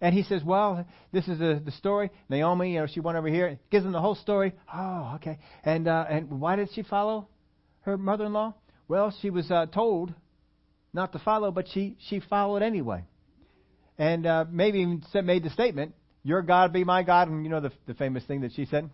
And 0.02 0.14
he 0.14 0.22
says, 0.24 0.44
"Well, 0.44 0.86
this 1.10 1.26
is 1.26 1.38
the 1.38 1.62
the 1.64 1.70
story. 1.70 2.10
Naomi, 2.28 2.74
you 2.74 2.80
know, 2.80 2.86
she 2.86 3.00
went 3.00 3.16
over 3.16 3.28
here. 3.28 3.58
Gives 3.70 3.86
him 3.86 3.92
the 3.92 4.00
whole 4.00 4.14
story. 4.14 4.52
Oh, 4.72 5.12
okay. 5.16 5.38
And 5.64 5.88
uh, 5.88 6.04
and 6.08 6.40
why 6.40 6.56
did 6.56 6.68
she 6.74 6.82
follow 6.82 7.28
her 7.82 7.96
mother-in-law? 7.96 8.54
Well, 8.88 9.14
she 9.22 9.30
was 9.30 9.50
uh, 9.50 9.66
told 9.66 10.12
not 10.92 11.12
to 11.12 11.18
follow, 11.18 11.50
but 11.50 11.66
she 11.72 11.96
she 12.10 12.20
followed 12.20 12.62
anyway. 12.62 13.04
And 13.96 14.26
uh, 14.26 14.44
maybe 14.50 14.80
even 14.80 15.02
made 15.24 15.44
the 15.44 15.50
statement, 15.50 15.94
your 16.22 16.42
God 16.42 16.72
be 16.72 16.84
my 16.84 17.02
God. 17.02 17.28
And 17.28 17.44
you 17.44 17.50
know 17.50 17.60
the, 17.60 17.72
the 17.86 17.94
famous 17.94 18.24
thing 18.24 18.42
that 18.42 18.52
she 18.52 18.66
said? 18.66 18.88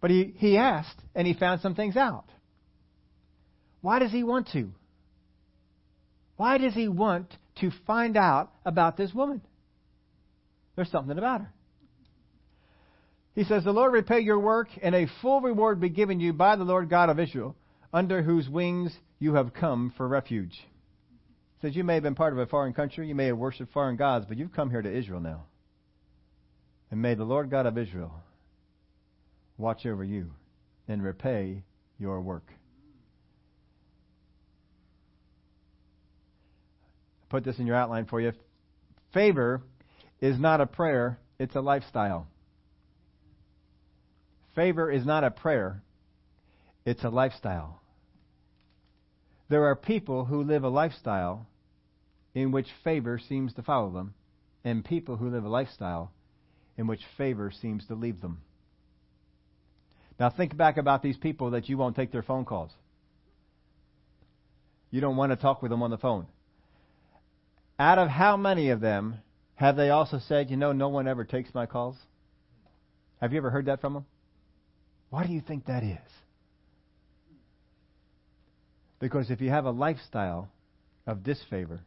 But 0.00 0.10
he, 0.10 0.34
he 0.36 0.56
asked, 0.56 0.96
and 1.14 1.26
he 1.26 1.34
found 1.34 1.60
some 1.60 1.74
things 1.74 1.96
out. 1.96 2.24
Why 3.80 3.98
does 3.98 4.12
he 4.12 4.22
want 4.22 4.48
to? 4.52 4.70
Why 6.36 6.58
does 6.58 6.74
he 6.74 6.88
want 6.88 7.34
to 7.60 7.70
find 7.86 8.16
out 8.16 8.52
about 8.64 8.96
this 8.96 9.12
woman? 9.12 9.40
There's 10.76 10.90
something 10.90 11.18
about 11.18 11.40
her. 11.40 11.52
He 13.34 13.44
says, 13.44 13.64
The 13.64 13.72
Lord 13.72 13.92
repay 13.92 14.20
your 14.20 14.38
work, 14.38 14.68
and 14.80 14.94
a 14.94 15.08
full 15.20 15.40
reward 15.40 15.80
be 15.80 15.88
given 15.88 16.20
you 16.20 16.32
by 16.32 16.56
the 16.56 16.64
Lord 16.64 16.88
God 16.88 17.10
of 17.10 17.18
Israel, 17.18 17.56
under 17.92 18.22
whose 18.22 18.48
wings 18.48 18.96
you 19.18 19.34
have 19.34 19.54
come 19.54 19.92
for 19.96 20.06
refuge 20.06 20.56
says 21.60 21.74
you 21.74 21.84
may 21.84 21.94
have 21.94 22.02
been 22.02 22.14
part 22.14 22.32
of 22.32 22.38
a 22.38 22.46
foreign 22.46 22.72
country, 22.72 23.08
you 23.08 23.14
may 23.14 23.26
have 23.26 23.36
worshipped 23.36 23.72
foreign 23.72 23.96
gods, 23.96 24.26
but 24.28 24.36
you've 24.36 24.52
come 24.52 24.70
here 24.70 24.82
to 24.82 24.96
Israel 24.96 25.20
now. 25.20 25.44
And 26.90 27.02
may 27.02 27.14
the 27.14 27.24
Lord 27.24 27.50
God 27.50 27.66
of 27.66 27.76
Israel 27.76 28.12
watch 29.56 29.84
over 29.84 30.04
you 30.04 30.30
and 30.86 31.02
repay 31.02 31.64
your 31.98 32.20
work. 32.20 32.52
Put 37.28 37.44
this 37.44 37.58
in 37.58 37.66
your 37.66 37.76
outline 37.76 38.06
for 38.06 38.20
you. 38.20 38.32
Favor 39.12 39.62
is 40.20 40.38
not 40.38 40.60
a 40.60 40.66
prayer, 40.66 41.18
it's 41.38 41.56
a 41.56 41.60
lifestyle. 41.60 42.26
Favor 44.54 44.90
is 44.90 45.04
not 45.04 45.24
a 45.24 45.30
prayer, 45.30 45.82
it's 46.86 47.04
a 47.04 47.10
lifestyle. 47.10 47.82
There 49.50 49.66
are 49.66 49.76
people 49.76 50.24
who 50.24 50.42
live 50.42 50.64
a 50.64 50.68
lifestyle 50.68 51.46
in 52.38 52.52
which 52.52 52.68
favor 52.84 53.18
seems 53.18 53.52
to 53.54 53.62
follow 53.62 53.90
them, 53.90 54.14
and 54.64 54.84
people 54.84 55.16
who 55.16 55.28
live 55.30 55.44
a 55.44 55.48
lifestyle 55.48 56.12
in 56.76 56.86
which 56.86 57.00
favor 57.16 57.50
seems 57.50 57.86
to 57.86 57.94
leave 57.94 58.20
them. 58.20 58.40
Now 60.20 60.30
think 60.30 60.56
back 60.56 60.76
about 60.76 61.02
these 61.02 61.16
people 61.16 61.50
that 61.50 61.68
you 61.68 61.76
won't 61.76 61.96
take 61.96 62.12
their 62.12 62.22
phone 62.22 62.44
calls. 62.44 62.70
You 64.90 65.00
don't 65.00 65.16
want 65.16 65.32
to 65.32 65.36
talk 65.36 65.62
with 65.62 65.70
them 65.70 65.82
on 65.82 65.90
the 65.90 65.98
phone. 65.98 66.26
Out 67.78 67.98
of 67.98 68.08
how 68.08 68.36
many 68.36 68.70
of 68.70 68.80
them 68.80 69.16
have 69.56 69.76
they 69.76 69.90
also 69.90 70.20
said, 70.28 70.50
you 70.50 70.56
know, 70.56 70.72
no 70.72 70.88
one 70.88 71.08
ever 71.08 71.24
takes 71.24 71.52
my 71.54 71.66
calls? 71.66 71.96
Have 73.20 73.32
you 73.32 73.38
ever 73.38 73.50
heard 73.50 73.66
that 73.66 73.80
from 73.80 73.94
them? 73.94 74.06
Why 75.10 75.26
do 75.26 75.32
you 75.32 75.40
think 75.40 75.66
that 75.66 75.82
is? 75.82 75.98
Because 79.00 79.30
if 79.30 79.40
you 79.40 79.50
have 79.50 79.64
a 79.64 79.70
lifestyle 79.70 80.48
of 81.06 81.22
disfavor, 81.22 81.80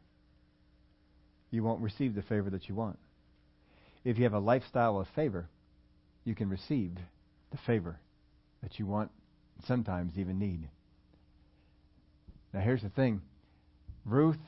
you 1.52 1.64
won't 1.64 1.82
receive 1.82 2.16
the 2.16 2.22
favor 2.22 2.50
that 2.50 2.68
you 2.68 2.76
want. 2.76 2.98
If 4.04 4.18
you 4.18 4.24
have 4.24 4.34
a 4.34 4.40
lifestyle 4.40 5.00
of 5.00 5.08
favor, 5.16 5.48
you 6.24 6.34
can 6.34 6.50
receive 6.50 6.94
the 7.52 7.58
favor 7.58 8.00
that 8.64 8.80
you 8.80 8.86
want, 8.86 9.12
sometimes 9.68 10.18
even 10.18 10.40
need. 10.40 10.68
Now, 12.54 12.62
here's 12.62 12.82
the 12.82 12.90
thing 12.90 13.22
Ruth 14.06 14.40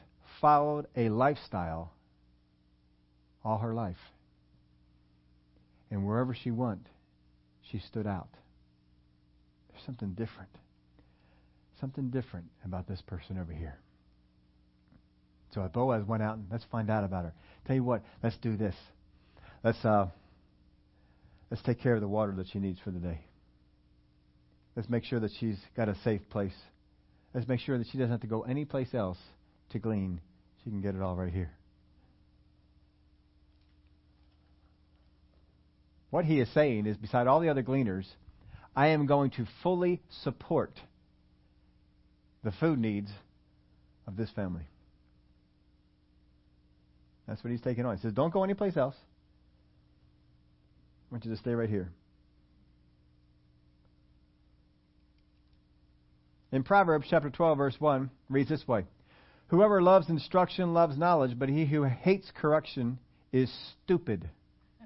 followed 0.42 0.88
a 0.96 1.10
lifestyle 1.10 1.92
all 3.44 3.60
her 3.60 3.74
life. 3.74 3.98
And 5.92 6.08
wherever 6.08 6.34
she 6.34 6.50
went, 6.50 6.88
she 7.62 7.80
stood 7.80 8.08
out. 8.08 8.30
There's 9.72 9.86
something 9.86 10.13
different 10.13 10.50
something 11.84 12.10
different 12.10 12.46
about 12.63 12.88
this 12.88 13.02
person 13.02 13.38
over 13.38 13.52
here. 13.52 13.78
So 15.54 15.70
Boaz 15.72 16.04
went 16.06 16.24
out 16.24 16.38
and 16.38 16.48
let's 16.52 16.66
find 16.72 16.89
out 16.89 17.04
about 17.04 17.26
her. 17.26 17.34
Tell 17.66 17.76
you 17.76 17.84
what, 17.84 18.04
let's 18.24 18.38
do 18.38 18.58
this. 18.58 18.76
Let's 19.64 19.84
uh, 19.86 20.08
let's 21.51 21.64
take 21.64 21.80
care 21.80 21.93
of 21.93 22.01
the 22.01 22.08
water 22.08 22.34
that 22.38 22.47
she 22.51 22.60
needs 22.60 22.80
for 22.84 22.91
the 22.91 22.99
day. 22.99 23.20
Let's 24.76 24.89
make 24.89 25.04
sure 25.04 25.20
that 25.20 25.32
she's 25.39 25.60
got 25.78 25.89
a 25.89 25.95
safe 26.04 26.22
place. 26.30 26.56
Let's 27.34 27.47
make 27.47 27.60
sure 27.60 27.78
that 27.78 27.88
she 27.91 27.97
doesn't 27.97 28.12
have 28.12 28.22
to 28.22 28.28
go 28.28 28.41
any 28.41 28.66
place 28.66 28.93
else 28.93 29.18
to 29.70 29.80
glean. 29.80 30.20
She 30.64 30.70
can 30.70 30.82
get 30.82 30.95
it 30.95 31.01
all 31.01 31.16
right 31.16 31.32
here. 31.32 31.51
What 36.10 36.26
he 36.26 36.39
is 36.39 36.47
saying 36.54 36.86
is, 36.86 36.95
beside 36.95 37.26
all 37.26 37.39
the 37.39 37.49
other 37.49 37.64
gleaners, 37.64 38.08
I 38.76 38.89
am 38.89 39.08
going 39.08 39.32
to 39.32 39.45
fully 39.64 40.01
support 40.24 40.72
the 42.43 42.51
food 42.51 42.80
needs 42.80 43.10
of 44.06 44.16
this 44.16 44.30
family. 44.32 44.64
That's 47.28 47.43
what 47.43 47.51
he's 47.51 47.61
taking 47.61 47.86
on. 47.86 47.95
He 47.95 48.01
says, 48.01 48.13
Don't 48.13 48.34
go 48.34 48.43
anyplace 48.43 48.78
else. 48.78 48.95
I 51.09 51.13
want 51.13 51.26
you 51.26 51.32
to 51.32 51.38
stay 51.38 51.53
right 51.53 51.69
here. 51.69 51.91
In 56.51 56.63
Proverbs 56.63 57.07
chapter 57.09 57.30
12, 57.32 57.57
verse 57.57 57.76
1, 57.80 58.09
reads 58.30 58.49
this 58.49 58.67
way 58.67 58.86
Whoever 59.47 59.82
loves 59.82 60.09
instruction 60.09 60.74
loves 60.74 60.97
knowledge, 60.97 61.38
but 61.38 61.49
he 61.49 61.65
who 61.65 61.84
hates 61.84 62.32
correction 62.36 62.99
is 63.32 63.51
stupid. 63.84 64.30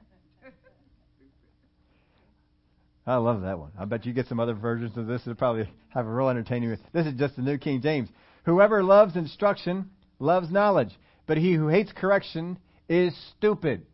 I 3.06 3.16
love 3.16 3.42
that 3.42 3.60
one. 3.60 3.72
I 3.78 3.86
bet 3.86 4.06
you 4.06 4.14
get 4.14 4.28
some 4.28 4.40
other 4.40 4.54
versions 4.54 4.96
of 4.96 5.08
this 5.08 5.24
that 5.26 5.38
probably 5.38 5.70
have 5.90 6.06
a 6.06 6.10
real 6.10 6.30
entertaining. 6.30 6.78
This 6.94 7.06
is 7.06 7.14
just 7.20 7.36
the 7.36 7.42
New 7.42 7.58
King 7.58 7.82
James. 7.82 8.10
Whoever 8.46 8.82
loves 8.84 9.18
instruction 9.18 9.90
loves 10.20 10.50
knowledge, 10.50 10.92
but 11.28 11.38
he 11.38 11.54
who 11.54 11.68
hates 11.68 11.92
correction 11.92 12.58
is 12.90 13.16
stupid. 13.38 13.86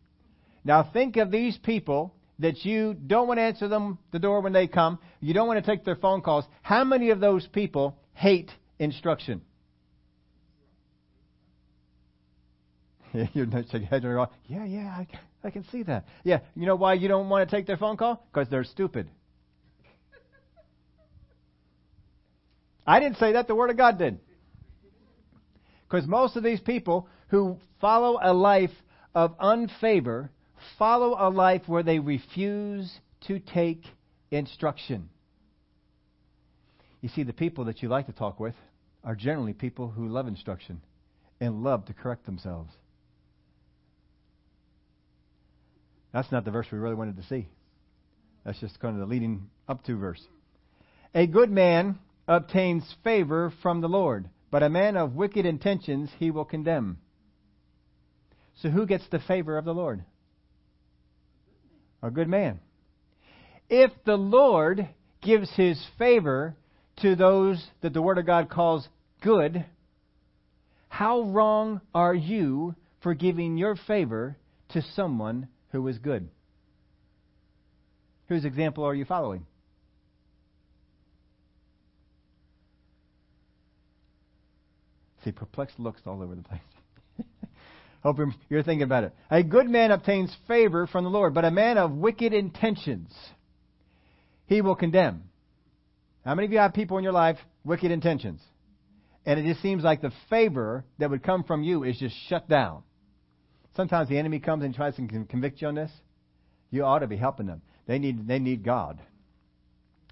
Now 0.63 0.83
think 0.93 1.17
of 1.17 1.31
these 1.31 1.57
people 1.57 2.13
that 2.39 2.63
you 2.63 2.93
don't 2.93 3.27
want 3.27 3.39
to 3.39 3.43
answer 3.43 3.67
them 3.67 3.97
the 4.11 4.19
door 4.19 4.41
when 4.41 4.53
they 4.53 4.67
come. 4.67 4.99
You 5.19 5.33
don't 5.33 5.47
want 5.47 5.63
to 5.63 5.69
take 5.69 5.83
their 5.83 5.95
phone 5.95 6.21
calls. 6.21 6.45
How 6.61 6.83
many 6.83 7.09
of 7.09 7.19
those 7.19 7.45
people 7.47 7.97
hate 8.13 8.51
instruction? 8.79 9.41
You're 13.33 13.45
not 13.45 13.65
shaking 13.65 13.83
head 13.83 14.03
yeah, 14.03 14.65
yeah, 14.65 14.87
I, 14.87 15.07
I 15.43 15.49
can 15.51 15.65
see 15.65 15.83
that. 15.83 16.05
Yeah, 16.23 16.39
you 16.55 16.65
know 16.65 16.75
why 16.75 16.93
you 16.93 17.07
don't 17.07 17.29
want 17.29 17.47
to 17.47 17.55
take 17.55 17.67
their 17.67 17.77
phone 17.77 17.97
call? 17.97 18.25
Because 18.31 18.49
they're 18.49 18.63
stupid. 18.63 19.09
I 22.85 22.99
didn't 22.99 23.17
say 23.17 23.33
that, 23.33 23.47
the 23.47 23.55
Word 23.55 23.69
of 23.69 23.77
God 23.77 23.97
did. 23.97 24.19
Because 25.87 26.07
most 26.07 26.35
of 26.35 26.43
these 26.43 26.59
people 26.59 27.07
who 27.33 27.57
follow 27.81 28.19
a 28.21 28.31
life 28.31 28.69
of 29.15 29.35
unfavor 29.39 30.29
follow 30.77 31.15
a 31.17 31.31
life 31.31 31.63
where 31.65 31.81
they 31.81 31.97
refuse 31.97 32.99
to 33.21 33.39
take 33.39 33.83
instruction. 34.29 35.09
You 37.01 37.09
see, 37.09 37.23
the 37.23 37.33
people 37.33 37.65
that 37.65 37.81
you 37.81 37.89
like 37.89 38.05
to 38.05 38.11
talk 38.13 38.39
with 38.39 38.53
are 39.03 39.15
generally 39.15 39.53
people 39.53 39.89
who 39.89 40.07
love 40.09 40.27
instruction 40.27 40.79
and 41.41 41.63
love 41.63 41.85
to 41.85 41.93
correct 41.93 42.27
themselves. 42.27 42.71
That's 46.13 46.31
not 46.31 46.45
the 46.45 46.51
verse 46.51 46.67
we 46.71 46.77
really 46.77 46.93
wanted 46.93 47.17
to 47.17 47.23
see. 47.23 47.47
That's 48.45 48.59
just 48.59 48.79
kind 48.79 48.93
of 48.93 48.99
the 48.99 49.11
leading 49.11 49.49
up 49.67 49.83
to 49.85 49.97
verse. 49.97 50.21
A 51.15 51.25
good 51.25 51.49
man 51.49 51.97
obtains 52.27 52.95
favor 53.03 53.51
from 53.63 53.81
the 53.81 53.89
Lord, 53.89 54.29
but 54.51 54.61
a 54.61 54.69
man 54.69 54.95
of 54.95 55.15
wicked 55.15 55.47
intentions 55.47 56.11
he 56.19 56.29
will 56.29 56.45
condemn. 56.45 56.99
So 58.61 58.69
who 58.69 58.85
gets 58.85 59.03
the 59.11 59.19
favor 59.19 59.57
of 59.57 59.65
the 59.65 59.73
Lord? 59.73 60.03
A 62.01 62.11
good 62.11 62.27
man. 62.27 62.59
If 63.69 63.91
the 64.05 64.17
Lord 64.17 64.87
gives 65.21 65.49
his 65.55 65.83
favor 65.97 66.55
to 67.01 67.15
those 67.15 67.65
that 67.81 67.93
the 67.93 68.01
Word 68.01 68.17
of 68.17 68.25
God 68.25 68.49
calls 68.49 68.87
good, 69.21 69.65
how 70.89 71.21
wrong 71.21 71.81
are 71.93 72.13
you 72.13 72.75
for 73.01 73.13
giving 73.13 73.57
your 73.57 73.75
favor 73.75 74.37
to 74.69 74.81
someone 74.95 75.47
who 75.71 75.87
is 75.87 75.97
good? 75.97 76.29
Whose 78.27 78.45
example 78.45 78.83
are 78.83 78.95
you 78.95 79.05
following? 79.05 79.45
See, 85.23 85.31
perplexed 85.31 85.79
looks 85.79 86.01
all 86.05 86.21
over 86.21 86.35
the 86.35 86.43
place. 86.43 86.59
Hope 88.03 88.19
you're 88.49 88.63
thinking 88.63 88.83
about 88.83 89.05
it. 89.05 89.15
A 89.31 89.43
good 89.43 89.69
man 89.69 89.91
obtains 89.91 90.35
favor 90.45 90.87
from 90.87 91.05
the 91.05 91.09
Lord, 91.09 91.33
but 91.33 91.45
a 91.45 91.51
man 91.51 91.77
of 91.77 91.91
wicked 91.91 92.33
intentions 92.33 93.11
he 94.45 94.61
will 94.61 94.75
condemn. 94.75 95.23
How 96.25 96.35
many 96.35 96.45
of 96.45 96.51
you 96.51 96.59
have 96.59 96.73
people 96.73 96.97
in 96.97 97.03
your 97.03 97.13
life, 97.13 97.37
wicked 97.63 97.91
intentions? 97.91 98.41
And 99.25 99.39
it 99.39 99.45
just 99.45 99.61
seems 99.61 99.83
like 99.83 100.01
the 100.01 100.11
favor 100.29 100.83
that 100.99 101.09
would 101.09 101.23
come 101.23 101.45
from 101.45 101.63
you 101.63 101.83
is 101.83 101.97
just 101.97 102.15
shut 102.27 102.49
down. 102.49 102.83
Sometimes 103.75 104.09
the 104.09 104.17
enemy 104.17 104.39
comes 104.39 104.63
and 104.63 104.75
tries 104.75 104.95
to 104.97 105.07
convict 105.07 105.61
you 105.61 105.69
on 105.69 105.75
this. 105.75 105.91
You 106.71 106.83
ought 106.83 106.99
to 106.99 107.07
be 107.07 107.17
helping 107.17 107.45
them. 107.45 107.61
They 107.87 107.99
need, 107.99 108.27
they 108.27 108.39
need 108.39 108.63
God. 108.63 108.99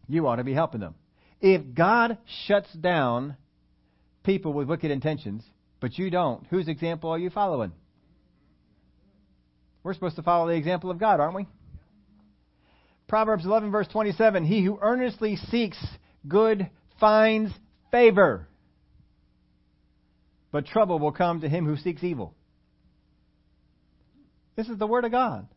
You 0.08 0.28
ought 0.28 0.38
to 0.38 0.44
be 0.46 0.54
helping 0.54 0.80
them. 0.80 0.96
If 1.42 1.74
God 1.74 2.18
shuts 2.46 2.72
down 2.74 3.36
people 4.24 4.54
with 4.54 4.68
wicked 4.68 4.92
intentions, 4.92 5.44
but 5.82 5.98
you 5.98 6.10
don't, 6.10 6.46
whose 6.48 6.68
example 6.68 7.10
are 7.10 7.20
you 7.20 7.30
following? 7.30 7.74
We're 9.84 9.94
supposed 9.94 10.16
to 10.18 10.22
follow 10.22 10.48
the 10.48 10.56
example 10.56 10.92
of 10.92 11.00
God, 11.00 11.20
aren't 11.20 11.36
we? 11.36 11.48
Proverbs 13.08 13.46
11, 13.46 13.72
verse 13.72 13.88
27 13.88 14.46
He 14.46 14.64
who 14.64 14.80
earnestly 14.82 15.36
seeks 15.50 15.78
good 16.28 16.70
finds 17.00 17.52
favor, 17.92 18.48
but 20.52 20.66
trouble 20.66 21.00
will 21.00 21.12
come 21.12 21.42
to 21.42 21.50
him 21.50 21.66
who 21.66 21.78
seeks 21.78 22.04
evil. 22.04 22.34
This 24.56 24.70
is 24.70 24.78
the 24.78 24.88
Word 24.88 25.06
of 25.06 25.12
God. 25.12 25.48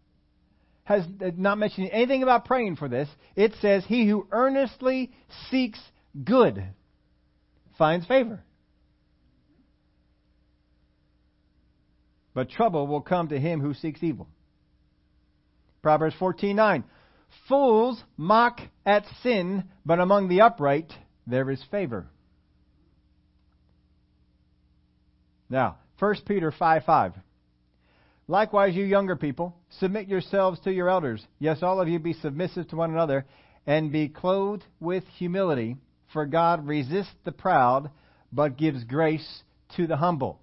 Has 0.85 1.05
uh, 1.21 1.31
not 1.37 1.59
mentioned 1.59 1.91
anything 1.93 2.23
about 2.23 2.45
praying 2.45 2.77
for 2.77 2.89
this. 2.89 3.09
It 3.37 3.55
says, 3.61 3.85
He 3.87 4.07
who 4.07 4.27
earnestly 4.31 5.13
seeks 5.51 5.79
good 6.25 6.63
finds 7.79 8.07
favor. 8.07 8.43
But 12.35 12.51
trouble 12.51 12.87
will 12.87 13.01
come 13.01 13.29
to 13.29 13.39
him 13.39 13.61
who 13.61 13.73
seeks 13.75 14.03
evil. 14.03 14.29
Proverbs 15.83 16.17
14:9 16.17 16.85
Fools 17.49 18.03
mock 18.17 18.61
at 18.87 19.05
sin, 19.23 19.65
but 19.85 20.01
among 20.01 20.29
the 20.29 20.41
upright 20.41 20.93
there 21.27 21.51
is 21.51 21.63
favor. 21.71 22.07
Now, 25.49 25.79
1 25.99 26.17
Peter 26.27 26.51
5 26.51 26.85
5. 26.85 27.15
Likewise, 28.27 28.75
you 28.75 28.85
younger 28.85 29.17
people, 29.17 29.55
submit 29.79 30.09
yourselves 30.09 30.59
to 30.61 30.73
your 30.73 30.89
elders. 30.89 31.25
Yes, 31.39 31.63
all 31.63 31.81
of 31.81 31.89
you 31.89 31.99
be 31.99 32.15
submissive 32.15 32.69
to 32.69 32.77
one 32.77 32.91
another, 32.91 33.27
and 33.67 33.93
be 33.93 34.09
clothed 34.09 34.65
with 34.81 35.05
humility, 35.19 35.77
for 36.13 36.25
God 36.25 36.67
resists 36.67 37.15
the 37.25 37.33
proud, 37.33 37.91
but 38.33 38.57
gives 38.57 38.83
grace 38.85 39.43
to 39.77 39.87
the 39.87 39.97
humble. 39.97 40.41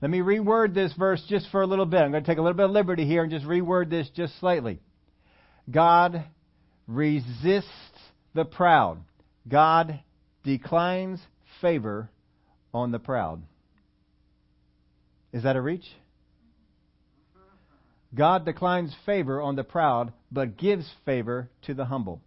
Let 0.00 0.10
me 0.10 0.18
reword 0.18 0.74
this 0.74 0.92
verse 0.92 1.24
just 1.28 1.50
for 1.50 1.62
a 1.62 1.66
little 1.66 1.86
bit. 1.86 2.00
I'm 2.00 2.12
going 2.12 2.22
to 2.22 2.26
take 2.30 2.38
a 2.38 2.42
little 2.42 2.56
bit 2.56 2.66
of 2.66 2.70
liberty 2.70 3.04
here 3.04 3.22
and 3.22 3.30
just 3.32 3.44
reword 3.44 3.90
this 3.90 4.08
just 4.14 4.38
slightly. 4.38 4.80
God 5.70 6.24
resists 6.86 7.66
the 8.34 8.44
proud. 8.44 8.98
God 9.48 10.00
declines 10.44 11.20
favor 11.60 12.10
on 12.72 12.92
the 12.92 12.98
proud. 12.98 13.42
Is 15.32 15.42
that 15.42 15.56
a 15.56 15.60
reach? 15.60 15.86
God 18.14 18.44
declines 18.44 18.94
favor 19.04 19.42
on 19.42 19.56
the 19.56 19.64
proud, 19.64 20.12
but 20.30 20.56
gives 20.56 20.90
favor 21.04 21.50
to 21.62 21.74
the 21.74 21.84
humble. 21.84 22.22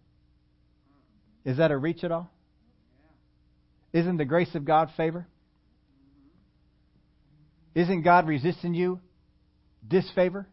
Is 1.44 1.56
that 1.56 1.72
a 1.72 1.76
reach 1.76 2.04
at 2.04 2.12
all? 2.12 2.30
Isn't 3.92 4.16
the 4.16 4.24
grace 4.24 4.54
of 4.54 4.64
God 4.64 4.90
favor? 4.96 5.26
Isn't 7.74 8.02
God 8.02 8.26
resisting 8.26 8.74
you 8.74 9.00
disfavor? 9.86 10.46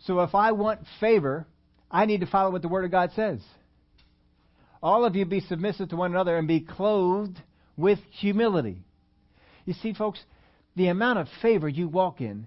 So 0.00 0.20
if 0.20 0.34
I 0.34 0.52
want 0.52 0.80
favor, 1.00 1.46
I 1.90 2.06
need 2.06 2.20
to 2.20 2.26
follow 2.26 2.50
what 2.50 2.62
the 2.62 2.68
Word 2.68 2.84
of 2.84 2.90
God 2.90 3.10
says. 3.16 3.40
All 4.82 5.04
of 5.04 5.16
you 5.16 5.24
be 5.24 5.40
submissive 5.40 5.88
to 5.88 5.96
one 5.96 6.12
another 6.12 6.36
and 6.36 6.46
be 6.46 6.60
clothed 6.60 7.40
with 7.76 7.98
humility. 8.10 8.84
You 9.64 9.74
see, 9.74 9.92
folks, 9.92 10.20
the 10.76 10.88
amount 10.88 11.18
of 11.18 11.28
favor 11.42 11.68
you 11.68 11.88
walk 11.88 12.20
in 12.20 12.46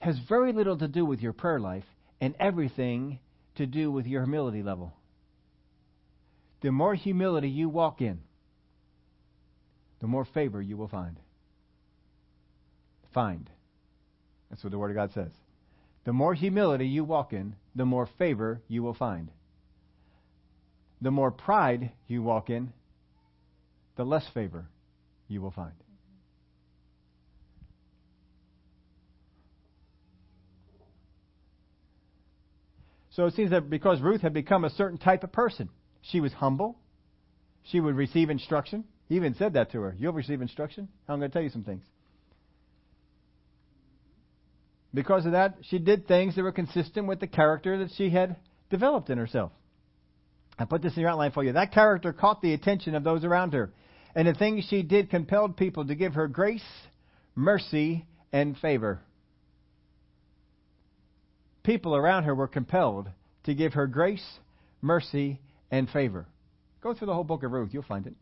has 0.00 0.18
very 0.28 0.52
little 0.52 0.76
to 0.78 0.88
do 0.88 1.04
with 1.04 1.20
your 1.20 1.32
prayer 1.32 1.60
life 1.60 1.84
and 2.20 2.34
everything 2.40 3.20
to 3.56 3.66
do 3.66 3.92
with 3.92 4.06
your 4.06 4.22
humility 4.22 4.62
level. 4.62 4.92
The 6.60 6.72
more 6.72 6.94
humility 6.94 7.48
you 7.48 7.68
walk 7.68 8.00
in, 8.00 8.20
the 10.00 10.08
more 10.08 10.24
favor 10.24 10.60
you 10.60 10.76
will 10.76 10.88
find 10.88 11.16
find. 13.12 13.48
That's 14.50 14.62
what 14.62 14.70
the 14.70 14.78
Word 14.78 14.90
of 14.90 14.96
God 14.96 15.12
says. 15.12 15.32
The 16.04 16.12
more 16.12 16.34
humility 16.34 16.86
you 16.86 17.04
walk 17.04 17.32
in, 17.32 17.54
the 17.74 17.84
more 17.84 18.08
favor 18.18 18.60
you 18.68 18.82
will 18.82 18.94
find. 18.94 19.30
The 21.00 21.10
more 21.10 21.30
pride 21.30 21.92
you 22.06 22.22
walk 22.22 22.50
in, 22.50 22.72
the 23.96 24.04
less 24.04 24.26
favor 24.32 24.66
you 25.28 25.40
will 25.40 25.50
find. 25.50 25.74
So 33.10 33.26
it 33.26 33.34
seems 33.34 33.50
that 33.50 33.68
because 33.68 34.00
Ruth 34.00 34.20
had 34.20 34.32
become 34.32 34.64
a 34.64 34.70
certain 34.70 34.96
type 34.96 35.24
of 35.24 35.32
person, 35.32 35.68
she 36.02 36.20
was 36.20 36.32
humble. 36.32 36.78
She 37.64 37.80
would 37.80 37.96
receive 37.96 38.30
instruction. 38.30 38.84
He 39.08 39.16
even 39.16 39.34
said 39.34 39.54
that 39.54 39.72
to 39.72 39.80
her. 39.80 39.96
You'll 39.98 40.12
receive 40.12 40.40
instruction. 40.40 40.88
I'm 41.08 41.18
going 41.18 41.28
to 41.30 41.32
tell 41.32 41.42
you 41.42 41.50
some 41.50 41.64
things. 41.64 41.82
Because 44.94 45.26
of 45.26 45.32
that, 45.32 45.56
she 45.62 45.78
did 45.78 46.08
things 46.08 46.34
that 46.34 46.42
were 46.42 46.52
consistent 46.52 47.06
with 47.06 47.20
the 47.20 47.26
character 47.26 47.78
that 47.78 47.90
she 47.96 48.10
had 48.10 48.36
developed 48.70 49.10
in 49.10 49.18
herself. 49.18 49.52
I 50.58 50.64
put 50.64 50.82
this 50.82 50.94
in 50.96 51.02
your 51.02 51.10
outline 51.10 51.32
for 51.32 51.44
you. 51.44 51.52
That 51.52 51.72
character 51.72 52.12
caught 52.12 52.42
the 52.42 52.54
attention 52.54 52.94
of 52.94 53.04
those 53.04 53.24
around 53.24 53.52
her. 53.52 53.70
And 54.14 54.26
the 54.26 54.34
things 54.34 54.66
she 54.68 54.82
did 54.82 55.10
compelled 55.10 55.56
people 55.56 55.86
to 55.86 55.94
give 55.94 56.14
her 56.14 56.26
grace, 56.26 56.64
mercy, 57.36 58.06
and 58.32 58.56
favor. 58.58 59.00
people 61.62 61.94
around 61.94 62.24
her 62.24 62.34
were 62.34 62.48
compelled 62.48 63.08
to 63.44 63.54
give 63.54 63.74
her 63.74 63.86
grace, 63.86 64.24
mercy, 64.80 65.38
and 65.70 65.88
favor. 65.90 66.26
Go 66.82 66.94
through 66.94 67.06
the 67.06 67.14
whole 67.14 67.24
book 67.24 67.42
of 67.42 67.52
Ruth, 67.52 67.70
you'll 67.72 67.82
find 67.82 68.06
it. 68.06 68.14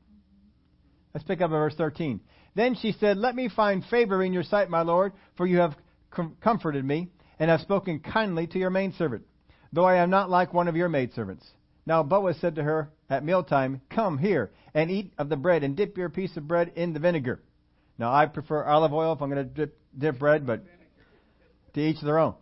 Let's 1.15 1.25
pick 1.25 1.41
up 1.41 1.51
at 1.51 1.55
verse 1.55 1.75
13. 1.77 2.21
Then 2.57 2.75
she 2.75 2.93
said, 2.99 3.17
Let 3.17 3.35
me 3.37 3.49
find 3.49 3.85
favor 3.85 4.23
in 4.23 4.33
your 4.33 4.43
sight, 4.43 4.69
my 4.69 4.83
Lord, 4.83 5.13
for 5.37 5.47
you 5.47 5.59
have 5.59 5.77
com- 6.17 6.37
comforted 6.41 6.85
me, 6.85 7.11
and 7.39 7.51
have 7.51 7.61
spoken 7.61 8.01
kindly 8.01 8.47
to 8.49 8.59
your 8.59 8.71
maidservant, 8.71 9.25
though 9.73 9.85
I 9.85 9.97
am 9.97 10.11
not 10.11 10.31
like 10.31 10.55
one 10.55 10.67
of 10.67 10.77
your 10.77 10.89
maidservants. 10.89 11.47
Now 11.85 12.03
Boaz 12.03 12.39
said 12.41 12.57
to 12.57 12.63
her 12.63 12.91
at 13.09 13.25
mealtime, 13.25 13.81
Come 13.91 14.19
here 14.19 14.51
and 14.75 14.91
eat 14.91 15.13
of 15.19 15.29
the 15.29 15.37
bread, 15.37 15.63
and 15.63 15.77
dip 15.77 15.97
your 15.97 16.09
piece 16.09 16.37
of 16.37 16.49
bread 16.49 16.73
in 16.75 16.93
the 16.93 16.99
vinegar. 16.99 17.41
Now 17.99 18.13
I 18.13 18.27
prefer 18.27 18.65
olive 18.65 18.93
oil 18.93 19.13
if 19.13 19.23
I'm 19.23 19.31
going 19.31 19.47
to 19.47 19.55
dip, 19.55 19.79
dip 19.97 20.19
bread, 20.19 20.47
but 20.47 20.65
to 21.75 21.81
each 21.81 22.01
their 22.01 22.19
own. 22.19 22.35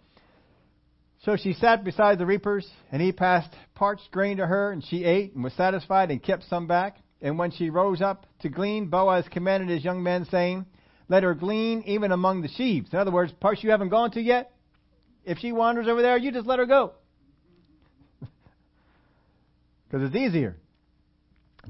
So 1.25 1.37
she 1.37 1.55
sat 1.55 1.85
beside 1.85 2.19
the 2.19 2.27
reapers, 2.27 2.69
and 2.93 3.01
he 3.01 3.13
passed 3.13 3.51
parched 3.75 4.11
grain 4.11 4.39
to 4.39 4.47
her, 4.47 4.71
and 4.73 4.85
she 4.85 5.05
ate 5.05 5.35
and 5.35 5.43
was 5.43 5.53
satisfied 5.55 6.11
and 6.11 6.23
kept 6.23 6.45
some 6.45 6.67
back. 6.67 6.99
And 7.23 7.39
when 7.39 7.51
she 7.51 7.71
rose 7.71 8.03
up 8.03 8.27
to 8.41 8.49
glean, 8.49 8.89
Boaz 8.89 9.25
commanded 9.31 9.71
his 9.71 9.85
young 9.85 10.03
men, 10.03 10.27
saying, 10.27 10.67
Let 11.09 11.23
her 11.23 11.35
glean 11.35 11.83
even 11.87 12.13
among 12.13 12.43
the 12.43 12.49
sheaves. 12.49 12.93
In 12.93 12.99
other 12.99 13.11
words, 13.11 13.33
parts 13.33 13.63
you 13.63 13.71
haven't 13.71 13.91
gone 13.91 14.11
to 14.13 14.21
yet. 14.21 14.53
If 15.25 15.39
she 15.39 15.53
wanders 15.53 15.89
over 15.89 16.03
there, 16.03 16.17
you 16.17 16.33
just 16.33 16.47
let 16.47 16.59
her 16.59 16.67
go. 16.67 16.93
Because 19.91 20.09
it's 20.09 20.17
easier. 20.17 20.57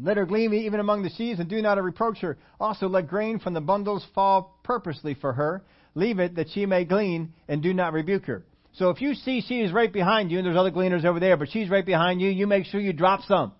Let 0.01 0.17
her 0.17 0.25
glean 0.27 0.53
even 0.55 0.81
among 0.81 1.03
the 1.03 1.11
sheaves, 1.11 1.41
and 1.41 1.49
do 1.49 1.61
not 1.63 1.83
reproach 1.83 2.19
her. 2.19 2.39
Also, 2.59 2.89
let 2.89 3.09
grain 3.09 3.39
from 3.39 3.55
the 3.55 3.61
bundles 3.61 4.05
fall 4.15 4.59
purposely 4.63 5.15
for 5.15 5.33
her. 5.33 5.63
Leave 5.95 6.19
it 6.19 6.35
that 6.37 6.51
she 6.51 6.67
may 6.67 6.85
glean, 6.85 7.33
and 7.49 7.63
do 7.63 7.73
not 7.73 7.93
rebuke 7.93 8.25
her. 8.27 8.45
So 8.73 8.91
if 8.91 9.01
you 9.01 9.15
see 9.15 9.41
she 9.41 9.61
is 9.61 9.73
right 9.73 9.93
behind 9.93 10.33
you, 10.33 10.39
and 10.39 10.47
there's 10.47 10.57
other 10.57 10.71
gleaners 10.71 11.05
over 11.05 11.21
there, 11.21 11.37
but 11.37 11.51
she's 11.51 11.71
right 11.71 11.87
behind 11.87 12.21
you, 12.21 12.29
you 12.29 12.47
make 12.47 12.67
sure 12.67 12.81
you 12.81 12.93
drop 12.93 13.23
some. 13.23 13.53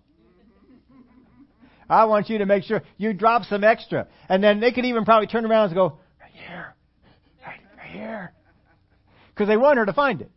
I 1.89 2.05
want 2.05 2.29
you 2.29 2.39
to 2.39 2.47
make 2.47 2.65
sure 2.65 2.83
you 2.97 3.13
drop 3.13 3.45
some 3.45 3.65
extra. 3.65 4.07
And 4.29 4.43
then 4.43 4.61
they 4.61 4.73
could 4.73 4.85
even 4.85 5.05
probably 5.05 5.27
turn 5.27 5.45
around 5.45 5.67
and 5.67 5.75
go, 5.75 5.99
right 6.21 6.31
here, 6.33 6.75
right, 7.47 7.61
right 7.77 7.91
here. 7.91 8.33
Because 9.29 9.49
they 9.49 9.57
want 9.57 9.79
her 9.79 9.87
to 9.87 9.93
find 9.93 10.23
it. 10.23 10.31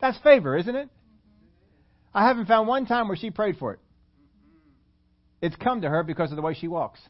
That's 0.00 0.18
favor, 0.18 0.56
isn't 0.56 0.74
it? 0.74 0.88
I 2.14 2.26
haven't 2.26 2.46
found 2.46 2.66
one 2.66 2.86
time 2.86 3.08
where 3.08 3.16
she 3.16 3.30
prayed 3.30 3.58
for 3.58 3.74
it. 3.74 3.80
It's 5.42 5.56
come 5.56 5.82
to 5.82 5.88
her 5.88 6.02
because 6.02 6.30
of 6.30 6.36
the 6.36 6.42
way 6.42 6.54
she 6.54 6.68
walks. 6.68 7.00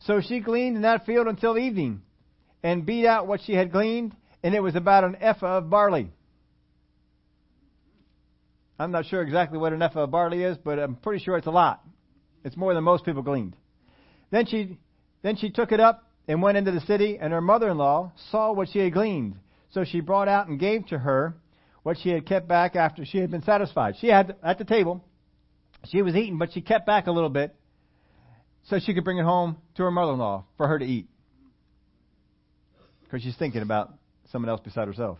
So 0.00 0.20
she 0.20 0.40
gleaned 0.40 0.76
in 0.76 0.82
that 0.82 1.04
field 1.04 1.26
until 1.26 1.58
evening 1.58 2.02
and 2.62 2.86
beat 2.86 3.06
out 3.06 3.26
what 3.26 3.40
she 3.42 3.52
had 3.52 3.72
gleaned, 3.72 4.14
and 4.42 4.54
it 4.54 4.60
was 4.60 4.74
about 4.74 5.04
an 5.04 5.16
ephah 5.20 5.58
of 5.58 5.70
barley. 5.70 6.10
I'm 8.78 8.92
not 8.92 9.06
sure 9.06 9.22
exactly 9.22 9.58
what 9.58 9.72
an 9.72 9.82
ephah 9.82 10.04
of 10.04 10.10
barley 10.10 10.42
is, 10.42 10.56
but 10.56 10.78
I'm 10.78 10.94
pretty 10.94 11.24
sure 11.24 11.36
it's 11.36 11.46
a 11.46 11.52
lot. 11.52 11.84
It's 12.44 12.56
more 12.56 12.74
than 12.74 12.84
most 12.84 13.04
people 13.04 13.22
gleaned. 13.22 13.56
Then 14.30 14.46
she, 14.46 14.78
then 15.22 15.36
she 15.36 15.50
took 15.50 15.72
it 15.72 15.80
up 15.80 16.04
and 16.28 16.40
went 16.42 16.58
into 16.58 16.70
the 16.70 16.80
city, 16.82 17.18
and 17.20 17.32
her 17.32 17.40
mother-in-law 17.40 18.12
saw 18.30 18.52
what 18.52 18.68
she 18.68 18.78
had 18.78 18.92
gleaned. 18.92 19.36
So 19.70 19.84
she 19.84 20.00
brought 20.00 20.28
out 20.28 20.48
and 20.48 20.60
gave 20.60 20.86
to 20.88 20.98
her 20.98 21.34
what 21.82 21.98
she 21.98 22.10
had 22.10 22.26
kept 22.26 22.46
back 22.46 22.76
after 22.76 23.04
she 23.04 23.18
had 23.18 23.30
been 23.30 23.42
satisfied. 23.42 23.96
She 24.00 24.08
had 24.08 24.36
at 24.42 24.58
the 24.58 24.64
table, 24.64 25.04
she 25.86 26.02
was 26.02 26.14
eating, 26.14 26.38
but 26.38 26.52
she 26.52 26.60
kept 26.60 26.86
back 26.86 27.06
a 27.06 27.12
little 27.12 27.30
bit 27.30 27.54
so 28.68 28.78
she 28.78 28.94
could 28.94 29.04
bring 29.04 29.18
it 29.18 29.24
home 29.24 29.56
to 29.76 29.82
her 29.82 29.90
mother-in-law 29.90 30.44
for 30.56 30.68
her 30.68 30.78
to 30.78 30.84
eat 30.84 31.08
because 33.02 33.22
she's 33.22 33.36
thinking 33.36 33.62
about 33.62 33.94
someone 34.30 34.50
else 34.50 34.60
beside 34.60 34.86
herself. 34.86 35.18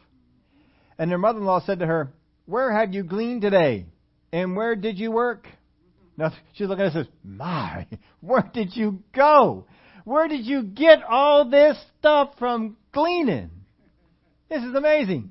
And 0.98 1.10
her 1.10 1.18
mother 1.18 1.38
in 1.38 1.46
law 1.46 1.60
said 1.64 1.78
to 1.78 1.86
her, 1.86 2.12
Where 2.48 2.72
have 2.72 2.94
you 2.94 3.02
gleaned 3.02 3.42
today? 3.42 3.84
And 4.32 4.56
where 4.56 4.74
did 4.74 4.98
you 4.98 5.12
work? 5.12 5.46
Now 6.16 6.32
she's 6.54 6.66
looking 6.66 6.86
at 6.86 6.92
us 6.92 6.94
and 6.94 7.04
says, 7.04 7.14
My, 7.22 7.86
where 8.22 8.50
did 8.54 8.74
you 8.74 9.02
go? 9.14 9.66
Where 10.04 10.28
did 10.28 10.46
you 10.46 10.62
get 10.62 11.02
all 11.02 11.50
this 11.50 11.76
stuff 11.98 12.30
from 12.38 12.78
gleaning? 12.90 13.50
This 14.48 14.62
is 14.62 14.74
amazing. 14.74 15.30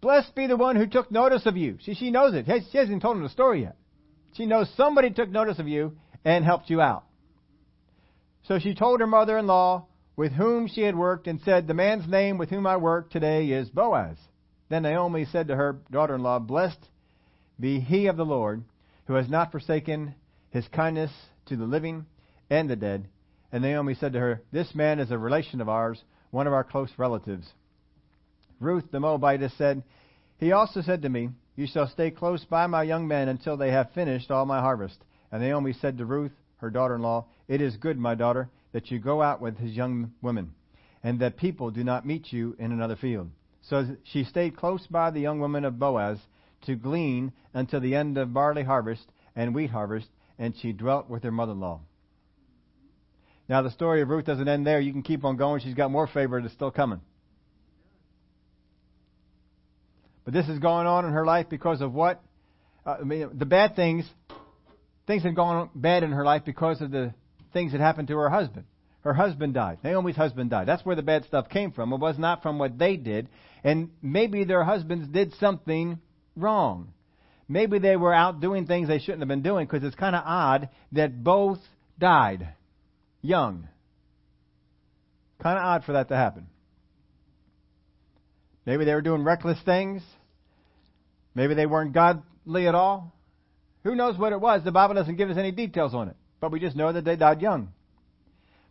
Blessed 0.00 0.32
be 0.36 0.46
the 0.46 0.56
one 0.56 0.76
who 0.76 0.86
took 0.86 1.10
notice 1.10 1.44
of 1.44 1.56
you. 1.56 1.78
See, 1.82 1.94
she 1.94 2.12
knows 2.12 2.32
it. 2.32 2.46
She 2.70 2.78
hasn't 2.78 3.02
told 3.02 3.16
him 3.16 3.24
the 3.24 3.28
story 3.28 3.62
yet. 3.62 3.74
She 4.34 4.46
knows 4.46 4.70
somebody 4.76 5.10
took 5.10 5.28
notice 5.28 5.58
of 5.58 5.66
you 5.66 5.96
and 6.24 6.44
helped 6.44 6.70
you 6.70 6.80
out. 6.80 7.02
So 8.44 8.60
she 8.60 8.76
told 8.76 9.00
her 9.00 9.08
mother 9.08 9.38
in 9.38 9.48
law 9.48 9.88
with 10.14 10.30
whom 10.30 10.68
she 10.68 10.82
had 10.82 10.94
worked 10.94 11.26
and 11.26 11.40
said, 11.44 11.66
The 11.66 11.74
man's 11.74 12.08
name 12.08 12.38
with 12.38 12.48
whom 12.48 12.64
I 12.64 12.76
work 12.76 13.10
today 13.10 13.48
is 13.48 13.68
Boaz. 13.68 14.18
Then 14.68 14.82
Naomi 14.82 15.24
said 15.24 15.48
to 15.48 15.56
her 15.56 15.78
daughter 15.90 16.14
in 16.14 16.22
law, 16.22 16.38
Blessed 16.38 16.88
be 17.58 17.80
he 17.80 18.06
of 18.06 18.16
the 18.16 18.24
Lord, 18.24 18.64
who 19.06 19.14
has 19.14 19.28
not 19.28 19.52
forsaken 19.52 20.14
his 20.50 20.66
kindness 20.68 21.12
to 21.46 21.56
the 21.56 21.64
living 21.64 22.06
and 22.50 22.68
the 22.68 22.76
dead. 22.76 23.08
And 23.52 23.62
Naomi 23.62 23.94
said 23.94 24.12
to 24.12 24.20
her, 24.20 24.42
This 24.52 24.74
man 24.74 24.98
is 24.98 25.10
a 25.10 25.18
relation 25.18 25.60
of 25.60 25.68
ours, 25.68 26.02
one 26.30 26.46
of 26.46 26.52
our 26.52 26.64
close 26.64 26.90
relatives. 26.98 27.46
Ruth 28.60 28.90
the 28.90 29.00
Moabitess 29.00 29.54
said, 29.56 29.82
He 30.38 30.52
also 30.52 30.82
said 30.82 31.02
to 31.02 31.08
me, 31.08 31.30
You 31.54 31.66
shall 31.66 31.88
stay 31.88 32.10
close 32.10 32.44
by 32.44 32.66
my 32.66 32.82
young 32.82 33.06
men 33.06 33.28
until 33.28 33.56
they 33.56 33.70
have 33.70 33.92
finished 33.92 34.30
all 34.30 34.46
my 34.46 34.60
harvest. 34.60 34.98
And 35.30 35.42
Naomi 35.42 35.72
said 35.72 35.98
to 35.98 36.06
Ruth, 36.06 36.32
her 36.58 36.70
daughter 36.70 36.96
in 36.96 37.02
law, 37.02 37.26
It 37.48 37.60
is 37.60 37.76
good, 37.76 37.98
my 37.98 38.14
daughter, 38.14 38.48
that 38.72 38.90
you 38.90 38.98
go 38.98 39.22
out 39.22 39.40
with 39.40 39.58
his 39.58 39.72
young 39.72 40.12
women, 40.22 40.54
and 41.02 41.20
that 41.20 41.36
people 41.36 41.70
do 41.70 41.84
not 41.84 42.06
meet 42.06 42.32
you 42.32 42.56
in 42.58 42.72
another 42.72 42.96
field. 42.96 43.30
So 43.68 43.96
she 44.04 44.24
stayed 44.24 44.56
close 44.56 44.86
by 44.86 45.10
the 45.10 45.20
young 45.20 45.40
woman 45.40 45.64
of 45.64 45.78
Boaz 45.78 46.18
to 46.66 46.76
glean 46.76 47.32
until 47.52 47.80
the 47.80 47.94
end 47.94 48.16
of 48.16 48.32
barley 48.32 48.62
harvest 48.62 49.06
and 49.34 49.54
wheat 49.54 49.70
harvest, 49.70 50.08
and 50.38 50.54
she 50.56 50.72
dwelt 50.72 51.10
with 51.10 51.22
her 51.24 51.32
mother 51.32 51.52
in 51.52 51.60
law. 51.60 51.80
Now, 53.48 53.62
the 53.62 53.70
story 53.70 54.02
of 54.02 54.08
Ruth 54.08 54.24
doesn't 54.24 54.48
end 54.48 54.66
there. 54.66 54.80
You 54.80 54.92
can 54.92 55.02
keep 55.02 55.24
on 55.24 55.36
going. 55.36 55.60
She's 55.60 55.74
got 55.74 55.90
more 55.90 56.06
favor 56.06 56.40
that's 56.40 56.54
still 56.54 56.70
coming. 56.70 57.00
But 60.24 60.34
this 60.34 60.48
is 60.48 60.58
going 60.58 60.86
on 60.88 61.04
in 61.04 61.12
her 61.12 61.24
life 61.24 61.46
because 61.48 61.80
of 61.80 61.92
what? 61.92 62.20
Uh, 62.84 62.96
I 63.00 63.04
mean, 63.04 63.30
the 63.34 63.46
bad 63.46 63.76
things, 63.76 64.08
things 65.06 65.22
had 65.22 65.36
gone 65.36 65.70
bad 65.74 66.02
in 66.02 66.10
her 66.10 66.24
life 66.24 66.42
because 66.44 66.80
of 66.80 66.90
the 66.90 67.14
things 67.52 67.72
that 67.72 67.80
happened 67.80 68.08
to 68.08 68.16
her 68.16 68.28
husband. 68.28 68.66
Her 69.06 69.14
husband 69.14 69.54
died. 69.54 69.78
Naomi's 69.84 70.16
husband 70.16 70.50
died. 70.50 70.66
That's 70.66 70.84
where 70.84 70.96
the 70.96 71.02
bad 71.02 71.24
stuff 71.26 71.48
came 71.48 71.70
from. 71.70 71.92
It 71.92 72.00
was 72.00 72.18
not 72.18 72.42
from 72.42 72.58
what 72.58 72.76
they 72.76 72.96
did. 72.96 73.28
And 73.62 73.90
maybe 74.02 74.42
their 74.42 74.64
husbands 74.64 75.06
did 75.06 75.32
something 75.34 76.00
wrong. 76.34 76.92
Maybe 77.48 77.78
they 77.78 77.94
were 77.94 78.12
out 78.12 78.40
doing 78.40 78.66
things 78.66 78.88
they 78.88 78.98
shouldn't 78.98 79.20
have 79.20 79.28
been 79.28 79.42
doing 79.42 79.64
because 79.64 79.84
it's 79.84 79.94
kind 79.94 80.16
of 80.16 80.24
odd 80.26 80.70
that 80.90 81.22
both 81.22 81.60
died 82.00 82.48
young. 83.22 83.68
Kind 85.40 85.56
of 85.56 85.64
odd 85.64 85.84
for 85.84 85.92
that 85.92 86.08
to 86.08 86.16
happen. 86.16 86.48
Maybe 88.66 88.84
they 88.84 88.94
were 88.94 89.02
doing 89.02 89.22
reckless 89.22 89.58
things. 89.64 90.02
Maybe 91.32 91.54
they 91.54 91.66
weren't 91.66 91.92
godly 91.92 92.66
at 92.66 92.74
all. 92.74 93.14
Who 93.84 93.94
knows 93.94 94.18
what 94.18 94.32
it 94.32 94.40
was? 94.40 94.64
The 94.64 94.72
Bible 94.72 94.96
doesn't 94.96 95.14
give 95.14 95.30
us 95.30 95.36
any 95.36 95.52
details 95.52 95.94
on 95.94 96.08
it 96.08 96.16
but 96.40 96.52
we 96.52 96.60
just 96.60 96.76
know 96.76 96.92
that 96.92 97.04
they 97.04 97.16
died 97.16 97.40
young. 97.40 97.72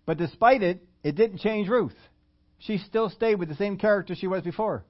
But 0.05 0.17
despite 0.17 0.61
it, 0.61 0.83
it 1.03 1.15
didn't 1.15 1.39
change 1.39 1.67
Ruth. 1.67 1.95
She 2.59 2.77
still 2.77 3.09
stayed 3.09 3.35
with 3.35 3.49
the 3.49 3.55
same 3.55 3.77
character 3.77 4.15
she 4.15 4.27
was 4.27 4.43
before. 4.43 4.85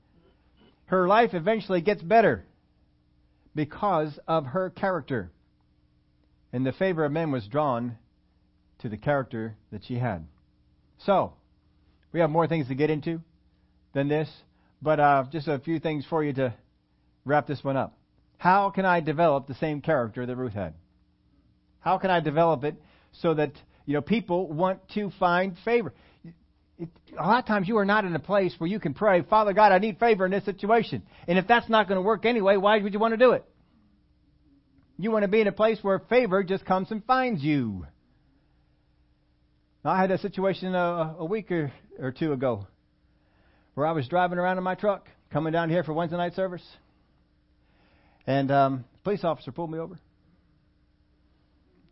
Her 0.85 1.07
life 1.07 1.33
eventually 1.33 1.81
gets 1.81 2.01
better 2.01 2.45
because 3.55 4.19
of 4.27 4.45
her 4.45 4.69
character. 4.69 5.31
And 6.53 6.65
the 6.65 6.73
favor 6.73 7.03
of 7.03 7.11
men 7.11 7.31
was 7.31 7.47
drawn 7.47 7.97
to 8.79 8.89
the 8.89 8.97
character 8.97 9.55
that 9.71 9.83
she 9.85 9.95
had. 9.95 10.27
So, 10.99 11.33
we 12.11 12.19
have 12.19 12.29
more 12.29 12.47
things 12.47 12.67
to 12.67 12.75
get 12.75 12.89
into 12.89 13.21
than 13.93 14.07
this, 14.07 14.29
but 14.81 14.99
uh, 14.99 15.25
just 15.31 15.47
a 15.47 15.59
few 15.59 15.79
things 15.79 16.05
for 16.09 16.23
you 16.23 16.33
to 16.33 16.53
wrap 17.25 17.47
this 17.47 17.63
one 17.63 17.77
up. 17.77 17.97
How 18.37 18.69
can 18.69 18.85
I 18.85 18.99
develop 18.99 19.47
the 19.47 19.55
same 19.55 19.81
character 19.81 20.25
that 20.25 20.35
Ruth 20.35 20.53
had? 20.53 20.75
How 21.79 21.97
can 21.97 22.09
I 22.09 22.19
develop 22.19 22.63
it 22.63 22.75
so 23.11 23.33
that 23.33 23.51
you 23.85 23.93
know 23.93 24.01
people 24.01 24.51
want 24.51 24.79
to 24.93 25.11
find 25.19 25.55
favor? 25.63 25.93
It, 26.77 26.89
a 27.17 27.25
lot 27.25 27.39
of 27.39 27.45
times 27.45 27.67
you 27.67 27.77
are 27.77 27.85
not 27.85 28.05
in 28.05 28.15
a 28.15 28.19
place 28.19 28.53
where 28.57 28.69
you 28.69 28.79
can 28.79 28.93
pray, 28.93 29.21
Father 29.21 29.53
God, 29.53 29.71
I 29.71 29.77
need 29.77 29.97
favor 29.99 30.25
in 30.25 30.31
this 30.31 30.43
situation. 30.45 31.03
And 31.27 31.37
if 31.37 31.47
that's 31.47 31.69
not 31.69 31.87
going 31.87 31.97
to 31.97 32.01
work 32.01 32.25
anyway, 32.25 32.57
why 32.57 32.79
would 32.79 32.93
you 32.93 32.99
want 32.99 33.13
to 33.13 33.17
do 33.17 33.31
it? 33.31 33.45
You 34.97 35.11
want 35.11 35.23
to 35.23 35.27
be 35.27 35.41
in 35.41 35.47
a 35.47 35.51
place 35.51 35.79
where 35.81 35.99
favor 35.99 36.43
just 36.43 36.65
comes 36.65 36.91
and 36.91 37.03
finds 37.05 37.43
you. 37.43 37.85
I 39.83 39.99
had 39.99 40.09
a 40.09 40.17
situation 40.17 40.73
a, 40.73 41.15
a 41.19 41.25
week 41.25 41.51
or, 41.51 41.71
or 41.99 42.11
two 42.11 42.33
ago 42.33 42.65
where 43.75 43.85
I 43.85 43.91
was 43.91 44.07
driving 44.07 44.39
around 44.39 44.57
in 44.57 44.63
my 44.63 44.75
truck 44.75 45.07
coming 45.31 45.53
down 45.53 45.69
here 45.69 45.83
for 45.83 45.93
Wednesday 45.93 46.17
night 46.17 46.33
service. 46.33 46.63
And 48.25 48.49
um, 48.51 48.85
police 49.03 49.23
officer 49.23 49.51
pulled 49.51 49.71
me 49.71 49.77
over. 49.77 49.99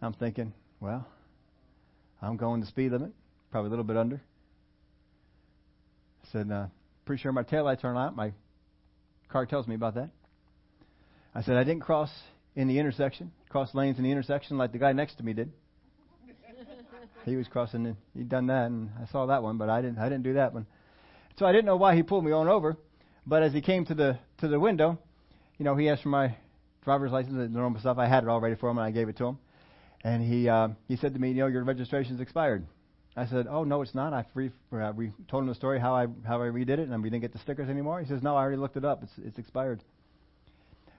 I'm 0.02 0.14
thinking, 0.14 0.54
well, 0.80 1.08
I'm 2.24 2.38
going 2.38 2.61
the 2.61 2.67
speed 2.67 2.91
limit, 2.91 3.11
probably 3.51 3.67
a 3.67 3.69
little 3.71 3.84
bit 3.84 3.97
under. 3.97 4.21
I 6.24 6.28
said, 6.32 6.51
uh, 6.51 6.67
pretty 7.05 7.21
sure 7.21 7.34
my 7.34 7.43
taillights 7.43 7.84
aren't 7.84 7.97
out. 7.97 8.15
My 8.15 8.32
car 9.28 9.45
tells 9.45 9.67
me 9.67 9.76
about 9.76 9.95
that. 9.95 10.09
I 11.36 11.41
said, 11.41 11.57
I 11.57 11.63
didn't 11.63 11.82
cross 11.82 12.09
in 12.55 12.67
the 12.67 12.80
intersection, 12.80 13.32
cross 13.49 13.76
lanes 13.76 13.97
in 13.97 14.03
the 14.03 14.11
intersection 14.11 14.57
like 14.57 14.71
the 14.71 14.78
guy 14.78 14.93
next 14.93 15.15
to 15.15 15.24
me 15.24 15.34
did. 15.34 15.51
he 17.26 17.36
was 17.36 17.47
crossing, 17.47 17.86
and 17.86 17.97
he'd 18.15 18.30
done 18.30 18.47
that, 18.47 18.67
and 18.67 18.91
I 19.01 19.11
saw 19.11 19.26
that 19.26 19.43
one, 19.43 19.57
but 19.57 19.69
I 19.69 19.82
didn't. 19.82 19.97
I 19.97 20.05
didn't 20.07 20.24
do 20.24 20.34
that 20.34 20.53
one. 20.53 20.65
So 21.38 21.45
I 21.45 21.51
didn't 21.51 21.65
know 21.65 21.76
why 21.76 21.95
he 21.95 22.03
pulled 22.03 22.24
me 22.24 22.32
on 22.32 22.47
over. 22.47 22.78
But 23.26 23.43
as 23.43 23.53
he 23.53 23.61
came 23.61 23.86
to 23.86 23.93
the 23.93 24.19
to 24.39 24.47
the 24.47 24.59
window, 24.59 24.99
you 25.57 25.65
know, 25.65 25.76
he 25.76 25.89
asked 25.89 26.03
for 26.03 26.09
my 26.09 26.36
driver's 26.84 27.11
license 27.11 27.36
and 27.36 27.53
normal 27.53 27.80
stuff. 27.80 27.97
I 27.97 28.07
had 28.07 28.24
it 28.24 28.30
all 28.30 28.39
ready 28.39 28.55
for 28.55 28.69
him, 28.69 28.78
and 28.78 28.86
I 28.86 28.91
gave 28.91 29.09
it 29.09 29.17
to 29.17 29.26
him. 29.28 29.38
And 30.04 30.22
he 30.22 30.49
uh, 30.49 30.70
he 30.88 30.97
said 30.97 31.14
to 31.14 31.20
me, 31.20 31.30
you 31.30 31.36
know, 31.36 31.47
your 31.47 31.64
registration's 31.64 32.20
expired. 32.20 32.66
I 33.16 33.26
said, 33.28 33.45
oh 33.49 33.64
no, 33.64 33.82
it's 33.82 33.95
not. 33.95 34.12
I 34.12 34.26
re- 34.34 34.51
uh, 34.72 34.91
we 34.95 35.12
told 35.30 35.43
him 35.43 35.47
the 35.47 35.56
story 35.56 35.80
how 35.80 35.95
I 35.95 36.08
how 36.28 36.41
I 36.41 36.47
redid 36.47 36.80
it, 36.80 36.89
and 36.89 37.04
we 37.04 37.10
didn't 37.10 37.22
get 37.22 37.32
the 37.32 37.39
stickers 37.39 37.70
anymore. 37.70 38.01
He 38.01 38.08
says, 38.08 38.22
no, 38.22 38.36
I 38.36 38.41
already 38.41 38.58
looked 38.58 38.76
it 38.76 38.84
up. 38.84 39.04
It's 39.04 39.14
it's 39.24 39.38
expired. 39.38 39.84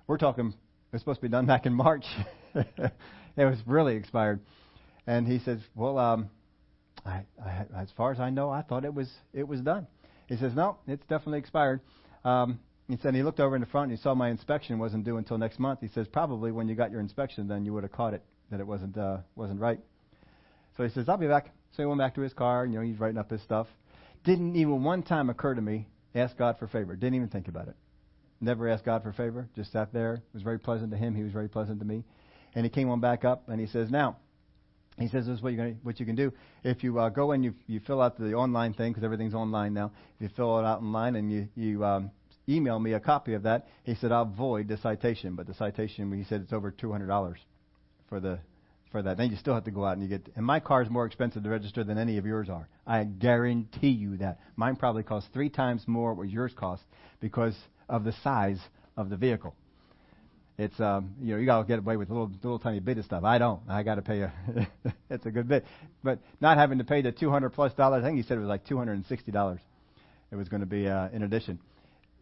We're 0.06 0.18
talking. 0.18 0.48
It 0.48 0.92
was 0.92 1.00
supposed 1.02 1.18
to 1.18 1.22
be 1.22 1.28
done 1.28 1.46
back 1.46 1.66
in 1.66 1.74
March. 1.74 2.04
it 2.54 2.92
was 3.36 3.58
really 3.66 3.96
expired. 3.96 4.40
And 5.06 5.26
he 5.26 5.40
says, 5.40 5.58
well, 5.74 5.98
um, 5.98 6.30
I, 7.04 7.24
I, 7.44 7.66
as 7.76 7.88
far 7.96 8.12
as 8.12 8.20
I 8.20 8.30
know, 8.30 8.48
I 8.48 8.62
thought 8.62 8.84
it 8.84 8.94
was 8.94 9.10
it 9.32 9.46
was 9.46 9.60
done. 9.60 9.86
He 10.28 10.36
says, 10.36 10.52
no, 10.54 10.78
it's 10.86 11.04
definitely 11.08 11.40
expired. 11.40 11.80
Um, 12.24 12.60
he 12.88 12.96
said 13.02 13.14
he 13.14 13.22
looked 13.22 13.40
over 13.40 13.54
in 13.54 13.60
the 13.60 13.66
front 13.66 13.90
and 13.90 13.98
he 13.98 14.02
saw 14.02 14.14
my 14.14 14.30
inspection 14.30 14.78
wasn't 14.78 15.04
due 15.04 15.18
until 15.18 15.36
next 15.36 15.58
month. 15.58 15.80
He 15.80 15.88
says 15.88 16.06
probably 16.06 16.52
when 16.52 16.68
you 16.68 16.74
got 16.74 16.90
your 16.90 17.00
inspection, 17.00 17.48
then 17.48 17.66
you 17.66 17.74
would 17.74 17.82
have 17.82 17.92
caught 17.92 18.14
it 18.14 18.22
that 18.50 18.60
it 18.60 18.66
wasn't 18.66 18.96
uh, 18.96 19.18
wasn't 19.36 19.60
right. 19.60 19.80
So 20.76 20.84
he 20.84 20.90
says 20.90 21.08
I'll 21.08 21.16
be 21.16 21.26
back. 21.26 21.52
So 21.72 21.82
he 21.82 21.86
went 21.86 21.98
back 21.98 22.14
to 22.16 22.20
his 22.20 22.32
car. 22.32 22.66
You 22.66 22.78
know 22.78 22.84
he's 22.84 22.98
writing 22.98 23.18
up 23.18 23.30
his 23.30 23.42
stuff. 23.42 23.66
Didn't 24.24 24.56
even 24.56 24.82
one 24.82 25.02
time 25.02 25.30
occur 25.30 25.54
to 25.54 25.60
me 25.60 25.86
ask 26.14 26.36
God 26.36 26.56
for 26.58 26.66
favor. 26.66 26.94
Didn't 26.94 27.14
even 27.14 27.28
think 27.28 27.48
about 27.48 27.68
it. 27.68 27.74
Never 28.40 28.68
asked 28.68 28.84
God 28.84 29.02
for 29.02 29.12
favor. 29.12 29.48
Just 29.56 29.72
sat 29.72 29.92
there. 29.92 30.14
It 30.14 30.22
was 30.34 30.42
very 30.42 30.58
pleasant 30.58 30.90
to 30.92 30.96
him. 30.96 31.14
He 31.14 31.22
was 31.22 31.32
very 31.32 31.48
pleasant 31.48 31.80
to 31.80 31.84
me. 31.84 32.04
And 32.54 32.64
he 32.64 32.70
came 32.70 32.88
on 32.90 33.00
back 33.00 33.24
up 33.24 33.48
and 33.48 33.60
he 33.60 33.66
says 33.66 33.90
now. 33.90 34.16
He 34.98 35.08
says 35.08 35.26
this 35.26 35.38
is 35.38 35.42
what 35.42 35.50
you 35.50 35.58
gonna, 35.58 35.74
what 35.82 35.98
you 35.98 36.06
can 36.06 36.14
do 36.14 36.32
if 36.62 36.84
you 36.84 37.00
uh, 37.00 37.08
go 37.08 37.32
and 37.32 37.44
you 37.44 37.54
you 37.66 37.80
fill 37.80 38.00
out 38.00 38.16
the 38.16 38.34
online 38.34 38.74
thing 38.74 38.92
because 38.92 39.02
everything's 39.02 39.34
online 39.34 39.74
now. 39.74 39.90
If 40.16 40.22
you 40.22 40.28
fill 40.36 40.60
it 40.60 40.64
out 40.64 40.82
online 40.82 41.16
and 41.16 41.32
you 41.32 41.48
you 41.56 41.84
um, 41.84 42.12
email 42.48 42.78
me 42.78 42.92
a 42.92 43.00
copy 43.00 43.34
of 43.34 43.42
that. 43.42 43.66
He 43.82 43.94
said, 43.96 44.12
I'll 44.12 44.24
void 44.24 44.68
the 44.68 44.76
citation, 44.76 45.34
but 45.34 45.46
the 45.46 45.54
citation, 45.54 46.12
he 46.12 46.24
said 46.24 46.42
it's 46.42 46.52
over 46.52 46.70
$200 46.70 47.34
for 48.14 48.20
the 48.20 48.38
for 48.92 49.02
that. 49.02 49.16
Then 49.16 49.30
you 49.30 49.36
still 49.36 49.54
have 49.54 49.64
to 49.64 49.72
go 49.72 49.84
out 49.84 49.94
and 49.94 50.02
you 50.02 50.08
get. 50.08 50.28
And 50.36 50.46
my 50.46 50.60
car 50.60 50.82
is 50.82 50.88
more 50.88 51.04
expensive 51.04 51.42
to 51.42 51.50
register 51.50 51.82
than 51.82 51.98
any 51.98 52.16
of 52.16 52.24
yours 52.24 52.48
are. 52.48 52.68
I 52.86 53.02
guarantee 53.02 53.88
you 53.88 54.18
that. 54.18 54.38
Mine 54.54 54.76
probably 54.76 55.02
costs 55.02 55.28
three 55.32 55.48
times 55.48 55.82
more 55.88 56.14
what 56.14 56.28
yours 56.28 56.52
costs 56.54 56.84
because 57.18 57.56
of 57.88 58.04
the 58.04 58.12
size 58.22 58.60
of 58.96 59.10
the 59.10 59.16
vehicle. 59.16 59.56
It's 60.56 60.78
um, 60.78 61.16
you 61.20 61.34
know 61.34 61.40
you 61.40 61.46
gotta 61.46 61.66
get 61.66 61.80
away 61.80 61.96
with 61.96 62.08
a 62.10 62.12
little 62.12 62.30
little 62.40 62.60
tiny 62.60 62.78
bit 62.78 62.98
of 62.98 63.04
stuff. 63.04 63.24
I 63.24 63.38
don't. 63.38 63.60
I 63.68 63.82
got 63.82 63.96
to 63.96 64.02
pay 64.02 64.20
a. 64.20 64.32
it's 65.10 65.26
a 65.26 65.32
good 65.32 65.48
bit, 65.48 65.64
but 66.04 66.20
not 66.40 66.56
having 66.56 66.78
to 66.78 66.84
pay 66.84 67.02
the 67.02 67.10
200 67.10 67.50
plus 67.50 67.74
dollars. 67.74 68.04
I 68.04 68.06
think 68.06 68.18
he 68.18 68.22
said 68.22 68.36
it 68.36 68.42
was 68.42 68.48
like 68.48 68.64
260 68.64 69.32
dollars. 69.32 69.58
It 70.30 70.36
was 70.36 70.48
going 70.48 70.60
to 70.60 70.66
be 70.66 70.86
uh, 70.86 71.08
in 71.12 71.24
addition. 71.24 71.58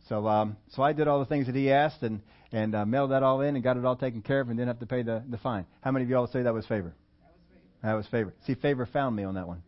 So, 0.09 0.27
um, 0.27 0.57
so 0.71 0.83
I 0.83 0.93
did 0.93 1.09
all 1.09 1.21
the 1.21 1.27
things 1.27 1.47
that 1.47 1.55
he 1.55 1.71
asked 1.71 2.03
and 2.03 2.21
and 2.55 2.75
uh, 2.75 2.85
mailed 2.85 3.13
that 3.13 3.23
all 3.23 3.41
in 3.41 3.55
and 3.55 3.65
got 3.65 3.79
it 3.79 3.85
all 3.85 3.97
taken 3.97 4.21
care 4.21 4.41
of 4.41 4.49
and 4.49 4.59
didn't 4.59 4.69
have 4.69 4.81
to 4.81 4.87
pay 4.87 5.03
the 5.03 5.23
the 5.29 5.39
fine. 5.39 5.67
How 5.81 5.91
many 5.91 6.13
of 6.13 6.29
say 6.31 6.43
that 6.43 6.53
was 6.53 6.67
favor? 6.67 6.95
That 7.21 7.33
was 7.33 7.47
favor. 7.49 7.63
That 7.83 7.95
was 7.95 8.07
favor. 8.07 8.35
See, 8.47 8.55
favor 8.55 8.87
found 8.87 9.17
me 9.17 9.25
on 9.25 9.35
that 9.35 9.49
one. 9.49 9.63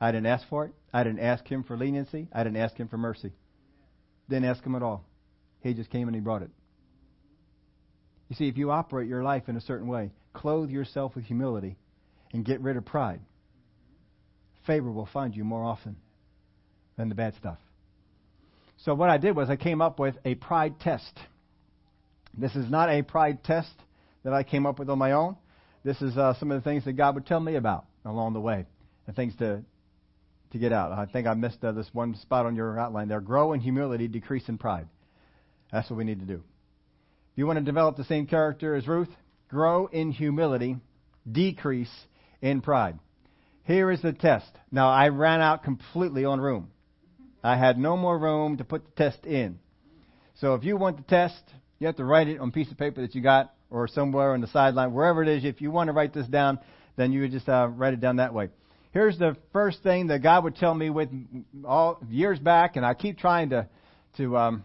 I 0.00 0.12
didn't 0.12 0.26
ask 0.26 0.48
for 0.48 0.64
it. 0.64 0.72
I 0.92 1.04
didn't 1.04 1.20
ask 1.20 1.46
him 1.46 1.62
for 1.62 1.76
leniency. 1.76 2.28
I 2.32 2.42
didn't 2.42 2.56
ask 2.58 2.76
him 2.76 2.88
for 2.88 2.98
mercy. 2.98 3.32
Didn't 4.28 4.46
ask 4.46 4.62
him 4.64 4.74
at 4.74 4.82
all. 4.82 5.04
He 5.62 5.74
just 5.74 5.90
came 5.90 6.08
and 6.08 6.14
he 6.14 6.20
brought 6.20 6.42
it. 6.42 6.50
You 8.28 8.36
see, 8.36 8.48
if 8.48 8.56
you 8.56 8.70
operate 8.70 9.08
your 9.08 9.22
life 9.22 9.48
in 9.48 9.56
a 9.56 9.60
certain 9.60 9.88
way, 9.88 10.12
clothe 10.32 10.70
yourself 10.70 11.16
with 11.16 11.24
humility, 11.24 11.76
and 12.32 12.44
get 12.44 12.60
rid 12.60 12.76
of 12.76 12.84
pride, 12.84 13.20
favor 14.66 14.90
will 14.90 15.08
find 15.12 15.34
you 15.34 15.44
more 15.44 15.64
often 15.64 15.96
than 16.96 17.08
the 17.08 17.14
bad 17.14 17.34
stuff. 17.34 17.58
So 18.84 18.94
what 18.94 19.10
I 19.10 19.18
did 19.18 19.36
was 19.36 19.50
I 19.50 19.56
came 19.56 19.82
up 19.82 19.98
with 19.98 20.16
a 20.24 20.34
pride 20.36 20.80
test. 20.80 21.12
This 22.36 22.54
is 22.56 22.70
not 22.70 22.88
a 22.88 23.02
pride 23.02 23.44
test 23.44 23.72
that 24.24 24.32
I 24.32 24.42
came 24.42 24.64
up 24.64 24.78
with 24.78 24.88
on 24.88 24.98
my 24.98 25.12
own. 25.12 25.36
This 25.84 26.00
is 26.00 26.16
uh, 26.16 26.34
some 26.38 26.50
of 26.50 26.62
the 26.62 26.68
things 26.68 26.84
that 26.84 26.94
God 26.94 27.14
would 27.14 27.26
tell 27.26 27.40
me 27.40 27.56
about 27.56 27.84
along 28.04 28.32
the 28.32 28.40
way 28.40 28.66
and 29.06 29.16
things 29.16 29.34
to 29.36 29.62
to 30.52 30.58
get 30.58 30.72
out. 30.72 30.90
I 30.90 31.06
think 31.06 31.28
I 31.28 31.34
missed 31.34 31.62
uh, 31.62 31.72
this 31.72 31.88
one 31.92 32.16
spot 32.16 32.44
on 32.44 32.56
your 32.56 32.78
outline 32.78 33.06
there. 33.06 33.20
Grow 33.20 33.52
in 33.52 33.60
humility, 33.60 34.08
decrease 34.08 34.48
in 34.48 34.58
pride. 34.58 34.88
That's 35.70 35.88
what 35.88 35.96
we 35.96 36.04
need 36.04 36.20
to 36.20 36.26
do. 36.26 36.42
If 37.32 37.38
you 37.38 37.46
want 37.46 37.58
to 37.60 37.64
develop 37.64 37.96
the 37.96 38.04
same 38.04 38.26
character 38.26 38.74
as 38.74 38.88
Ruth, 38.88 39.10
grow 39.48 39.86
in 39.86 40.10
humility, 40.10 40.76
decrease 41.30 41.92
in 42.42 42.62
pride. 42.62 42.98
Here 43.62 43.92
is 43.92 44.02
the 44.02 44.12
test. 44.12 44.50
Now 44.72 44.90
I 44.90 45.08
ran 45.08 45.40
out 45.40 45.62
completely 45.62 46.24
on 46.24 46.40
room. 46.40 46.70
I 47.42 47.56
had 47.56 47.78
no 47.78 47.96
more 47.96 48.18
room 48.18 48.58
to 48.58 48.64
put 48.64 48.84
the 48.84 48.92
test 48.92 49.24
in. 49.24 49.58
So 50.40 50.54
if 50.54 50.64
you 50.64 50.76
want 50.76 50.96
the 50.96 51.02
test, 51.02 51.42
you 51.78 51.86
have 51.86 51.96
to 51.96 52.04
write 52.04 52.28
it 52.28 52.38
on 52.38 52.48
a 52.48 52.52
piece 52.52 52.70
of 52.70 52.78
paper 52.78 53.00
that 53.00 53.14
you 53.14 53.22
got 53.22 53.54
or 53.70 53.88
somewhere 53.88 54.34
on 54.34 54.40
the 54.40 54.46
sideline, 54.48 54.92
wherever 54.92 55.22
it 55.22 55.28
is. 55.28 55.44
If 55.44 55.60
you 55.60 55.70
want 55.70 55.88
to 55.88 55.92
write 55.92 56.12
this 56.12 56.26
down, 56.26 56.58
then 56.96 57.12
you 57.12 57.22
would 57.22 57.30
just 57.30 57.48
uh, 57.48 57.68
write 57.68 57.94
it 57.94 58.00
down 58.00 58.16
that 58.16 58.34
way. 58.34 58.48
Here's 58.92 59.16
the 59.18 59.36
first 59.52 59.82
thing 59.82 60.08
that 60.08 60.22
God 60.22 60.44
would 60.44 60.56
tell 60.56 60.74
me 60.74 60.90
with 60.90 61.08
all 61.64 62.00
years 62.08 62.38
back, 62.38 62.76
and 62.76 62.84
I 62.84 62.94
keep 62.94 63.18
trying 63.18 63.50
to 63.50 63.68
to 64.16 64.36
um, 64.36 64.64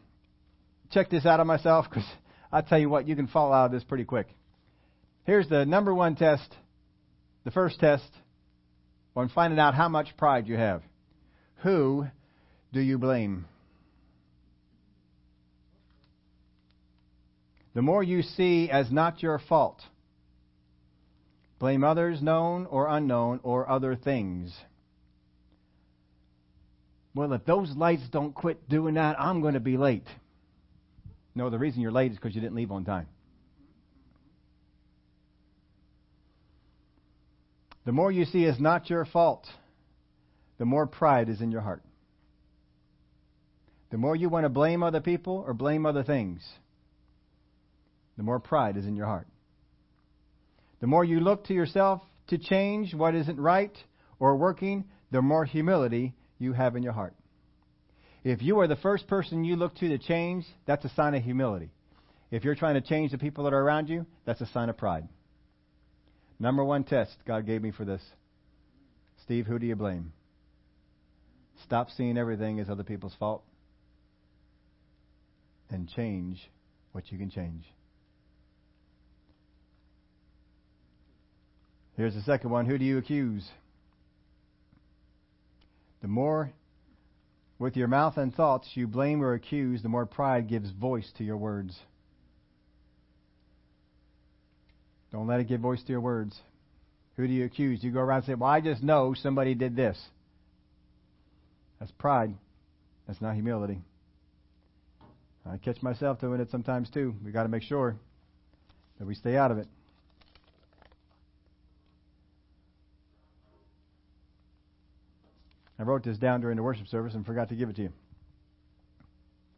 check 0.92 1.10
this 1.10 1.26
out 1.26 1.40
of 1.40 1.46
myself 1.46 1.86
because 1.90 2.08
I 2.52 2.62
tell 2.62 2.80
you 2.80 2.90
what, 2.90 3.08
you 3.08 3.16
can 3.16 3.28
fall 3.28 3.54
out 3.54 3.68
of 3.68 3.72
this 3.72 3.84
pretty 3.84 4.06
quick. 4.06 4.28
Here's 5.26 5.48
the 5.48 5.66
number 5.66 5.94
one 5.94 6.16
test, 6.16 6.56
the 7.44 7.52
first 7.52 7.80
test 7.80 8.10
on 9.16 9.30
finding 9.30 9.60
out 9.60 9.76
how 9.76 9.90
much 9.90 10.16
pride 10.18 10.48
you 10.48 10.58
have. 10.58 10.82
Who 11.58 12.08
do 12.76 12.82
you 12.82 12.98
blame? 12.98 13.46
The 17.74 17.82
more 17.82 18.04
you 18.04 18.22
see 18.22 18.70
as 18.70 18.92
not 18.92 19.24
your 19.24 19.40
fault, 19.40 19.82
blame 21.58 21.86
others, 21.86 22.22
known 22.22 22.66
or 22.66 22.90
unknown, 22.90 23.40
or 23.44 23.70
other 23.70 23.96
things. 23.96 24.54
Well, 27.16 27.32
if 27.32 27.46
those 27.46 27.74
lights 27.78 28.04
don't 28.12 28.36
quit 28.36 28.68
doing 28.68 28.96
that, 28.96 29.18
I'm 29.22 29.40
going 29.40 29.54
to 29.54 29.62
be 29.62 29.78
late. 29.78 30.08
No, 31.34 31.50
the 31.50 31.58
reason 31.58 31.80
you're 31.80 31.94
late 31.94 32.12
is 32.12 32.18
because 32.18 32.36
you 32.36 32.42
didn't 32.42 32.56
leave 32.56 32.74
on 32.74 32.84
time. 32.84 33.08
The 37.86 37.94
more 37.94 38.12
you 38.12 38.26
see 38.26 38.44
as 38.44 38.60
not 38.60 38.90
your 38.90 39.06
fault, 39.06 39.48
the 40.58 40.66
more 40.66 40.88
pride 40.88 41.30
is 41.30 41.40
in 41.40 41.52
your 41.52 41.62
heart. 41.62 41.82
The 43.96 44.00
more 44.00 44.18
you 44.18 44.28
want 44.28 44.44
to 44.44 44.50
blame 44.50 44.84
other 44.84 45.00
people 45.00 45.42
or 45.48 45.54
blame 45.54 45.86
other 45.86 46.04
things, 46.04 46.46
the 48.18 48.24
more 48.24 48.42
pride 48.42 48.76
is 48.76 48.86
in 48.86 48.98
your 48.98 49.06
heart. 49.06 49.26
The 50.82 50.88
more 50.88 51.06
you 51.06 51.22
look 51.22 51.46
to 51.46 51.54
yourself 51.54 52.02
to 52.28 52.38
change 52.38 52.94
what 52.94 53.16
isn't 53.16 53.40
right 53.40 53.72
or 54.20 54.36
working, 54.36 54.84
the 55.12 55.22
more 55.22 55.46
humility 55.46 56.14
you 56.40 56.52
have 56.52 56.76
in 56.76 56.84
your 56.84 56.92
heart. 56.92 57.16
If 58.26 58.42
you 58.42 58.60
are 58.60 58.68
the 58.68 58.76
first 58.76 59.08
person 59.08 59.46
you 59.46 59.56
look 59.56 59.76
to 59.76 59.88
to 59.88 59.98
change, 59.98 60.44
that's 60.66 60.84
a 60.84 60.90
sign 60.90 61.16
of 61.16 61.24
humility. 61.24 61.70
If 62.32 62.44
you're 62.44 62.54
trying 62.54 62.76
to 62.76 62.82
change 62.82 63.12
the 63.12 63.18
people 63.18 63.46
that 63.46 63.54
are 63.54 63.62
around 63.62 63.88
you, 63.88 64.06
that's 64.26 64.42
a 64.42 64.48
sign 64.48 64.68
of 64.68 64.76
pride. 64.76 65.08
Number 66.38 66.66
one 66.66 66.84
test 66.84 67.16
God 67.26 67.46
gave 67.46 67.62
me 67.62 67.72
for 67.72 67.86
this 67.86 68.02
Steve, 69.24 69.46
who 69.46 69.58
do 69.58 69.66
you 69.66 69.78
blame? 69.78 70.12
Stop 71.64 71.92
seeing 71.92 72.18
everything 72.18 72.60
as 72.60 72.70
other 72.70 72.84
people's 72.84 73.16
fault 73.18 73.42
and 75.70 75.90
change 75.90 76.50
what 76.92 77.12
you 77.12 77.18
can 77.18 77.30
change. 77.30 77.66
Here's 81.98 82.14
the 82.14 82.22
second 82.22 82.50
one. 82.50 82.66
Who 82.66 82.78
do 82.78 82.86
you 82.86 82.98
accuse? 82.98 83.48
The 86.02 86.08
more 86.08 86.52
with 87.58 87.78
your 87.78 87.88
mouth 87.88 88.18
and 88.18 88.34
thoughts 88.36 88.70
you 88.74 88.86
blame 88.88 89.24
or 89.24 89.34
accuse, 89.34 89.82
the 89.82 89.90
more 89.90 90.06
pride 90.06 90.50
gives 90.50 90.70
voice 90.72 91.10
to 91.18 91.24
your 91.24 91.38
words. 91.38 91.78
Don't 95.12 95.28
let 95.28 95.40
it 95.40 95.48
give 95.48 95.62
voice 95.62 95.82
to 95.84 95.92
your 95.92 96.02
words. 96.02 96.38
Who 97.16 97.26
do 97.26 97.32
you 97.32 97.46
accuse? 97.46 97.82
You 97.82 97.92
go 97.92 98.02
around 98.02 98.18
and 98.18 98.26
say, 98.26 98.34
Well, 98.34 98.50
I 98.50 98.60
just 98.60 98.84
know 98.84 99.14
somebody 99.14 99.56
did 99.56 99.76
this. 99.76 99.98
That's 101.80 101.92
pride. 101.94 102.34
That's 103.08 103.22
not 103.22 103.36
humility. 103.36 103.80
I 105.48 105.58
catch 105.58 105.82
myself 105.82 106.20
doing 106.20 106.40
it 106.40 106.50
sometimes 106.50 106.90
too. 106.90 107.14
We 107.24 107.32
got 107.32 107.44
to 107.44 107.50
make 107.50 107.64
sure 107.64 107.96
that 109.00 109.06
we 109.06 109.14
stay 109.14 109.38
out 109.38 109.52
of 109.52 109.58
it. 109.58 109.68
I 115.78 115.84
wrote 115.84 116.04
this 116.04 116.18
down 116.18 116.42
during 116.42 116.56
the 116.56 116.64
worship 116.64 116.88
service 116.88 117.14
and 117.14 117.26
forgot 117.26 117.50
to 117.50 117.56
give 117.56 117.70
it 117.70 117.76
to 117.76 117.84
you. 117.84 117.90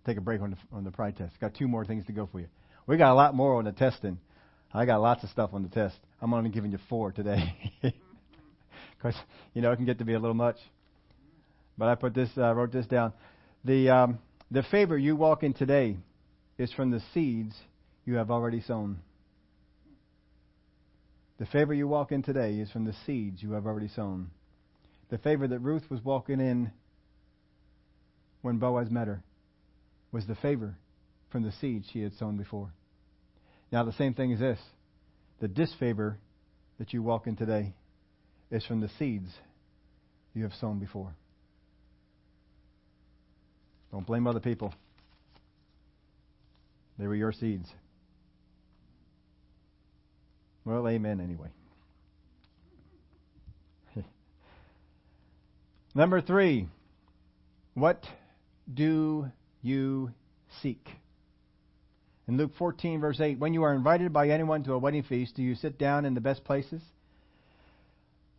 take 0.05 0.17
a 0.17 0.21
break 0.21 0.41
on 0.41 0.51
the, 0.51 0.57
on 0.75 0.83
the 0.83 0.91
pride 0.91 1.15
test. 1.15 1.39
Got 1.39 1.53
two 1.53 1.67
more 1.67 1.85
things 1.85 2.05
to 2.07 2.11
go 2.11 2.27
for 2.31 2.39
you. 2.39 2.47
We 2.88 2.97
got 2.97 3.11
a 3.11 3.15
lot 3.15 3.35
more 3.35 3.55
on 3.55 3.65
the 3.65 3.71
testing. 3.71 4.17
I 4.73 4.85
got 4.85 4.99
lots 4.99 5.23
of 5.23 5.29
stuff 5.29 5.51
on 5.53 5.63
the 5.63 5.69
test. 5.69 5.95
I'm 6.21 6.33
only 6.33 6.49
giving 6.49 6.71
you 6.71 6.79
four 6.89 7.11
today. 7.11 7.53
Because, 8.97 9.15
you 9.53 9.61
know, 9.61 9.71
it 9.71 9.75
can 9.75 9.85
get 9.85 9.99
to 9.99 10.05
be 10.05 10.13
a 10.13 10.19
little 10.19 10.33
much. 10.33 10.57
But 11.77 11.88
I 11.88 11.93
put 11.95 12.15
this, 12.15 12.29
uh, 12.35 12.53
wrote 12.55 12.71
this 12.71 12.88
down. 12.88 13.13
The, 13.63 13.89
um, 13.89 14.19
the 14.49 14.63
favor 14.63 14.97
you 14.97 15.15
walk 15.15 15.43
in 15.43 15.53
today 15.53 15.97
is 16.57 16.71
from 16.73 16.91
the 16.91 17.01
seeds 17.13 17.55
you 18.05 18.15
have 18.15 18.31
already 18.31 18.61
sown. 18.61 18.99
The 21.39 21.45
favor 21.45 21.73
you 21.73 21.87
walk 21.87 22.11
in 22.11 22.23
today 22.23 22.53
is 22.53 22.71
from 22.71 22.85
the 22.85 22.95
seeds 23.05 23.43
you 23.43 23.51
have 23.51 23.65
already 23.65 23.89
sown. 23.89 24.31
The 25.09 25.17
favor 25.17 25.47
that 25.47 25.59
Ruth 25.59 25.83
was 25.89 26.03
walking 26.03 26.39
in 26.39 26.71
when 28.41 28.57
Boaz 28.57 28.89
met 28.89 29.07
her 29.07 29.21
was 30.11 30.25
the 30.25 30.35
favor 30.35 30.75
from 31.31 31.43
the 31.43 31.51
seed 31.51 31.83
she 31.91 32.01
had 32.01 32.13
sown 32.13 32.37
before. 32.37 32.71
Now, 33.71 33.83
the 33.83 33.93
same 33.93 34.13
thing 34.13 34.31
is 34.31 34.39
this 34.39 34.59
the 35.39 35.47
disfavor 35.47 36.17
that 36.79 36.93
you 36.93 37.03
walk 37.03 37.27
in 37.27 37.35
today 37.35 37.73
is 38.49 38.65
from 38.65 38.79
the 38.79 38.89
seeds 38.97 39.29
you 40.33 40.43
have 40.43 40.53
sown 40.53 40.79
before. 40.79 41.13
Don't 43.97 44.05
blame 44.05 44.27
other 44.27 44.39
people. 44.39 44.71
They 46.99 47.07
were 47.07 47.15
your 47.15 47.31
seeds. 47.31 47.67
Well, 50.65 50.87
amen 50.87 51.19
anyway. 51.19 51.47
Number 55.95 56.21
three, 56.21 56.67
what 57.73 58.03
do 58.71 59.31
you 59.63 60.11
seek? 60.61 60.87
In 62.27 62.37
Luke 62.37 62.51
14, 62.59 63.01
verse 63.01 63.19
8, 63.19 63.39
when 63.39 63.55
you 63.55 63.63
are 63.63 63.73
invited 63.73 64.13
by 64.13 64.29
anyone 64.29 64.63
to 64.65 64.73
a 64.73 64.77
wedding 64.77 65.01
feast, 65.01 65.35
do 65.35 65.41
you 65.41 65.55
sit 65.55 65.79
down 65.79 66.05
in 66.05 66.13
the 66.13 66.21
best 66.21 66.43
places? 66.43 66.83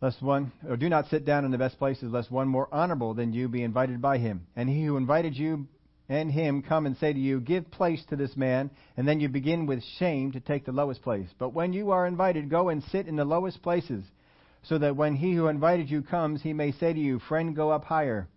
Lest 0.01 0.21
one, 0.21 0.53
or 0.67 0.77
do 0.77 0.87
not 0.87 1.07
sit 1.07 1.25
down 1.25 1.43
in 1.43 1.51
the 1.51 1.57
best 1.57 1.77
places, 1.77 2.11
lest 2.11 2.31
one 2.31 2.47
more 2.47 2.69
honorable 2.71 3.13
than 3.13 3.33
you 3.33 3.49
be 3.49 3.63
invited 3.63 4.01
by 4.01 4.17
him. 4.17 4.47
And 4.55 4.69
he 4.69 4.85
who 4.85 4.95
invited 4.95 5.35
you 5.35 5.67
and 6.07 6.31
him 6.31 6.61
come 6.61 6.85
and 6.85 6.95
say 6.97 7.11
to 7.11 7.19
you, 7.19 7.41
Give 7.41 7.69
place 7.69 8.03
to 8.05 8.15
this 8.15 8.37
man, 8.37 8.71
and 8.95 9.05
then 9.05 9.19
you 9.19 9.27
begin 9.27 9.65
with 9.65 9.83
shame 9.83 10.31
to 10.31 10.39
take 10.39 10.65
the 10.65 10.71
lowest 10.71 11.01
place. 11.01 11.27
But 11.37 11.53
when 11.53 11.73
you 11.73 11.91
are 11.91 12.07
invited, 12.07 12.49
go 12.49 12.69
and 12.69 12.81
sit 12.81 13.07
in 13.07 13.17
the 13.17 13.25
lowest 13.25 13.61
places, 13.61 14.05
so 14.63 14.77
that 14.77 14.95
when 14.95 15.15
he 15.15 15.33
who 15.33 15.47
invited 15.47 15.89
you 15.89 16.01
comes, 16.01 16.41
he 16.41 16.53
may 16.53 16.71
say 16.71 16.93
to 16.93 16.99
you, 16.99 17.19
Friend, 17.19 17.53
go 17.53 17.69
up 17.69 17.83
higher. 17.83 18.29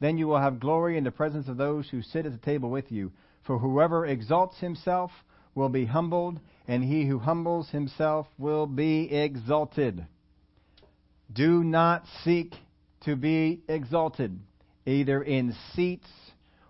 Then 0.00 0.16
you 0.16 0.26
will 0.26 0.40
have 0.40 0.58
glory 0.58 0.96
in 0.96 1.04
the 1.04 1.10
presence 1.10 1.48
of 1.48 1.58
those 1.58 1.88
who 1.90 2.00
sit 2.00 2.24
at 2.24 2.32
the 2.32 2.38
table 2.38 2.70
with 2.70 2.90
you. 2.90 3.12
For 3.42 3.58
whoever 3.58 4.06
exalts 4.06 4.58
himself 4.58 5.10
will 5.54 5.68
be 5.68 5.84
humbled, 5.84 6.40
and 6.66 6.82
he 6.82 7.06
who 7.06 7.18
humbles 7.18 7.70
himself 7.70 8.26
will 8.38 8.66
be 8.66 9.12
exalted. 9.12 10.06
Do 11.32 11.62
not 11.62 12.04
seek 12.24 12.54
to 13.04 13.16
be 13.16 13.60
exalted, 13.68 14.38
either 14.86 15.22
in 15.22 15.54
seats 15.74 16.08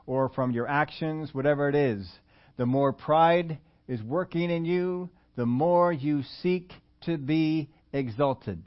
or 0.06 0.28
from 0.28 0.50
your 0.50 0.66
actions, 0.66 1.32
whatever 1.32 1.68
it 1.68 1.74
is. 1.74 2.08
The 2.56 2.66
more 2.66 2.92
pride 2.92 3.58
is 3.86 4.02
working 4.02 4.50
in 4.50 4.64
you, 4.64 5.10
the 5.36 5.46
more 5.46 5.92
you 5.92 6.22
seek 6.42 6.72
to 7.02 7.16
be 7.16 7.68
exalted. 7.92 8.62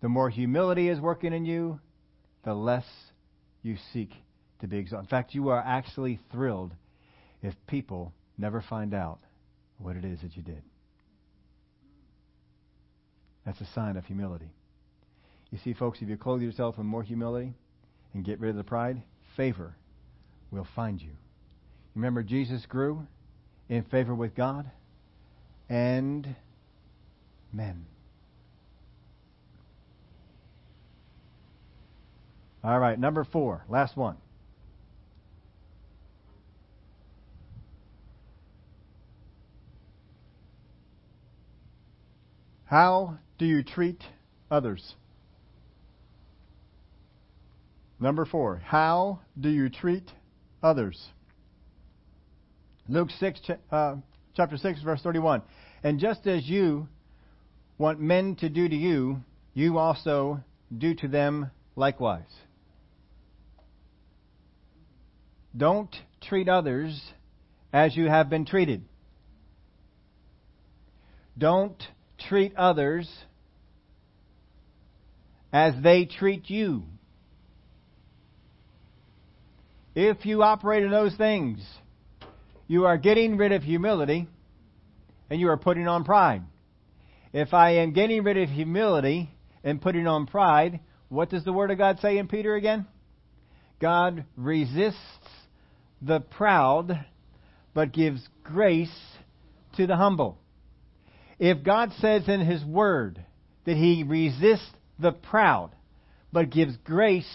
The 0.00 0.08
more 0.08 0.30
humility 0.30 0.88
is 0.88 1.00
working 1.00 1.32
in 1.32 1.44
you, 1.44 1.80
the 2.44 2.54
less 2.54 2.86
you 3.62 3.76
seek 3.92 4.12
to 4.60 4.68
be 4.68 4.78
exalted. 4.78 5.06
In 5.06 5.10
fact, 5.10 5.34
you 5.34 5.48
are 5.48 5.62
actually 5.62 6.20
thrilled 6.30 6.72
if 7.42 7.54
people 7.66 8.12
never 8.38 8.62
find 8.62 8.94
out 8.94 9.18
what 9.78 9.96
it 9.96 10.04
is 10.04 10.20
that 10.22 10.36
you 10.36 10.42
did. 10.42 10.62
That's 13.44 13.60
a 13.60 13.66
sign 13.66 13.96
of 13.96 14.04
humility. 14.06 14.50
You 15.50 15.58
see, 15.58 15.72
folks, 15.72 16.00
if 16.00 16.08
you 16.08 16.16
clothe 16.16 16.42
yourself 16.42 16.78
in 16.78 16.86
more 16.86 17.02
humility 17.02 17.54
and 18.14 18.24
get 18.24 18.38
rid 18.38 18.50
of 18.50 18.56
the 18.56 18.64
pride, 18.64 19.02
favor 19.36 19.74
will 20.50 20.66
find 20.76 21.00
you. 21.00 21.10
Remember, 21.94 22.22
Jesus 22.22 22.66
grew 22.66 23.06
in 23.68 23.82
favor 23.84 24.14
with 24.14 24.34
God 24.34 24.70
and 25.68 26.34
men. 27.52 27.86
All 32.62 32.78
right, 32.78 32.98
number 32.98 33.24
four, 33.24 33.64
last 33.68 33.96
one. 33.96 34.16
How 42.66 43.18
do 43.40 43.46
you 43.46 43.62
treat 43.62 44.02
others? 44.50 44.94
Number 47.98 48.26
four, 48.26 48.60
how 48.62 49.20
do 49.40 49.48
you 49.48 49.70
treat 49.70 50.04
others? 50.62 51.02
Luke 52.86 53.08
6, 53.18 53.40
uh, 53.72 53.96
chapter 54.36 54.58
6, 54.58 54.82
verse 54.82 55.00
31. 55.02 55.40
And 55.82 55.98
just 55.98 56.26
as 56.26 56.46
you 56.46 56.86
want 57.78 57.98
men 57.98 58.36
to 58.36 58.50
do 58.50 58.68
to 58.68 58.76
you, 58.76 59.22
you 59.54 59.78
also 59.78 60.40
do 60.76 60.94
to 60.96 61.08
them 61.08 61.50
likewise. 61.76 62.30
Don't 65.56 65.96
treat 66.20 66.48
others 66.50 67.00
as 67.72 67.96
you 67.96 68.04
have 68.06 68.28
been 68.28 68.44
treated. 68.44 68.84
Don't 71.38 71.82
treat 72.28 72.54
others 72.56 73.08
as 75.52 75.74
they 75.82 76.04
treat 76.04 76.48
you. 76.48 76.84
If 79.94 80.24
you 80.24 80.42
operate 80.42 80.84
in 80.84 80.90
those 80.90 81.14
things, 81.16 81.60
you 82.68 82.86
are 82.86 82.96
getting 82.96 83.36
rid 83.36 83.52
of 83.52 83.62
humility 83.62 84.28
and 85.28 85.40
you 85.40 85.48
are 85.48 85.56
putting 85.56 85.88
on 85.88 86.04
pride. 86.04 86.42
If 87.32 87.52
I 87.54 87.76
am 87.76 87.92
getting 87.92 88.22
rid 88.22 88.36
of 88.36 88.48
humility 88.48 89.30
and 89.64 89.82
putting 89.82 90.06
on 90.06 90.26
pride, 90.26 90.80
what 91.08 91.30
does 91.30 91.44
the 91.44 91.52
Word 91.52 91.70
of 91.70 91.78
God 91.78 91.98
say 92.00 92.18
in 92.18 92.28
Peter 92.28 92.54
again? 92.54 92.86
God 93.80 94.24
resists 94.36 94.96
the 96.02 96.20
proud, 96.20 97.04
but 97.74 97.92
gives 97.92 98.26
grace 98.44 98.94
to 99.76 99.86
the 99.86 99.96
humble. 99.96 100.38
If 101.38 101.64
God 101.64 101.92
says 101.98 102.28
in 102.28 102.40
His 102.40 102.64
Word 102.64 103.24
that 103.64 103.76
He 103.76 104.04
resists 104.06 104.70
the 105.00 105.12
proud, 105.12 105.70
but 106.32 106.50
gives 106.50 106.76
grace 106.84 107.30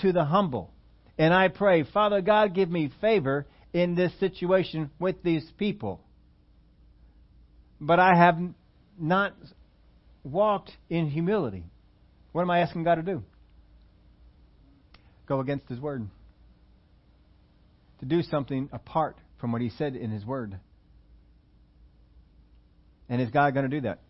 to 0.00 0.12
the 0.12 0.24
humble, 0.24 0.70
and 1.18 1.32
I 1.32 1.48
pray, 1.48 1.84
Father 1.84 2.20
God, 2.20 2.54
give 2.54 2.70
me 2.70 2.90
favor 3.00 3.46
in 3.72 3.94
this 3.94 4.12
situation 4.20 4.90
with 4.98 5.22
these 5.22 5.44
people. 5.58 6.00
But 7.80 7.98
I 8.00 8.14
have 8.14 8.38
not 8.98 9.34
walked 10.24 10.70
in 10.88 11.08
humility. 11.08 11.64
What 12.32 12.42
am 12.42 12.50
I 12.50 12.60
asking 12.60 12.84
God 12.84 12.96
to 12.96 13.02
do? 13.02 13.22
Go 15.26 15.40
against 15.40 15.68
His 15.68 15.80
Word 15.80 16.06
to 18.00 18.04
do 18.04 18.22
something 18.22 18.68
apart 18.72 19.16
from 19.40 19.52
what 19.52 19.62
He 19.62 19.70
said 19.70 19.96
in 19.96 20.10
His 20.10 20.24
Word. 20.24 20.58
And 23.08 23.22
is 23.22 23.30
God 23.30 23.54
going 23.54 23.68
to 23.68 23.74
do 23.74 23.82
that? 23.82 24.00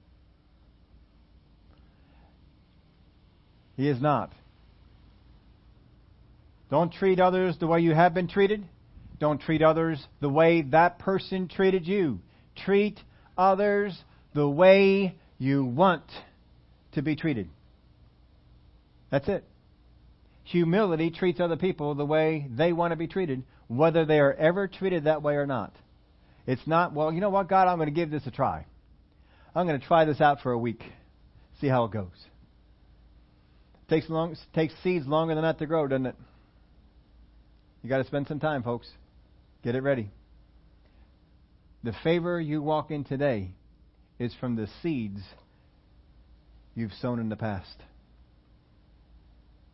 He 3.76 3.88
is 3.88 4.00
not. 4.00 4.32
Don't 6.70 6.92
treat 6.92 7.20
others 7.20 7.56
the 7.58 7.66
way 7.66 7.80
you 7.80 7.94
have 7.94 8.14
been 8.14 8.28
treated. 8.28 8.64
Don't 9.20 9.40
treat 9.40 9.62
others 9.62 10.04
the 10.20 10.28
way 10.28 10.62
that 10.62 10.98
person 10.98 11.48
treated 11.48 11.86
you. 11.86 12.20
Treat 12.64 12.98
others 13.36 13.96
the 14.34 14.48
way 14.48 15.16
you 15.38 15.64
want 15.64 16.04
to 16.92 17.02
be 17.02 17.16
treated. 17.16 17.48
That's 19.10 19.28
it. 19.28 19.44
Humility 20.44 21.10
treats 21.10 21.40
other 21.40 21.56
people 21.56 21.94
the 21.94 22.04
way 22.04 22.46
they 22.50 22.72
want 22.72 22.92
to 22.92 22.96
be 22.96 23.06
treated 23.06 23.42
whether 23.68 24.04
they 24.04 24.20
are 24.20 24.32
ever 24.32 24.68
treated 24.68 25.04
that 25.04 25.22
way 25.22 25.34
or 25.34 25.46
not. 25.46 25.74
It's 26.46 26.66
not, 26.66 26.92
well, 26.92 27.12
you 27.12 27.20
know 27.20 27.30
what, 27.30 27.48
God, 27.48 27.68
I'm 27.68 27.78
going 27.78 27.88
to 27.88 27.94
give 27.94 28.10
this 28.10 28.26
a 28.26 28.30
try. 28.30 28.66
I'm 29.54 29.66
going 29.66 29.80
to 29.80 29.86
try 29.86 30.04
this 30.04 30.20
out 30.20 30.40
for 30.42 30.52
a 30.52 30.58
week, 30.58 30.82
see 31.60 31.66
how 31.66 31.84
it 31.84 31.90
goes. 31.90 32.06
Takes 33.88 34.08
long, 34.10 34.36
takes 34.54 34.74
seeds 34.82 35.06
longer 35.06 35.34
than 35.34 35.44
that 35.44 35.58
to 35.58 35.66
grow, 35.66 35.86
doesn't 35.86 36.06
it? 36.06 36.16
You 37.82 37.88
got 37.88 37.98
to 37.98 38.04
spend 38.04 38.26
some 38.26 38.40
time, 38.40 38.62
folks. 38.62 38.88
Get 39.62 39.76
it 39.76 39.82
ready. 39.82 40.10
The 41.84 41.94
favor 42.02 42.40
you 42.40 42.62
walk 42.62 42.90
in 42.90 43.04
today 43.04 43.52
is 44.18 44.34
from 44.40 44.56
the 44.56 44.66
seeds 44.82 45.20
you've 46.74 46.92
sown 47.00 47.20
in 47.20 47.28
the 47.28 47.36
past. 47.36 47.76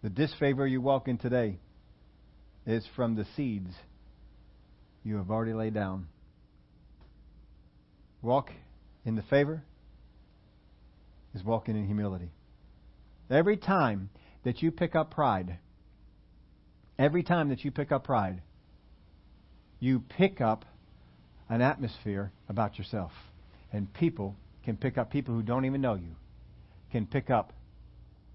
The 0.02 0.10
disfavor 0.10 0.66
you 0.66 0.80
walk 0.80 1.08
in 1.08 1.16
today 1.16 1.58
is 2.66 2.84
from 2.94 3.14
the 3.14 3.24
seeds 3.36 3.70
you 5.04 5.16
have 5.16 5.30
already 5.30 5.54
laid 5.54 5.74
down. 5.74 6.08
Walk 8.20 8.50
in 9.04 9.16
the 9.16 9.22
favor 9.22 9.62
is 11.34 11.42
walking 11.42 11.76
in 11.76 11.86
humility. 11.86 12.30
Every 13.33 13.57
time 13.57 14.11
that 14.45 14.62
you 14.62 14.70
pick 14.70 14.95
up 14.95 15.11
pride, 15.11 15.57
every 16.99 17.22
time 17.22 17.49
that 17.49 17.64
you 17.64 17.70
pick 17.70 17.91
up 17.91 18.05
pride, 18.05 18.43
you 19.80 20.01
pick 20.01 20.43
up 20.43 20.66
an 21.49 21.62
atmosphere 21.62 22.30
about 22.51 22.76
yourself. 22.76 23.12
And 23.72 23.93
people 23.95 24.37
can 24.64 24.76
pick 24.76 24.99
up, 24.99 25.11
people 25.11 25.35
who 25.35 25.43
don't 25.43 25.64
even 25.64 25.80
know 25.80 25.95
you 25.95 26.14
can 26.91 27.07
pick 27.07 27.30
up. 27.30 27.55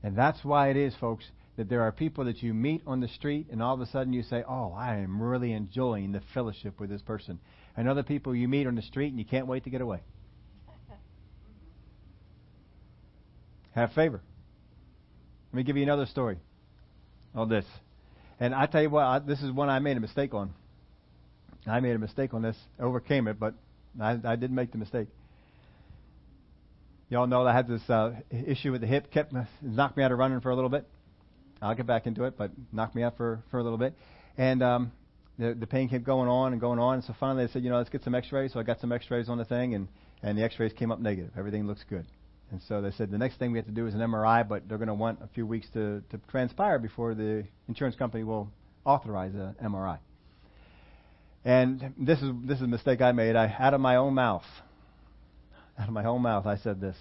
And 0.02 0.18
that's 0.18 0.44
why 0.44 0.70
it 0.70 0.78
is, 0.78 0.96
folks, 1.00 1.26
that 1.58 1.70
there 1.70 1.84
are 1.84 1.92
people 1.92 2.26
that 2.26 2.42
you 2.42 2.56
meet 2.56 2.82
on 2.88 3.00
the 3.00 3.08
street 3.08 3.48
and 3.52 3.62
all 3.62 3.76
of 3.76 3.82
a 3.82 3.86
sudden 3.86 4.14
you 4.14 4.24
say, 4.24 4.44
Oh, 4.48 4.74
I 4.76 4.98
am 4.98 5.22
really 5.22 5.54
enjoying 5.54 6.12
the 6.12 6.22
fellowship 6.34 6.80
with 6.80 6.90
this 6.90 7.04
person. 7.04 7.40
And 7.76 7.88
other 7.88 8.04
people 8.04 8.36
you 8.36 8.48
meet 8.48 8.66
on 8.66 8.74
the 8.74 8.82
street 8.82 9.10
and 9.10 9.20
you 9.20 9.26
can't 9.26 9.46
wait 9.46 9.64
to 9.66 9.70
get 9.70 9.82
away. 9.82 10.00
Have 13.76 13.94
favor. 13.94 14.24
Let 15.52 15.58
me 15.58 15.64
give 15.64 15.78
you 15.78 15.84
another 15.84 16.06
story 16.06 16.38
on 17.34 17.50
this. 17.50 17.66
And 18.40 18.54
I 18.54 18.66
tell 18.66 18.82
you 18.82 18.90
what, 18.90 19.04
I, 19.04 19.20
this 19.20 19.42
is 19.42 19.52
one 19.52 19.70
I 19.70 19.80
made 19.80 19.98
a 19.98 20.00
mistake 20.00 20.34
on. 20.34 20.54
I 21.66 21.80
made 21.80 21.96
a 21.96 22.00
mistake 22.00 22.34
on 22.34 22.42
this, 22.42 22.58
overcame 22.80 23.28
it, 23.28 23.40
but 23.40 23.54
I, 24.00 24.18
I 24.24 24.36
did 24.36 24.52
make 24.52 24.72
the 24.72 24.78
mistake. 24.78 25.08
Y'all 27.10 27.28
know 27.28 27.46
I 27.48 27.54
had 27.54 27.68
this 27.68 27.90
uh, 27.90 28.14
issue 28.32 28.72
with 28.72 28.82
the 28.82 28.88
hip, 28.88 29.12
kept 29.12 29.34
knocked 29.62 29.98
me 29.98 30.04
out 30.04 30.12
of 30.12 30.18
running 30.18 30.42
for 30.42 30.50
a 30.50 30.56
little 30.56 30.70
bit. 30.70 30.86
I'll 31.62 31.76
get 31.76 31.88
back 31.88 32.06
into 32.06 32.26
it, 32.26 32.38
but 32.38 32.52
knocked 32.72 32.96
me 32.96 33.04
out 33.04 33.18
for 33.18 33.42
for 33.50 33.60
a 33.60 33.64
little 33.64 33.78
bit, 33.78 33.94
and 34.38 34.62
um, 34.62 34.92
the 35.40 35.54
the 35.54 35.66
pain 35.66 35.90
kept 35.90 36.04
going 36.04 36.30
on 36.30 36.52
and 36.52 36.62
going 36.62 36.80
on. 36.80 37.02
So 37.02 37.16
finally, 37.20 37.46
they 37.46 37.52
said, 37.52 37.64
you 37.64 37.70
know, 37.70 37.78
let's 37.78 37.90
get 37.90 38.04
some 38.04 38.14
X-rays. 38.14 38.54
So 38.54 38.60
I 38.60 38.64
got 38.64 38.80
some 38.80 38.92
X-rays 38.92 39.30
on 39.30 39.38
the 39.38 39.46
thing, 39.46 39.74
and 39.74 39.88
and 40.22 40.38
the 40.38 40.44
X-rays 40.44 40.74
came 40.74 40.92
up 40.92 41.00
negative. 41.00 41.32
Everything 41.38 41.66
looks 41.66 41.84
good. 41.90 42.06
And 42.52 42.62
so 42.68 42.82
they 42.82 42.92
said 42.92 43.12
the 43.12 43.18
next 43.18 43.38
thing 43.38 43.52
we 43.52 43.58
have 43.58 43.66
to 43.66 43.74
do 43.74 43.88
is 43.88 43.94
an 43.94 44.00
MRI, 44.00 44.48
but 44.48 44.68
they're 44.68 44.78
going 44.78 44.88
to 44.88 44.94
want 44.94 45.20
a 45.22 45.28
few 45.28 45.46
weeks 45.46 45.68
to, 45.74 46.02
to 46.10 46.18
transpire 46.30 46.80
before 46.80 47.14
the 47.14 47.44
insurance 47.68 47.96
company 47.96 48.24
will 48.24 48.50
authorize 48.86 49.34
an 49.34 49.56
MRI. 49.62 50.00
And 51.44 51.94
this 51.98 52.22
is 52.22 52.32
this 52.46 52.58
is 52.58 52.64
a 52.64 52.68
mistake 52.68 53.02
I 53.02 53.12
made. 53.12 53.36
I 53.36 53.54
out 53.58 53.74
of 53.74 53.82
my 53.82 53.98
own 53.98 54.14
mouth, 54.14 54.44
out 55.80 55.88
of 55.88 55.94
my 55.94 56.06
own 56.06 56.22
mouth, 56.22 56.46
I 56.46 56.58
said 56.58 56.82
this. 56.82 56.96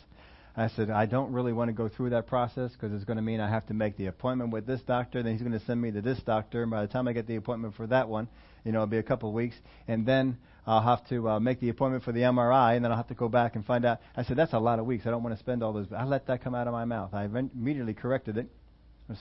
I 0.57 0.69
said 0.69 0.89
I 0.89 1.07
don't 1.07 1.33
really 1.33 1.53
want 1.53 1.69
to 1.69 1.73
go 1.73 1.89
through 1.89 2.11
that 2.11 2.27
process 2.27 2.73
because 2.73 2.93
it's 2.93 3.05
going 3.05 3.17
to 3.17 3.23
mean 3.23 3.41
I 3.41 3.49
have 3.49 3.67
to 3.67 3.75
make 3.75 3.97
the 3.97 4.07
appointment 4.07 4.53
with 4.53 4.67
this 4.67 4.81
doctor. 4.83 5.23
Then 5.23 5.33
he's 5.33 5.43
going 5.43 5.59
to 5.59 5.65
send 5.67 5.81
me 5.81 5.91
to 5.93 6.01
this 6.01 6.19
doctor. 6.25 6.63
And 6.63 6.71
by 6.71 6.83
the 6.83 6.89
time 6.89 7.09
I 7.09 7.13
get 7.13 7.27
the 7.27 7.37
appointment 7.37 7.75
for 7.75 7.87
that 7.89 8.09
one, 8.09 8.29
you 8.65 8.73
know, 8.73 8.79
it'll 8.79 8.87
be 8.87 8.99
a 8.99 9.03
couple 9.03 9.29
of 9.29 9.35
weeks, 9.35 9.57
and 9.87 10.07
then 10.07 10.39
I'll 10.67 10.83
have 10.83 11.07
to 11.11 11.29
uh, 11.29 11.41
make 11.41 11.61
the 11.61 11.69
appointment 11.69 12.03
for 12.03 12.13
the 12.13 12.21
MRI, 12.21 12.75
and 12.75 12.85
then 12.85 12.91
I'll 12.91 12.97
have 12.97 13.09
to 13.09 13.15
go 13.15 13.29
back 13.29 13.55
and 13.55 13.65
find 13.65 13.85
out. 13.85 14.01
I 14.17 14.25
said, 14.25 14.37
that's 14.37 14.53
a 14.53 14.59
lot 14.59 14.79
of 14.79 14.87
weeks. 14.87 15.07
I 15.07 15.11
don't 15.11 15.23
want 15.23 15.37
to 15.37 15.39
spend 15.39 15.63
all 15.63 15.73
those. 15.73 15.87
I 15.97 16.05
let 16.05 16.27
that 16.27 16.43
come 16.43 16.55
out 16.55 16.67
of 16.67 16.73
my 16.73 16.85
mouth. 16.85 17.15
I 17.15 17.25
immediately 17.25 17.95
corrected 17.95 18.37
it. 18.37 18.49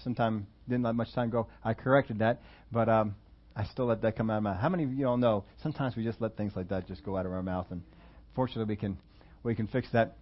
Sometime 0.03 0.47
didn't 0.67 0.83
let 0.83 0.95
much 0.95 1.13
time 1.13 1.29
go. 1.29 1.47
I 1.63 1.75
corrected 1.75 2.19
that, 2.19 2.41
but 2.71 2.89
um, 2.89 3.15
I 3.55 3.65
still 3.65 3.85
let 3.85 4.01
that 4.01 4.17
come 4.17 4.31
out 4.31 4.37
of 4.37 4.43
my 4.43 4.51
mouth. 4.51 4.61
How 4.61 4.69
many 4.69 4.83
of 4.83 4.93
you 4.93 5.07
all 5.07 5.17
know? 5.17 5.45
Sometimes 5.61 5.95
we 5.95 6.03
just 6.03 6.19
let 6.19 6.35
things 6.35 6.53
like 6.55 6.69
that 6.69 6.87
just 6.87 7.03
go 7.03 7.15
out 7.15 7.27
of 7.27 7.31
our 7.31 7.43
mouth, 7.43 7.67
and 7.69 7.83
fortunately 8.33 8.65
we 8.73 8.75
can 8.75 8.97
we 9.43 9.53
can 9.53 9.67
fix 9.67 9.87
that. 9.93 10.17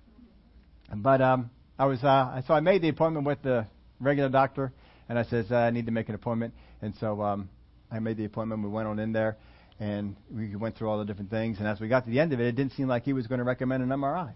But 0.94 1.22
um, 1.22 1.50
I 1.80 1.86
was 1.86 2.04
uh, 2.04 2.42
so 2.46 2.54
I 2.54 2.60
made 2.60 2.82
the 2.82 2.90
appointment 2.90 3.26
with 3.26 3.42
the 3.42 3.66
regular 4.02 4.30
doctor, 4.30 4.74
and 5.08 5.18
I 5.18 5.24
says 5.24 5.46
uh, 5.50 5.56
I 5.56 5.72
need 5.72 5.86
to 5.86 5.94
make 5.94 6.10
an 6.10 6.16
appointment, 6.16 6.54
and 6.82 6.94
so 7.00 7.22
um, 7.22 7.50
I 7.90 8.00
made 8.00 8.18
the 8.18 8.26
appointment. 8.26 8.62
We 8.62 8.70
went 8.70 8.88
on 8.88 9.00
in 9.00 9.14
there, 9.14 9.38
and 9.84 10.16
we 10.34 10.56
went 10.56 10.78
through 10.78 10.90
all 10.90 10.98
the 10.98 11.04
different 11.04 11.30
things. 11.30 11.60
And 11.60 11.68
as 11.68 11.82
we 11.82 11.90
got 11.90 12.06
to 12.06 12.10
the 12.10 12.22
end 12.22 12.32
of 12.32 12.40
it, 12.40 12.48
it 12.48 12.56
didn't 12.56 12.72
seem 12.72 12.88
like 12.88 13.04
he 13.04 13.12
was 13.12 13.28
going 13.28 13.40
to 13.40 13.44
recommend 13.44 13.84
an 13.84 13.90
MRI. 13.90 14.34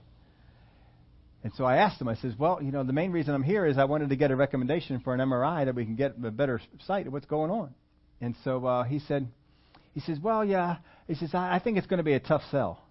And 1.42 1.54
so 1.56 1.64
I 1.64 1.78
asked 1.78 2.02
him, 2.02 2.10
I 2.10 2.16
says, 2.16 2.34
well, 2.38 2.62
you 2.62 2.74
know, 2.74 2.84
the 2.84 2.92
main 2.92 3.14
reason 3.14 3.34
I'm 3.34 3.44
here 3.44 3.66
is 3.66 3.78
I 3.78 3.86
wanted 3.86 4.10
to 4.10 4.18
get 4.18 4.30
a 4.30 4.36
recommendation 4.36 5.00
for 5.00 5.14
an 5.14 5.22
MRI 5.22 5.64
that 5.64 5.74
we 5.74 5.86
can 5.86 5.96
get 5.96 6.16
a 6.22 6.32
better 6.32 6.60
sight 6.86 7.08
of 7.08 7.14
what's 7.14 7.28
going 7.28 7.50
on. 7.50 7.74
And 8.20 8.36
so 8.44 8.66
uh, 8.66 8.84
he 8.84 9.00
said, 9.00 9.26
he 9.94 10.02
says, 10.02 10.20
well, 10.22 10.44
yeah. 10.44 10.78
He 11.08 11.16
says, 11.16 11.30
I, 11.34 11.56
I 11.56 11.60
think 11.60 11.78
it's 11.78 11.88
going 11.88 12.00
to 12.00 12.04
be 12.04 12.14
a 12.14 12.20
tough 12.20 12.42
sell. 12.52 12.84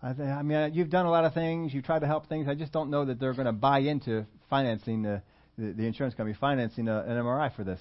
I, 0.00 0.12
th- 0.12 0.28
I 0.28 0.42
mean, 0.42 0.72
you've 0.72 0.90
done 0.90 1.06
a 1.06 1.10
lot 1.10 1.24
of 1.24 1.34
things. 1.34 1.74
You 1.74 1.82
tried 1.82 2.00
to 2.00 2.06
help 2.06 2.28
things. 2.28 2.46
I 2.46 2.54
just 2.54 2.70
don't 2.70 2.90
know 2.90 3.04
that 3.06 3.18
they're 3.18 3.34
going 3.34 3.46
to 3.46 3.52
buy 3.52 3.80
into 3.80 4.24
financing 4.48 5.02
the, 5.02 5.22
the, 5.58 5.72
the 5.72 5.82
insurance 5.84 6.14
company 6.14 6.36
financing 6.38 6.86
a, 6.86 7.00
an 7.00 7.16
MRI 7.16 7.52
for 7.56 7.64
this. 7.64 7.80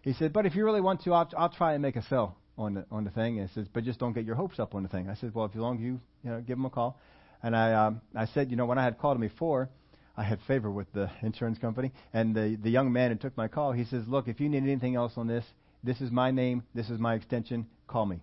He 0.00 0.14
said, 0.14 0.32
but 0.32 0.46
if 0.46 0.54
you 0.54 0.64
really 0.64 0.80
want 0.80 1.02
to, 1.02 1.12
I'll, 1.12 1.30
I'll 1.36 1.50
try 1.50 1.74
and 1.74 1.82
make 1.82 1.96
a 1.96 2.02
sell 2.04 2.38
on 2.56 2.74
the 2.74 2.84
on 2.90 3.04
the 3.04 3.10
thing. 3.10 3.38
And 3.38 3.48
he 3.48 3.54
says, 3.54 3.66
but 3.72 3.84
just 3.84 3.98
don't 3.98 4.12
get 4.12 4.24
your 4.24 4.36
hopes 4.36 4.58
up 4.58 4.74
on 4.74 4.82
the 4.82 4.88
thing. 4.88 5.08
I 5.08 5.14
said, 5.14 5.34
well, 5.34 5.46
if 5.46 5.52
as 5.52 5.58
long 5.58 5.78
you 5.78 6.00
you 6.22 6.30
know 6.30 6.40
give 6.40 6.58
him 6.58 6.64
a 6.64 6.70
call. 6.70 6.98
And 7.42 7.54
I 7.54 7.72
um, 7.86 8.00
I 8.14 8.26
said, 8.26 8.50
you 8.50 8.56
know, 8.56 8.66
when 8.66 8.78
I 8.78 8.84
had 8.84 8.98
called 8.98 9.16
him 9.16 9.20
before, 9.20 9.68
I 10.16 10.24
had 10.24 10.38
favor 10.46 10.70
with 10.70 10.92
the 10.92 11.10
insurance 11.22 11.58
company, 11.58 11.92
and 12.12 12.34
the 12.34 12.56
the 12.62 12.70
young 12.70 12.92
man 12.92 13.10
who 13.10 13.16
took 13.16 13.36
my 13.36 13.48
call, 13.48 13.72
he 13.72 13.84
says, 13.84 14.04
look, 14.06 14.28
if 14.28 14.40
you 14.40 14.48
need 14.48 14.62
anything 14.62 14.96
else 14.96 15.12
on 15.16 15.26
this, 15.26 15.44
this 15.82 16.00
is 16.00 16.10
my 16.10 16.30
name, 16.30 16.62
this 16.74 16.88
is 16.88 16.98
my 16.98 17.14
extension, 17.14 17.66
call 17.86 18.06
me. 18.06 18.20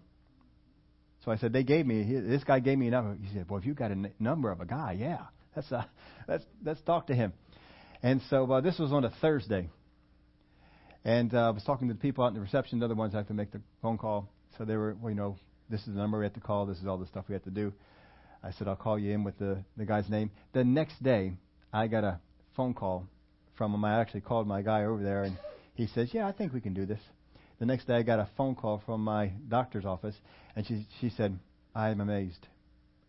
So 1.24 1.32
I 1.32 1.38
said, 1.38 1.54
they 1.54 1.64
gave 1.64 1.86
me 1.86 2.04
this 2.04 2.44
guy 2.44 2.60
gave 2.60 2.78
me 2.78 2.88
a 2.88 2.92
number. 2.92 3.16
He 3.22 3.32
said, 3.34 3.48
well, 3.50 3.60
if 3.60 3.66
you 3.66 3.74
got 3.74 3.92
a 3.92 3.94
n- 3.94 4.14
number 4.20 4.52
of 4.52 4.60
a 4.60 4.66
guy, 4.66 4.98
yeah, 5.00 5.26
that's 5.54 5.72
a 5.72 5.88
let's 6.28 6.44
let's 6.64 6.82
talk 6.82 7.08
to 7.08 7.14
him. 7.14 7.34
And 8.04 8.22
so 8.30 8.52
uh, 8.52 8.62
this 8.62 8.80
was 8.80 8.92
on 8.92 9.06
a 9.06 9.12
Thursday. 9.22 9.70
And 11.04 11.34
uh, 11.34 11.48
I 11.48 11.50
was 11.50 11.64
talking 11.64 11.88
to 11.88 11.94
the 11.94 12.00
people 12.00 12.24
out 12.24 12.28
in 12.28 12.34
the 12.36 12.42
reception, 12.42 12.80
the 12.80 12.86
other 12.86 12.96
ones 12.96 13.14
I 13.16 13.18
have 13.18 13.28
to 13.28 13.34
make 13.34 13.52
the 13.52 13.62
phone 13.82 13.98
call. 13.98 14.30
So 14.58 14.66
they 14.66 14.76
were, 14.76 14.96
well, 15.02 15.10
you 15.10 15.16
know, 15.16 15.38
this 15.70 15.82
is 15.82 15.88
the 15.88 15.94
number 15.94 16.20
we 16.20 16.26
have 16.26 16.34
to 16.34 16.40
call. 16.40 16.66
This 16.66 16.78
is 16.78 16.86
all 16.86 16.98
the 16.98 17.08
stuff 17.08 17.26
we 17.28 17.34
have 17.34 17.44
to 17.44 17.50
do. 17.50 17.74
I 18.44 18.52
said, 18.52 18.68
I'll 18.68 18.76
call 18.76 19.00
you 19.00 19.12
in 19.14 19.24
with 19.24 19.38
the, 19.38 19.64
the 19.78 19.86
guy's 19.86 20.10
name. 20.10 20.32
The 20.54 20.64
next 20.64 21.02
day, 21.02 21.34
I 21.74 21.88
got 21.88 22.04
a 22.04 22.20
phone 22.56 22.74
call 22.74 23.08
from 23.56 23.74
him. 23.74 23.86
I 23.86 24.00
actually 24.00 24.22
called 24.22 24.48
my 24.48 24.62
guy 24.62 24.84
over 24.84 25.02
there, 25.04 25.24
and 25.24 25.38
he 25.76 25.88
says, 25.88 26.10
Yeah, 26.14 26.28
I 26.28 26.32
think 26.32 26.54
we 26.54 26.62
can 26.62 26.74
do 26.74 26.86
this. 26.86 27.00
The 27.60 27.66
next 27.66 27.88
day, 27.88 27.96
I 27.96 28.02
got 28.02 28.20
a 28.20 28.28
phone 28.36 28.56
call 28.56 28.82
from 28.86 29.04
my 29.04 29.32
doctor's 29.48 29.86
office, 29.86 30.16
and 30.56 30.66
she, 30.66 30.88
she 31.00 31.10
said, 31.10 31.38
I 31.76 31.90
am 31.90 32.02
amazed. 32.02 32.48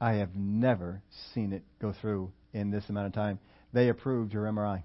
I 0.00 0.14
have 0.14 0.34
never 0.34 1.02
seen 1.34 1.52
it 1.52 1.62
go 1.80 1.94
through 2.00 2.32
in 2.52 2.70
this 2.70 2.84
amount 2.88 3.06
of 3.06 3.12
time. 3.14 3.38
They 3.72 3.88
approved 3.88 4.32
your 4.32 4.44
MRI. 4.44 4.82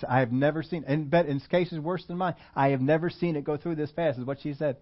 I, 0.00 0.16
I 0.16 0.20
have 0.20 0.32
never 0.32 0.62
seen, 0.62 0.84
and 0.86 1.10
bet 1.10 1.26
in 1.26 1.40
cases 1.40 1.78
worse 1.78 2.04
than 2.06 2.18
mine, 2.18 2.34
I 2.54 2.68
have 2.68 2.80
never 2.80 3.10
seen 3.10 3.36
it 3.36 3.44
go 3.44 3.56
through 3.56 3.76
this 3.76 3.90
fast, 3.90 4.18
is 4.18 4.24
what 4.24 4.40
she 4.40 4.54
said. 4.54 4.76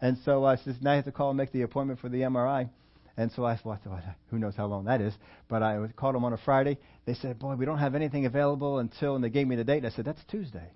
And 0.00 0.16
so 0.24 0.44
I 0.44 0.56
said, 0.56 0.76
now 0.80 0.92
I 0.92 0.96
have 0.96 1.04
to 1.06 1.12
call 1.12 1.30
and 1.30 1.36
make 1.36 1.52
the 1.52 1.62
appointment 1.62 2.00
for 2.00 2.08
the 2.08 2.20
MRI. 2.20 2.70
And 3.16 3.32
so 3.32 3.44
I 3.44 3.58
well, 3.64 3.80
who 4.30 4.38
knows 4.38 4.54
how 4.54 4.66
long 4.66 4.84
that 4.84 5.00
is. 5.00 5.12
But 5.48 5.60
I 5.60 5.88
called 5.96 6.14
them 6.14 6.24
on 6.24 6.32
a 6.32 6.38
Friday. 6.38 6.78
They 7.04 7.14
said, 7.14 7.40
boy, 7.40 7.56
we 7.56 7.64
don't 7.64 7.78
have 7.78 7.96
anything 7.96 8.26
available 8.26 8.78
until, 8.78 9.16
and 9.16 9.24
they 9.24 9.28
gave 9.28 9.48
me 9.48 9.56
the 9.56 9.64
date. 9.64 9.78
And 9.78 9.86
I 9.86 9.90
said, 9.90 10.04
that's 10.04 10.22
Tuesday. 10.30 10.70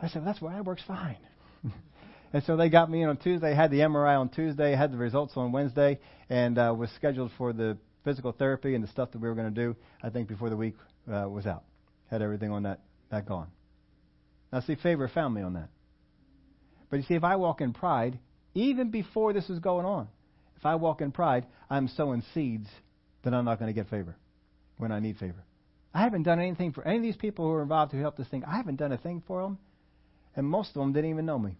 I 0.00 0.08
said, 0.08 0.22
well, 0.22 0.32
that's 0.32 0.42
why 0.42 0.54
that 0.54 0.64
works 0.64 0.82
fine. 0.84 1.18
and 2.32 2.42
so 2.42 2.56
they 2.56 2.68
got 2.68 2.90
me 2.90 3.02
in 3.02 3.08
on 3.08 3.18
Tuesday, 3.18 3.54
had 3.54 3.70
the 3.70 3.78
MRI 3.78 4.18
on 4.18 4.30
Tuesday, 4.30 4.74
had 4.74 4.92
the 4.92 4.96
results 4.96 5.34
on 5.36 5.52
Wednesday, 5.52 6.00
and 6.28 6.58
uh, 6.58 6.74
was 6.76 6.90
scheduled 6.96 7.30
for 7.38 7.52
the 7.52 7.78
physical 8.02 8.32
therapy 8.32 8.74
and 8.74 8.82
the 8.82 8.88
stuff 8.88 9.12
that 9.12 9.20
we 9.20 9.28
were 9.28 9.36
going 9.36 9.54
to 9.54 9.60
do, 9.60 9.76
I 10.02 10.10
think, 10.10 10.26
before 10.26 10.50
the 10.50 10.56
week 10.56 10.74
uh, 11.08 11.28
was 11.28 11.46
out 11.46 11.62
had 12.10 12.22
everything 12.22 12.50
on 12.50 12.64
that, 12.64 12.80
that 13.10 13.26
gone. 13.26 13.48
Now, 14.52 14.60
see, 14.60 14.76
favor 14.76 15.08
found 15.08 15.34
me 15.34 15.42
on 15.42 15.54
that. 15.54 15.68
But 16.90 16.98
you 16.98 17.02
see, 17.02 17.14
if 17.14 17.24
I 17.24 17.36
walk 17.36 17.60
in 17.60 17.72
pride, 17.72 18.18
even 18.54 18.90
before 18.90 19.32
this 19.32 19.50
is 19.50 19.58
going 19.58 19.84
on, 19.84 20.08
if 20.56 20.64
I 20.64 20.74
walk 20.74 21.00
in 21.00 21.12
pride, 21.12 21.46
I'm 21.70 21.88
sowing 21.88 22.22
seeds 22.34 22.68
that 23.22 23.34
I'm 23.34 23.44
not 23.44 23.58
going 23.58 23.72
to 23.72 23.78
get 23.78 23.90
favor 23.90 24.16
when 24.78 24.90
I 24.90 25.00
need 25.00 25.18
favor. 25.18 25.44
I 25.94 26.00
haven't 26.00 26.24
done 26.24 26.40
anything 26.40 26.72
for 26.72 26.86
any 26.86 26.96
of 26.96 27.02
these 27.02 27.16
people 27.16 27.46
who 27.46 27.52
are 27.52 27.62
involved 27.62 27.92
who 27.92 27.98
helped 27.98 28.18
this 28.18 28.28
thing. 28.28 28.44
I 28.44 28.56
haven't 28.56 28.76
done 28.76 28.92
a 28.92 28.98
thing 28.98 29.22
for 29.26 29.42
them, 29.42 29.58
and 30.34 30.46
most 30.46 30.70
of 30.70 30.74
them 30.74 30.92
didn't 30.92 31.10
even 31.10 31.26
know 31.26 31.38
me. 31.38 31.56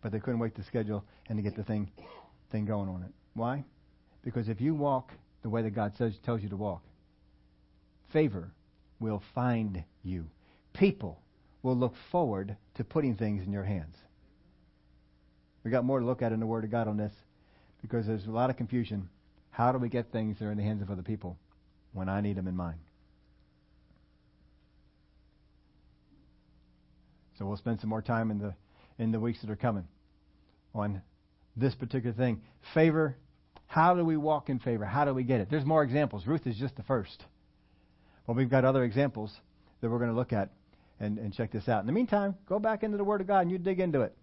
But 0.00 0.12
they 0.12 0.20
couldn't 0.20 0.38
wait 0.38 0.54
to 0.56 0.64
schedule 0.64 1.04
and 1.28 1.38
to 1.38 1.42
get 1.42 1.56
the 1.56 1.64
thing, 1.64 1.90
thing 2.52 2.66
going 2.66 2.88
on 2.88 3.02
it. 3.02 3.10
Why? 3.34 3.64
Because 4.22 4.48
if 4.48 4.60
you 4.60 4.74
walk 4.74 5.12
the 5.42 5.48
way 5.48 5.62
that 5.62 5.74
God 5.74 5.92
says, 5.98 6.14
tells 6.24 6.42
you 6.42 6.48
to 6.50 6.56
walk, 6.56 6.82
favor 8.12 8.50
will 9.00 9.22
find 9.34 9.84
you. 10.02 10.26
People 10.74 11.20
will 11.62 11.76
look 11.76 11.94
forward 12.10 12.56
to 12.76 12.84
putting 12.84 13.16
things 13.16 13.44
in 13.44 13.52
your 13.52 13.64
hands. 13.64 13.96
We 15.64 15.70
got 15.70 15.84
more 15.84 16.00
to 16.00 16.06
look 16.06 16.22
at 16.22 16.32
in 16.32 16.40
the 16.40 16.46
Word 16.46 16.64
of 16.64 16.70
God 16.70 16.88
on 16.88 16.96
this 16.96 17.12
because 17.82 18.06
there's 18.06 18.26
a 18.26 18.30
lot 18.30 18.50
of 18.50 18.56
confusion. 18.56 19.08
How 19.50 19.72
do 19.72 19.78
we 19.78 19.88
get 19.88 20.12
things 20.12 20.38
that 20.38 20.46
are 20.46 20.52
in 20.52 20.56
the 20.56 20.64
hands 20.64 20.82
of 20.82 20.90
other 20.90 21.02
people 21.02 21.36
when 21.92 22.08
I 22.08 22.20
need 22.20 22.36
them 22.36 22.48
in 22.48 22.56
mine? 22.56 22.78
So 27.38 27.46
we'll 27.46 27.56
spend 27.56 27.80
some 27.80 27.90
more 27.90 28.02
time 28.02 28.30
in 28.30 28.38
the 28.38 28.54
in 28.98 29.12
the 29.12 29.20
weeks 29.20 29.40
that 29.42 29.50
are 29.50 29.56
coming 29.56 29.86
on 30.74 31.02
this 31.56 31.74
particular 31.74 32.14
thing. 32.14 32.42
Favor. 32.74 33.16
How 33.66 33.94
do 33.94 34.04
we 34.04 34.16
walk 34.16 34.48
in 34.48 34.58
favor? 34.58 34.84
How 34.84 35.04
do 35.04 35.14
we 35.14 35.22
get 35.22 35.40
it? 35.40 35.48
There's 35.50 35.64
more 35.64 35.82
examples. 35.82 36.26
Ruth 36.26 36.46
is 36.46 36.56
just 36.56 36.74
the 36.76 36.82
first. 36.82 37.24
Well, 38.28 38.36
we've 38.36 38.50
got 38.50 38.66
other 38.66 38.84
examples 38.84 39.34
that 39.80 39.88
we're 39.88 39.96
going 39.96 40.10
to 40.10 40.16
look 40.16 40.34
at 40.34 40.50
and, 41.00 41.16
and 41.18 41.32
check 41.32 41.50
this 41.50 41.66
out. 41.66 41.80
In 41.80 41.86
the 41.86 41.94
meantime, 41.94 42.36
go 42.46 42.58
back 42.58 42.82
into 42.82 42.98
the 42.98 43.04
Word 43.04 43.22
of 43.22 43.26
God 43.26 43.40
and 43.40 43.50
you 43.50 43.56
dig 43.56 43.80
into 43.80 44.02
it. 44.02 44.14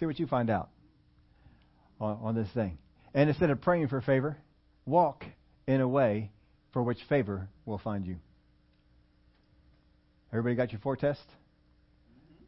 See 0.00 0.06
what 0.06 0.18
you 0.18 0.26
find 0.26 0.48
out 0.48 0.70
on, 2.00 2.18
on 2.22 2.34
this 2.34 2.48
thing. 2.54 2.78
And 3.12 3.28
instead 3.28 3.50
of 3.50 3.60
praying 3.60 3.88
for 3.88 4.00
favor, 4.00 4.38
walk 4.86 5.26
in 5.66 5.82
a 5.82 5.88
way 5.88 6.30
for 6.72 6.82
which 6.82 7.00
favor 7.06 7.50
will 7.66 7.76
find 7.76 8.06
you. 8.06 8.16
Everybody 10.32 10.54
got 10.54 10.72
your 10.72 10.80
four 10.80 10.96
tests? 10.96 11.22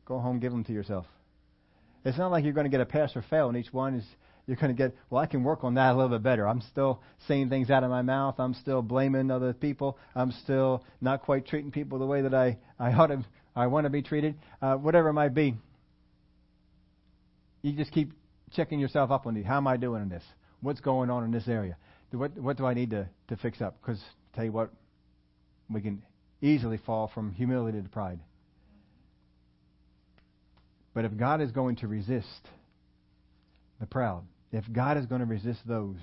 Go 0.07 0.19
home, 0.19 0.41
give 0.41 0.51
them 0.51 0.65
to 0.65 0.73
yourself. 0.73 1.05
It's 2.07 2.17
not 2.17 2.31
like 2.31 2.43
you're 2.45 2.55
going 2.55 2.65
to 2.65 2.71
get 2.71 2.81
a 2.81 2.87
pass 2.87 3.15
or 3.15 3.23
fail, 3.29 3.49
and 3.49 3.59
each 3.59 3.71
one 3.71 3.97
is 3.97 4.05
you're 4.47 4.57
going 4.57 4.75
to 4.75 4.77
get, 4.77 4.97
well, 5.09 5.23
I 5.23 5.27
can 5.27 5.45
work 5.45 5.65
on 5.65 5.75
that 5.75 5.93
a 5.93 5.95
little 5.95 6.11
bit 6.11 6.23
better. 6.23 6.49
I'm 6.49 6.61
still 6.63 7.01
saying 7.29 7.51
things 7.51 7.71
out 7.71 7.85
of 7.85 7.91
my 7.91 8.03
mouth. 8.03 8.37
I'm 8.39 8.55
still 8.55 8.83
blaming 8.83 9.31
other 9.31 9.53
people. 9.53 9.99
I'm 10.15 10.33
still 10.33 10.85
not 11.01 11.23
quite 11.23 11.47
treating 11.47 11.71
people 11.71 11.99
the 11.99 12.07
way 12.07 12.23
that 12.23 12.35
I, 12.35 12.59
I 12.79 12.93
ought 12.95 13.09
to, 13.09 13.25
I 13.55 13.67
want 13.67 13.85
to 13.85 13.91
be 13.91 14.03
treated. 14.03 14.35
Uh, 14.61 14.75
whatever 14.75 15.09
it 15.09 15.15
might 15.15 15.35
be. 15.35 15.55
You 17.63 17.73
just 17.73 17.93
keep 17.93 18.13
checking 18.53 18.81
yourself 18.81 19.11
up 19.11 19.27
on 19.27 19.35
these. 19.35 19.45
How 19.45 19.59
am 19.59 19.67
I 19.67 19.77
doing 19.77 20.03
in 20.03 20.09
this? 20.09 20.25
What's 20.61 20.81
going 20.81 21.11
on 21.11 21.25
in 21.25 21.31
this 21.31 21.47
area? 21.47 21.77
What, 22.13 22.37
what 22.37 22.57
do 22.57 22.67
I 22.67 22.75
need 22.75 22.91
to, 22.91 23.09
to 23.29 23.37
fix 23.37 23.61
up? 23.61 23.77
Because, 23.81 24.03
tell 24.35 24.45
you 24.45 24.53
what, 24.53 24.71
we 25.73 25.81
can 25.81 26.03
easily 26.43 26.79
fall 26.79 27.11
from 27.13 27.33
humility 27.33 27.81
to 27.81 27.89
pride. 27.89 28.19
But 30.95 31.05
if 31.05 31.17
God 31.17 31.41
is 31.41 31.53
going 31.53 31.77
to 31.77 31.89
resist 31.89 32.49
the 33.81 33.87
proud, 33.87 34.25
if 34.53 34.65
God 34.71 34.99
is 34.99 35.07
going 35.07 35.21
to 35.21 35.27
resist 35.27 35.61
those 35.67 35.97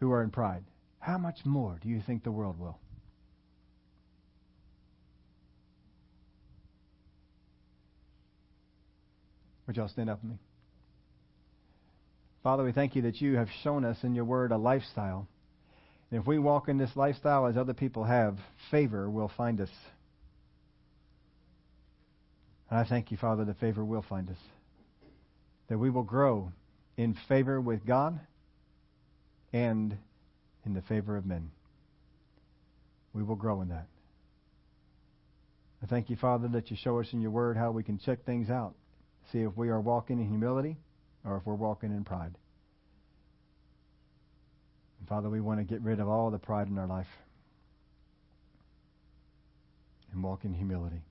who 0.00 0.10
are 0.10 0.22
in 0.22 0.30
pride, 0.30 0.64
how 0.98 1.18
much 1.18 1.36
more 1.44 1.78
do 1.82 1.88
you 1.88 2.02
think 2.04 2.24
the 2.24 2.32
world 2.32 2.58
will? 2.58 2.78
Would 9.66 9.76
y'all 9.76 9.88
stand 9.88 10.10
up 10.10 10.20
with 10.22 10.32
me? 10.32 10.38
Father, 12.42 12.64
we 12.64 12.72
thank 12.72 12.96
you 12.96 13.02
that 13.02 13.20
you 13.20 13.36
have 13.36 13.48
shown 13.62 13.84
us 13.84 13.98
in 14.02 14.14
your 14.14 14.24
word 14.24 14.50
a 14.50 14.56
lifestyle. 14.56 15.28
And 16.10 16.20
if 16.20 16.26
we 16.26 16.38
walk 16.38 16.68
in 16.68 16.78
this 16.78 16.90
lifestyle 16.96 17.46
as 17.46 17.56
other 17.56 17.74
people 17.74 18.04
have, 18.04 18.38
favor 18.70 19.08
will 19.08 19.30
find 19.36 19.60
us. 19.60 19.68
And 22.70 22.80
I 22.80 22.84
thank 22.84 23.10
you, 23.10 23.16
Father, 23.16 23.44
that 23.44 23.60
favor 23.60 23.84
will 23.84 24.04
find 24.08 24.28
us. 24.30 24.38
That 25.70 25.78
we 25.78 25.88
will 25.88 26.02
grow 26.02 26.52
in 26.98 27.16
favor 27.28 27.60
with 27.60 27.86
God 27.86 28.20
and 29.52 29.96
in 30.66 30.74
the 30.74 30.82
favor 30.82 31.16
of 31.16 31.24
men. 31.24 31.50
We 33.14 33.22
will 33.22 33.36
grow 33.36 33.62
in 33.62 33.68
that. 33.68 33.86
I 35.82 35.86
thank 35.86 36.10
you, 36.10 36.16
Father, 36.16 36.48
that 36.48 36.70
you 36.70 36.76
show 36.76 37.00
us 37.00 37.06
in 37.12 37.20
your 37.22 37.30
word 37.30 37.56
how 37.56 37.70
we 37.70 37.82
can 37.82 37.98
check 37.98 38.24
things 38.26 38.50
out. 38.50 38.74
See 39.32 39.38
if 39.38 39.56
we 39.56 39.68
are 39.70 39.80
walking 39.80 40.18
in 40.18 40.28
humility 40.28 40.76
or 41.24 41.36
if 41.36 41.46
we're 41.46 41.54
walking 41.54 41.90
in 41.90 42.04
pride. 42.04 42.34
And 44.98 45.08
Father, 45.08 45.30
we 45.30 45.40
want 45.40 45.60
to 45.60 45.64
get 45.64 45.80
rid 45.82 46.00
of 46.00 46.08
all 46.08 46.30
the 46.30 46.38
pride 46.38 46.68
in 46.68 46.78
our 46.78 46.86
life 46.86 47.06
and 50.12 50.22
walk 50.22 50.44
in 50.44 50.52
humility. 50.52 51.02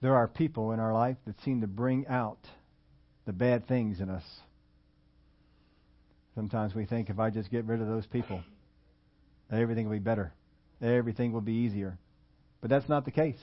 There 0.00 0.14
are 0.14 0.28
people 0.28 0.72
in 0.72 0.80
our 0.80 0.94
life 0.94 1.16
that 1.26 1.40
seem 1.42 1.60
to 1.60 1.66
bring 1.66 2.06
out 2.06 2.38
the 3.26 3.32
bad 3.32 3.66
things 3.66 4.00
in 4.00 4.10
us. 4.10 4.24
Sometimes 6.34 6.74
we 6.74 6.86
think 6.86 7.10
if 7.10 7.18
I 7.18 7.30
just 7.30 7.50
get 7.50 7.64
rid 7.64 7.80
of 7.80 7.88
those 7.88 8.06
people, 8.06 8.42
everything 9.50 9.86
will 9.86 9.96
be 9.96 9.98
better. 9.98 10.32
Everything 10.80 11.32
will 11.32 11.40
be 11.40 11.52
easier. 11.52 11.98
But 12.60 12.70
that's 12.70 12.88
not 12.88 13.04
the 13.04 13.10
case. 13.10 13.40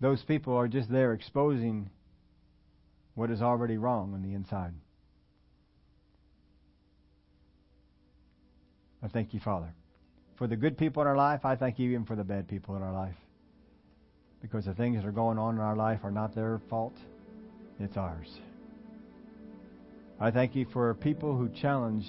Those 0.00 0.22
people 0.22 0.54
are 0.56 0.68
just 0.68 0.90
there 0.90 1.12
exposing 1.12 1.90
what 3.14 3.30
is 3.30 3.42
already 3.42 3.76
wrong 3.76 4.12
on 4.14 4.22
the 4.22 4.34
inside. 4.34 4.72
I 9.02 9.08
thank 9.08 9.34
you, 9.34 9.40
Father. 9.40 9.72
For 10.36 10.46
the 10.46 10.56
good 10.56 10.78
people 10.78 11.02
in 11.02 11.08
our 11.08 11.16
life, 11.16 11.44
I 11.44 11.56
thank 11.56 11.78
you 11.78 11.90
even 11.90 12.06
for 12.06 12.16
the 12.16 12.24
bad 12.24 12.48
people 12.48 12.74
in 12.76 12.82
our 12.82 12.92
life. 12.92 13.14
Because 14.40 14.64
the 14.64 14.74
things 14.74 14.96
that 14.96 15.06
are 15.06 15.12
going 15.12 15.38
on 15.38 15.54
in 15.54 15.60
our 15.60 15.76
life 15.76 16.00
are 16.04 16.10
not 16.10 16.34
their 16.34 16.60
fault, 16.68 16.94
it's 17.84 17.96
ours. 17.96 18.28
I 20.20 20.30
thank 20.30 20.54
you 20.54 20.66
for 20.72 20.94
people 20.94 21.36
who 21.36 21.48
challenge 21.48 22.04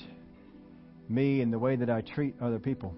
me 1.09 1.41
in 1.41 1.51
the 1.51 1.59
way 1.59 1.76
that 1.76 1.89
I 1.89 2.01
treat 2.01 2.36
other 2.41 2.59
people. 2.59 2.93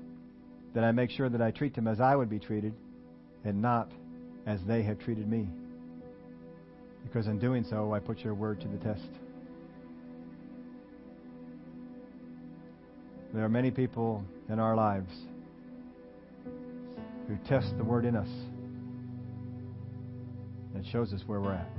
That 0.74 0.84
I 0.84 0.92
make 0.92 1.10
sure 1.10 1.30
that 1.30 1.42
I 1.42 1.52
treat 1.52 1.76
them 1.76 1.88
as 1.88 2.00
I 2.00 2.16
would 2.16 2.30
be 2.30 2.40
treated 2.40 2.74
and 3.44 3.62
not 3.62 3.92
as 4.46 4.60
they 4.68 4.84
have 4.84 5.00
treated 5.00 5.28
me. 5.28 5.48
Because 7.04 7.28
in 7.28 7.40
doing 7.40 7.66
so, 7.70 7.94
I 7.94 8.00
put 8.00 8.20
your 8.20 8.34
word 8.34 8.62
to 8.62 8.68
the 8.68 8.78
test. 8.78 9.10
There 13.34 13.44
are 13.44 13.50
many 13.50 13.72
people 13.72 14.24
in 14.50 14.60
our 14.60 14.76
lives 14.76 15.12
who 17.28 17.38
test 17.48 17.78
the 17.78 17.84
word 17.84 18.06
in 18.06 18.16
us 18.16 18.30
that 20.74 20.86
shows 20.92 21.14
us 21.14 21.22
where 21.26 21.42
we're 21.42 21.54
at. 21.54 21.70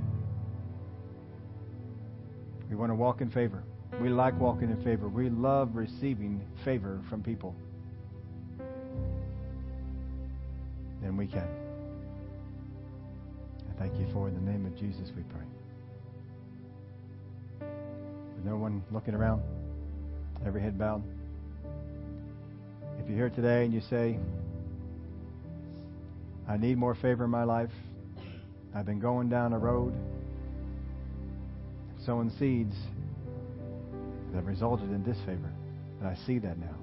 We 2.69 2.75
want 2.75 2.91
to 2.91 2.95
walk 2.95 3.21
in 3.21 3.31
favor. 3.31 3.63
We 3.99 4.09
like 4.09 4.39
walking 4.39 4.69
in 4.69 4.81
favor. 4.83 5.09
We 5.09 5.29
love 5.29 5.75
receiving 5.75 6.41
favor 6.63 7.01
from 7.09 7.23
people. 7.23 7.55
Then 11.01 11.17
we 11.17 11.25
can. 11.25 11.47
I 13.69 13.79
thank 13.79 13.99
you 13.99 14.07
for 14.13 14.27
in 14.27 14.35
the 14.35 14.51
name 14.51 14.65
of 14.65 14.77
Jesus 14.77 15.09
we 15.15 15.23
pray. 15.23 15.45
With 18.35 18.45
no 18.45 18.55
one 18.57 18.83
looking 18.91 19.15
around, 19.15 19.41
every 20.45 20.61
head 20.61 20.77
bowed. 20.77 21.01
If 23.01 23.09
you're 23.09 23.17
here 23.17 23.29
today 23.29 23.65
and 23.65 23.73
you 23.73 23.81
say, 23.89 24.19
I 26.47 26.57
need 26.57 26.77
more 26.77 26.93
favor 26.95 27.23
in 27.23 27.29
my 27.31 27.43
life, 27.43 27.71
I've 28.75 28.85
been 28.85 28.99
going 28.99 29.29
down 29.29 29.53
a 29.53 29.57
road, 29.57 29.93
sowing 32.05 32.29
seeds 32.31 32.75
that 34.33 34.43
resulted 34.43 34.89
in 34.91 35.03
disfavor. 35.03 35.51
And 35.99 36.07
I 36.07 36.15
see 36.25 36.39
that 36.39 36.57
now. 36.57 36.75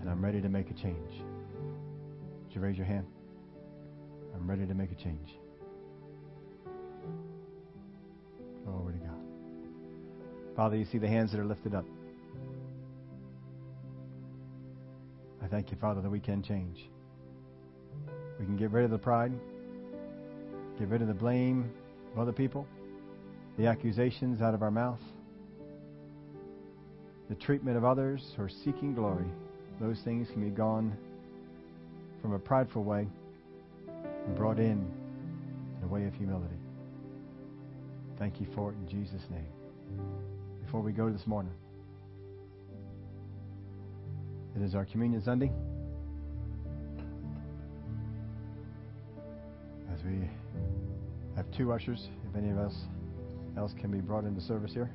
And 0.00 0.10
I'm 0.10 0.24
ready 0.24 0.40
to 0.40 0.48
make 0.48 0.70
a 0.70 0.74
change. 0.74 1.10
Would 2.44 2.54
you 2.54 2.60
raise 2.60 2.76
your 2.76 2.86
hand? 2.86 3.06
I'm 4.34 4.48
ready 4.48 4.66
to 4.66 4.74
make 4.74 4.90
a 4.90 4.94
change. 4.94 5.36
Glory 8.64 8.94
to 8.94 8.98
God. 9.00 9.14
Father, 10.56 10.76
you 10.76 10.84
see 10.84 10.98
the 10.98 11.08
hands 11.08 11.32
that 11.32 11.40
are 11.40 11.44
lifted 11.44 11.74
up. 11.74 11.84
I 15.42 15.46
thank 15.46 15.70
you, 15.70 15.76
Father, 15.80 16.00
that 16.00 16.10
we 16.10 16.20
can 16.20 16.42
change. 16.42 16.88
We 18.38 18.44
can 18.44 18.56
get 18.56 18.70
rid 18.70 18.84
of 18.84 18.90
the 18.90 18.98
pride, 18.98 19.32
get 20.78 20.88
rid 20.88 21.02
of 21.02 21.08
the 21.08 21.14
blame 21.14 21.70
of 22.12 22.18
other 22.18 22.32
people, 22.32 22.66
the 23.58 23.66
accusations 23.66 24.40
out 24.40 24.54
of 24.54 24.62
our 24.62 24.70
mouth, 24.70 25.00
the 27.28 27.34
treatment 27.34 27.76
of 27.76 27.84
others, 27.84 28.22
or 28.38 28.48
seeking 28.48 28.94
glory. 28.94 29.26
Those 29.80 30.00
things 30.04 30.28
can 30.32 30.48
be 30.48 30.54
gone 30.54 30.96
from 32.22 32.34
a 32.34 32.38
prideful 32.38 32.84
way 32.84 33.08
and 34.26 34.36
brought 34.36 34.58
in 34.58 34.88
in 35.76 35.84
a 35.84 35.86
way 35.88 36.04
of 36.04 36.14
humility. 36.14 36.54
Thank 38.18 38.40
you 38.40 38.46
for 38.54 38.70
it 38.70 38.76
in 38.76 38.88
Jesus' 38.88 39.22
name. 39.28 39.46
Before 40.64 40.80
we 40.80 40.92
go 40.92 41.10
this 41.10 41.26
morning, 41.26 41.52
it 44.56 44.62
is 44.62 44.74
our 44.74 44.84
Communion 44.84 45.22
Sunday. 45.22 45.50
As 49.92 50.04
we 50.04 50.28
have 51.34 51.46
two 51.56 51.72
ushers, 51.72 52.08
if 52.28 52.36
any 52.36 52.50
of 52.50 52.58
us 52.58 52.74
else 53.58 53.72
can 53.78 53.90
be 53.90 53.98
brought 53.98 54.24
into 54.24 54.40
service 54.40 54.72
here. 54.72 54.90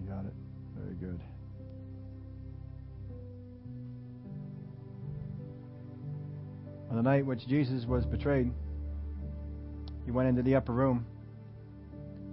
You 0.00 0.10
got 0.10 0.24
it? 0.24 0.34
Very 0.76 0.94
good. 0.94 1.20
On 6.90 6.96
the 6.96 7.02
night 7.02 7.24
which 7.24 7.46
Jesus 7.46 7.86
was 7.86 8.04
betrayed, 8.04 8.50
he 10.04 10.10
went 10.10 10.28
into 10.28 10.42
the 10.42 10.56
upper 10.56 10.72
room 10.72 11.06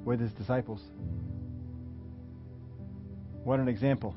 with 0.03 0.19
his 0.19 0.31
disciples. 0.31 0.81
What 3.43 3.59
an 3.59 3.67
example 3.67 4.15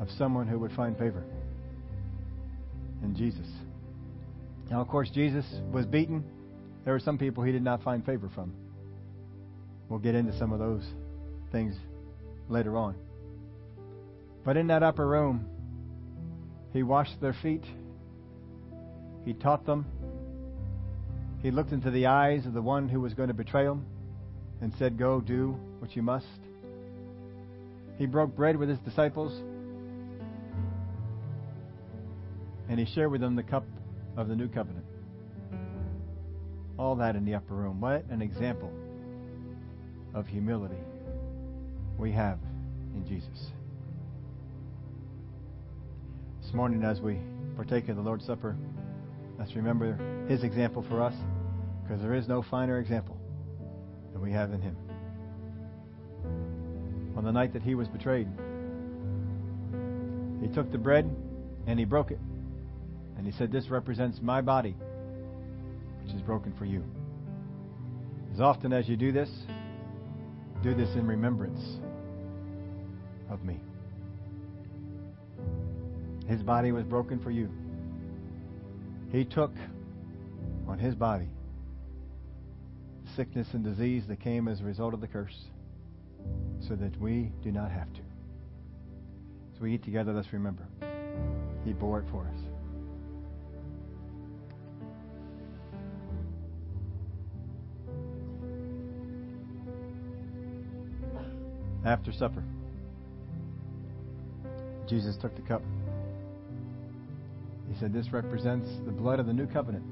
of 0.00 0.08
someone 0.16 0.46
who 0.46 0.58
would 0.58 0.72
find 0.72 0.96
favor 0.96 1.24
in 3.02 3.14
Jesus. 3.14 3.46
Now, 4.70 4.80
of 4.80 4.88
course, 4.88 5.10
Jesus 5.10 5.44
was 5.72 5.84
beaten. 5.84 6.24
There 6.84 6.92
were 6.92 7.00
some 7.00 7.18
people 7.18 7.44
he 7.44 7.52
did 7.52 7.62
not 7.62 7.82
find 7.82 8.04
favor 8.04 8.30
from. 8.34 8.52
We'll 9.88 9.98
get 9.98 10.14
into 10.14 10.36
some 10.38 10.52
of 10.52 10.58
those 10.58 10.84
things 11.52 11.74
later 12.48 12.76
on. 12.76 12.94
But 14.44 14.56
in 14.56 14.68
that 14.68 14.82
upper 14.82 15.06
room, 15.06 15.46
He 16.72 16.82
washed 16.82 17.20
their 17.20 17.32
feet. 17.42 17.64
He 19.24 19.34
taught 19.34 19.66
them. 19.66 19.86
He 21.42 21.50
looked 21.50 21.72
into 21.72 21.90
the 21.90 22.06
eyes 22.06 22.46
of 22.46 22.52
the 22.52 22.62
one 22.62 22.88
who 22.88 23.00
was 23.00 23.14
going 23.14 23.28
to 23.28 23.34
betray 23.34 23.64
him 23.64 23.84
and 24.60 24.72
said, 24.78 24.98
Go 24.98 25.20
do 25.20 25.56
what 25.78 25.96
you 25.96 26.02
must. 26.02 26.26
He 27.98 28.06
broke 28.06 28.34
bread 28.34 28.56
with 28.56 28.68
his 28.68 28.78
disciples 28.78 29.32
and 32.68 32.78
he 32.78 32.86
shared 32.94 33.10
with 33.10 33.20
them 33.20 33.34
the 33.34 33.42
cup 33.42 33.64
of 34.16 34.28
the 34.28 34.36
new 34.36 34.48
covenant. 34.48 34.86
All 36.80 36.96
that 36.96 37.14
in 37.14 37.26
the 37.26 37.34
upper 37.34 37.52
room. 37.52 37.78
What 37.78 38.06
an 38.08 38.22
example 38.22 38.72
of 40.14 40.26
humility 40.26 40.80
we 41.98 42.10
have 42.12 42.38
in 42.94 43.06
Jesus. 43.06 43.50
This 46.40 46.54
morning, 46.54 46.82
as 46.82 47.02
we 47.02 47.18
partake 47.54 47.90
of 47.90 47.96
the 47.96 48.02
Lord's 48.02 48.24
Supper, 48.24 48.56
let's 49.38 49.54
remember 49.54 49.98
his 50.26 50.42
example 50.42 50.82
for 50.88 51.02
us, 51.02 51.12
because 51.82 52.00
there 52.00 52.14
is 52.14 52.26
no 52.26 52.40
finer 52.40 52.78
example 52.78 53.18
than 54.14 54.22
we 54.22 54.32
have 54.32 54.50
in 54.50 54.62
him. 54.62 54.76
On 57.14 57.24
the 57.24 57.30
night 57.30 57.52
that 57.52 57.62
he 57.62 57.74
was 57.74 57.88
betrayed, 57.88 58.26
he 60.40 60.48
took 60.48 60.72
the 60.72 60.78
bread 60.78 61.14
and 61.66 61.78
he 61.78 61.84
broke 61.84 62.10
it. 62.10 62.20
And 63.18 63.26
he 63.26 63.32
said, 63.32 63.52
This 63.52 63.68
represents 63.68 64.22
my 64.22 64.40
body, 64.40 64.76
is 66.10 66.22
broken 66.22 66.52
for 66.58 66.64
you. 66.64 66.84
As 68.32 68.40
often 68.40 68.72
as 68.72 68.88
you 68.88 68.96
do 68.96 69.12
this, 69.12 69.30
do 70.62 70.74
this 70.74 70.94
in 70.94 71.06
remembrance 71.06 71.78
of 73.30 73.44
me. 73.44 73.60
His 76.28 76.42
body 76.42 76.72
was 76.72 76.84
broken 76.84 77.18
for 77.18 77.30
you. 77.30 77.50
He 79.10 79.24
took 79.24 79.52
on 80.68 80.78
his 80.78 80.94
body 80.94 81.28
sickness 83.16 83.48
and 83.52 83.64
disease 83.64 84.04
that 84.08 84.20
came 84.20 84.46
as 84.46 84.60
a 84.60 84.64
result 84.64 84.94
of 84.94 85.00
the 85.00 85.08
curse 85.08 85.46
so 86.60 86.76
that 86.76 86.96
we 87.00 87.32
do 87.42 87.50
not 87.50 87.70
have 87.70 87.92
to. 87.94 88.00
As 89.54 89.60
we 89.60 89.74
eat 89.74 89.82
together, 89.82 90.12
let's 90.12 90.32
remember 90.32 90.62
he 91.64 91.72
bore 91.72 91.98
it 92.00 92.06
for 92.10 92.26
us. 92.26 92.39
After 101.84 102.12
supper, 102.12 102.44
Jesus 104.88 105.16
took 105.16 105.34
the 105.36 105.42
cup. 105.42 105.62
He 107.72 107.78
said, 107.78 107.92
This 107.92 108.12
represents 108.12 108.68
the 108.84 108.92
blood 108.92 109.20
of 109.20 109.26
the 109.26 109.32
new 109.32 109.46
covenant. 109.46 109.84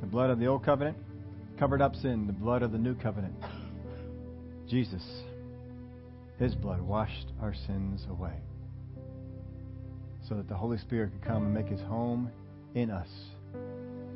The 0.00 0.06
blood 0.06 0.30
of 0.30 0.38
the 0.38 0.46
old 0.46 0.64
covenant 0.64 0.96
covered 1.58 1.80
up 1.80 1.96
sin, 1.96 2.26
the 2.26 2.32
blood 2.32 2.62
of 2.62 2.72
the 2.72 2.78
new 2.78 2.94
covenant. 2.94 3.34
Jesus, 4.68 5.02
His 6.38 6.54
blood 6.54 6.80
washed 6.80 7.28
our 7.40 7.54
sins 7.54 8.06
away 8.10 8.34
so 10.28 10.36
that 10.36 10.48
the 10.48 10.54
Holy 10.54 10.78
Spirit 10.78 11.12
could 11.12 11.22
come 11.22 11.44
and 11.44 11.54
make 11.54 11.66
His 11.66 11.80
home 11.80 12.30
in 12.74 12.90
us 12.90 13.08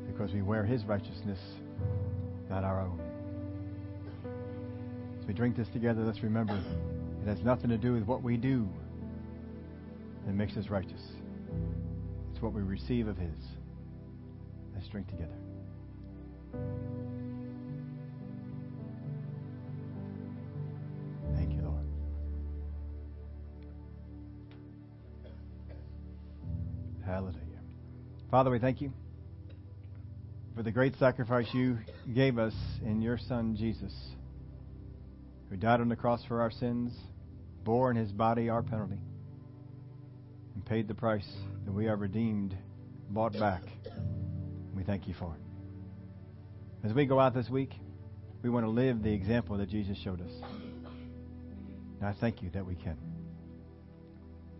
because 0.07 0.31
we 0.33 0.41
wear 0.41 0.63
His 0.63 0.85
righteousness, 0.85 1.39
not 2.49 2.63
our 2.63 2.81
own. 2.81 3.06
We 5.27 5.33
drink 5.33 5.57
this 5.57 5.67
together, 5.73 6.03
let's 6.03 6.23
remember 6.23 6.57
it 7.21 7.27
has 7.27 7.43
nothing 7.43 7.69
to 7.69 7.77
do 7.77 7.93
with 7.93 8.03
what 8.03 8.23
we 8.23 8.37
do 8.37 8.65
that 10.25 10.33
makes 10.33 10.55
us 10.55 10.69
righteous. 10.69 11.01
It's 12.31 12.41
what 12.41 12.53
we 12.53 12.61
receive 12.61 13.07
of 13.07 13.17
His. 13.17 13.35
Let's 14.73 14.87
drink 14.87 15.07
together. 15.07 15.33
Thank 21.35 21.51
you, 21.51 21.61
Lord. 21.61 21.85
Hallelujah. 27.05 27.41
Father, 28.31 28.49
we 28.49 28.59
thank 28.59 28.79
you 28.79 28.93
for 30.55 30.63
the 30.63 30.71
great 30.71 30.95
sacrifice 30.97 31.47
you 31.53 31.77
gave 32.15 32.37
us 32.37 32.53
in 32.85 33.01
your 33.01 33.17
Son, 33.17 33.57
Jesus, 33.57 33.93
who 35.49 35.57
died 35.57 35.81
on 35.81 35.89
the 35.89 35.95
cross 35.95 36.23
for 36.27 36.41
our 36.41 36.51
sins, 36.51 36.93
bore 37.63 37.91
in 37.91 37.97
his 37.97 38.11
body 38.11 38.49
our 38.49 38.63
penalty 38.63 38.99
and 40.55 40.65
paid 40.65 40.87
the 40.87 40.95
price 40.95 41.27
that 41.65 41.71
we 41.71 41.87
are 41.87 41.95
redeemed, 41.95 42.57
bought 43.09 43.33
back. 43.33 43.63
We 44.73 44.83
thank 44.83 45.07
you 45.07 45.13
for 45.13 45.35
it. 45.35 46.87
As 46.87 46.93
we 46.93 47.05
go 47.05 47.19
out 47.19 47.33
this 47.33 47.49
week, 47.49 47.73
we 48.41 48.49
want 48.49 48.65
to 48.65 48.69
live 48.69 49.01
the 49.01 49.11
example 49.11 49.57
that 49.57 49.69
Jesus 49.69 49.97
showed 50.03 50.21
us. 50.21 50.31
And 51.99 52.07
I 52.07 52.13
thank 52.19 52.41
you 52.41 52.49
that 52.51 52.65
we 52.65 52.75
can. 52.75 52.97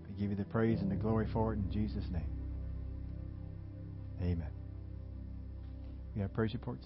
We 0.09 0.15
give 0.19 0.31
you 0.31 0.35
the 0.35 0.45
praise 0.45 0.81
and 0.81 0.89
the 0.89 0.95
glory 0.95 1.27
for 1.31 1.53
it 1.53 1.57
in 1.57 1.71
Jesus' 1.71 2.05
name. 2.11 2.29
Amen. 4.21 4.51
We 6.15 6.21
have 6.21 6.33
praise 6.33 6.53
reports. 6.53 6.85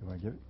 You 0.00 0.06
want 0.06 0.20
to 0.20 0.26
give 0.26 0.34
it? 0.34 0.47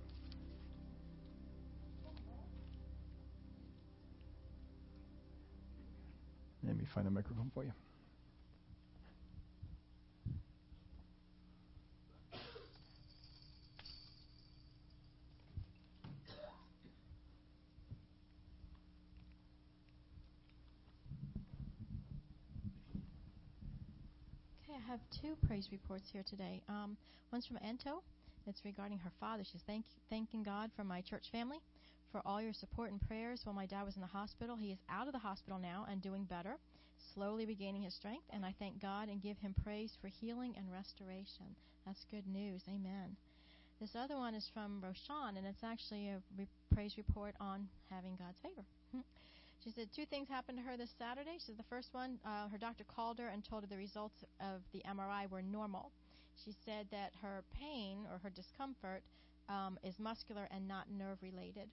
Let 6.63 6.77
me 6.77 6.85
find 6.93 7.07
a 7.07 7.11
microphone 7.11 7.51
for 7.53 7.63
you. 7.63 7.71
Okay, 24.63 24.77
I 24.77 24.91
have 24.91 24.99
two 25.21 25.35
praise 25.47 25.69
reports 25.71 26.09
here 26.11 26.23
today. 26.23 26.61
Um, 26.67 26.97
one's 27.31 27.45
from 27.45 27.57
Anto. 27.63 28.03
It's 28.47 28.65
regarding 28.65 28.97
her 28.99 29.11
father. 29.19 29.43
She's 29.43 29.61
thank, 29.65 29.85
thanking 30.09 30.43
God 30.43 30.71
for 30.75 30.83
my 30.83 31.01
church 31.01 31.29
family, 31.31 31.57
for 32.11 32.21
all 32.25 32.41
your 32.41 32.53
support 32.53 32.91
and 32.91 33.01
prayers 33.07 33.41
while 33.43 33.55
my 33.55 33.65
dad 33.65 33.83
was 33.83 33.95
in 33.95 34.01
the 34.01 34.07
hospital. 34.07 34.55
He 34.55 34.71
is 34.71 34.79
out 34.89 35.07
of 35.07 35.13
the 35.13 35.19
hospital 35.19 35.59
now 35.59 35.85
and 35.89 36.01
doing 36.01 36.23
better, 36.23 36.57
slowly 37.13 37.45
regaining 37.45 37.83
his 37.83 37.93
strength, 37.93 38.25
and 38.31 38.45
I 38.45 38.53
thank 38.59 38.81
God 38.81 39.09
and 39.09 39.21
give 39.21 39.37
him 39.37 39.55
praise 39.63 39.97
for 40.01 40.07
healing 40.07 40.53
and 40.57 40.71
restoration. 40.71 41.55
That's 41.85 42.05
good 42.11 42.27
news. 42.27 42.63
Amen. 42.67 43.15
This 43.79 43.95
other 43.95 44.17
one 44.17 44.35
is 44.35 44.49
from 44.53 44.81
Roshan, 44.81 45.37
and 45.37 45.47
it's 45.47 45.63
actually 45.63 46.09
a 46.09 46.21
re- 46.37 46.47
praise 46.73 46.97
report 46.97 47.35
on 47.39 47.67
having 47.89 48.15
God's 48.17 48.39
favor. 48.41 48.65
She 49.63 49.71
said 49.71 49.89
two 49.93 50.05
things 50.05 50.29
happened 50.29 50.57
to 50.57 50.63
her 50.63 50.77
this 50.77 50.89
Saturday. 50.97 51.33
She 51.33 51.47
said 51.47 51.57
the 51.57 51.69
first 51.69 51.89
one, 51.91 52.17
uh, 52.23 52.47
her 52.47 52.57
doctor 52.57 52.85
called 52.85 53.19
her 53.19 53.27
and 53.27 53.43
told 53.43 53.63
her 53.63 53.67
the 53.67 53.75
results 53.75 54.23
of 54.39 54.61
the 54.71 54.81
MRI 54.87 55.29
were 55.29 55.41
normal. 55.41 55.91
She 56.45 56.55
said 56.65 56.87
that 56.91 57.11
her 57.21 57.43
pain 57.51 58.07
or 58.09 58.19
her 58.19 58.29
discomfort 58.29 59.03
um, 59.49 59.77
is 59.83 59.99
muscular 59.99 60.47
and 60.51 60.65
not 60.65 60.85
nerve 60.89 61.17
related. 61.21 61.67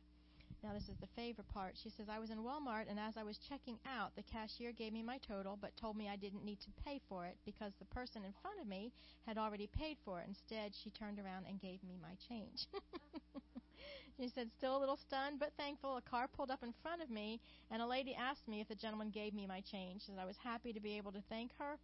Now, 0.63 0.73
this 0.73 0.89
is 0.89 0.97
the 1.01 1.07
favor 1.15 1.43
part. 1.55 1.75
She 1.81 1.91
says, 1.91 2.07
I 2.09 2.19
was 2.19 2.31
in 2.31 2.39
Walmart, 2.39 2.89
and 2.89 2.99
as 2.99 3.17
I 3.17 3.23
was 3.23 3.39
checking 3.39 3.79
out, 3.87 4.17
the 4.17 4.23
cashier 4.23 4.73
gave 4.73 4.93
me 4.93 5.03
my 5.03 5.19
total, 5.19 5.59
but 5.61 5.77
told 5.77 5.97
me 5.97 6.09
I 6.09 6.17
didn't 6.17 6.45
need 6.45 6.61
to 6.61 6.71
pay 6.85 7.01
for 7.09 7.27
it 7.27 7.37
because 7.45 7.73
the 7.79 7.85
person 7.85 8.25
in 8.25 8.33
front 8.43 8.61
of 8.61 8.67
me 8.67 8.93
had 9.27 9.39
already 9.39 9.69
paid 9.69 9.97
for 10.05 10.21
it. 10.21 10.27
Instead, 10.29 10.75
she 10.75 10.91
turned 10.91 11.19
around 11.19 11.47
and 11.49 11.61
gave 11.61 11.83
me 11.85 11.99
my 12.01 12.17
change. 12.29 12.67
she 14.21 14.29
said, 14.29 14.51
still 14.57 14.77
a 14.77 14.81
little 14.81 14.97
stunned, 14.97 15.39
but 15.39 15.53
thankful. 15.57 15.99
A 15.99 16.03
car 16.03 16.27
pulled 16.27 16.51
up 16.51 16.63
in 16.63 16.75
front 16.83 17.03
of 17.03 17.11
me, 17.11 17.41
and 17.71 17.81
a 17.81 17.87
lady 17.87 18.17
asked 18.19 18.49
me 18.49 18.61
if 18.61 18.69
the 18.69 18.75
gentleman 18.75 19.11
gave 19.11 19.35
me 19.35 19.47
my 19.47 19.61
change. 19.61 20.03
She 20.03 20.13
said, 20.13 20.21
I 20.21 20.27
was 20.27 20.39
happy 20.43 20.73
to 20.73 20.81
be 20.81 20.97
able 20.97 21.13
to 21.13 21.23
thank 21.29 21.53
her, 21.59 21.79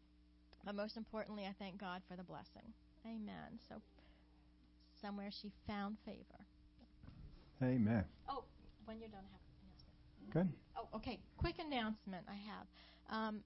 but 0.64 0.74
most 0.74 0.96
importantly, 0.96 1.44
I 1.44 1.54
thank 1.58 1.78
God 1.78 2.02
for 2.08 2.16
the 2.16 2.24
blessing. 2.24 2.72
Amen. 3.06 3.60
So, 3.68 3.76
somewhere 5.00 5.30
she 5.30 5.52
found 5.66 5.98
favor. 6.04 6.46
Amen. 7.62 8.04
Oh, 8.28 8.44
when 8.84 8.98
you're 8.98 9.08
done, 9.08 9.24
I 9.24 9.32
have 9.32 9.40
an 9.42 9.54
announcement. 9.62 10.32
Good. 10.32 10.48
Oh, 10.76 10.96
okay. 10.96 11.18
Quick 11.36 11.56
announcement 11.58 12.24
I 12.28 12.38
have. 12.50 12.66
Um, 13.10 13.40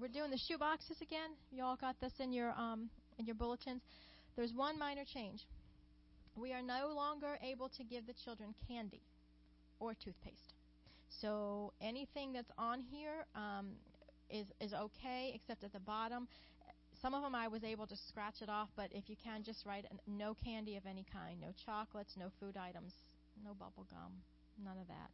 we're 0.00 0.08
doing 0.08 0.30
the 0.30 0.38
shoe 0.38 0.58
boxes 0.58 0.96
again. 1.02 1.30
You 1.50 1.64
all 1.64 1.76
got 1.76 2.00
this 2.00 2.12
in 2.20 2.32
your 2.32 2.50
um, 2.56 2.88
in 3.18 3.26
your 3.26 3.34
bulletins. 3.34 3.82
There's 4.36 4.52
one 4.52 4.78
minor 4.78 5.04
change. 5.12 5.40
We 6.36 6.52
are 6.52 6.62
no 6.62 6.92
longer 6.94 7.36
able 7.42 7.68
to 7.70 7.84
give 7.84 8.06
the 8.06 8.14
children 8.24 8.54
candy 8.68 9.02
or 9.80 9.94
toothpaste. 9.94 10.54
So 11.20 11.72
anything 11.80 12.32
that's 12.32 12.50
on 12.56 12.80
here 12.80 13.26
um, 13.34 13.70
is 14.30 14.46
is 14.60 14.72
okay, 14.72 15.32
except 15.34 15.64
at 15.64 15.72
the 15.72 15.80
bottom. 15.80 16.28
Some 17.00 17.14
of 17.14 17.22
them 17.22 17.34
I 17.34 17.46
was 17.46 17.62
able 17.62 17.86
to 17.86 17.96
scratch 18.08 18.42
it 18.42 18.48
off, 18.48 18.68
but 18.76 18.90
if 18.92 19.08
you 19.08 19.16
can, 19.22 19.44
just 19.44 19.64
write 19.64 19.84
an- 19.90 20.00
no 20.06 20.34
candy 20.34 20.76
of 20.76 20.84
any 20.84 21.06
kind, 21.12 21.40
no 21.40 21.48
chocolates, 21.64 22.14
no 22.16 22.26
food 22.40 22.56
items, 22.56 22.92
no 23.44 23.54
bubble 23.54 23.86
gum, 23.90 24.12
none 24.62 24.78
of 24.78 24.88
that. 24.88 25.10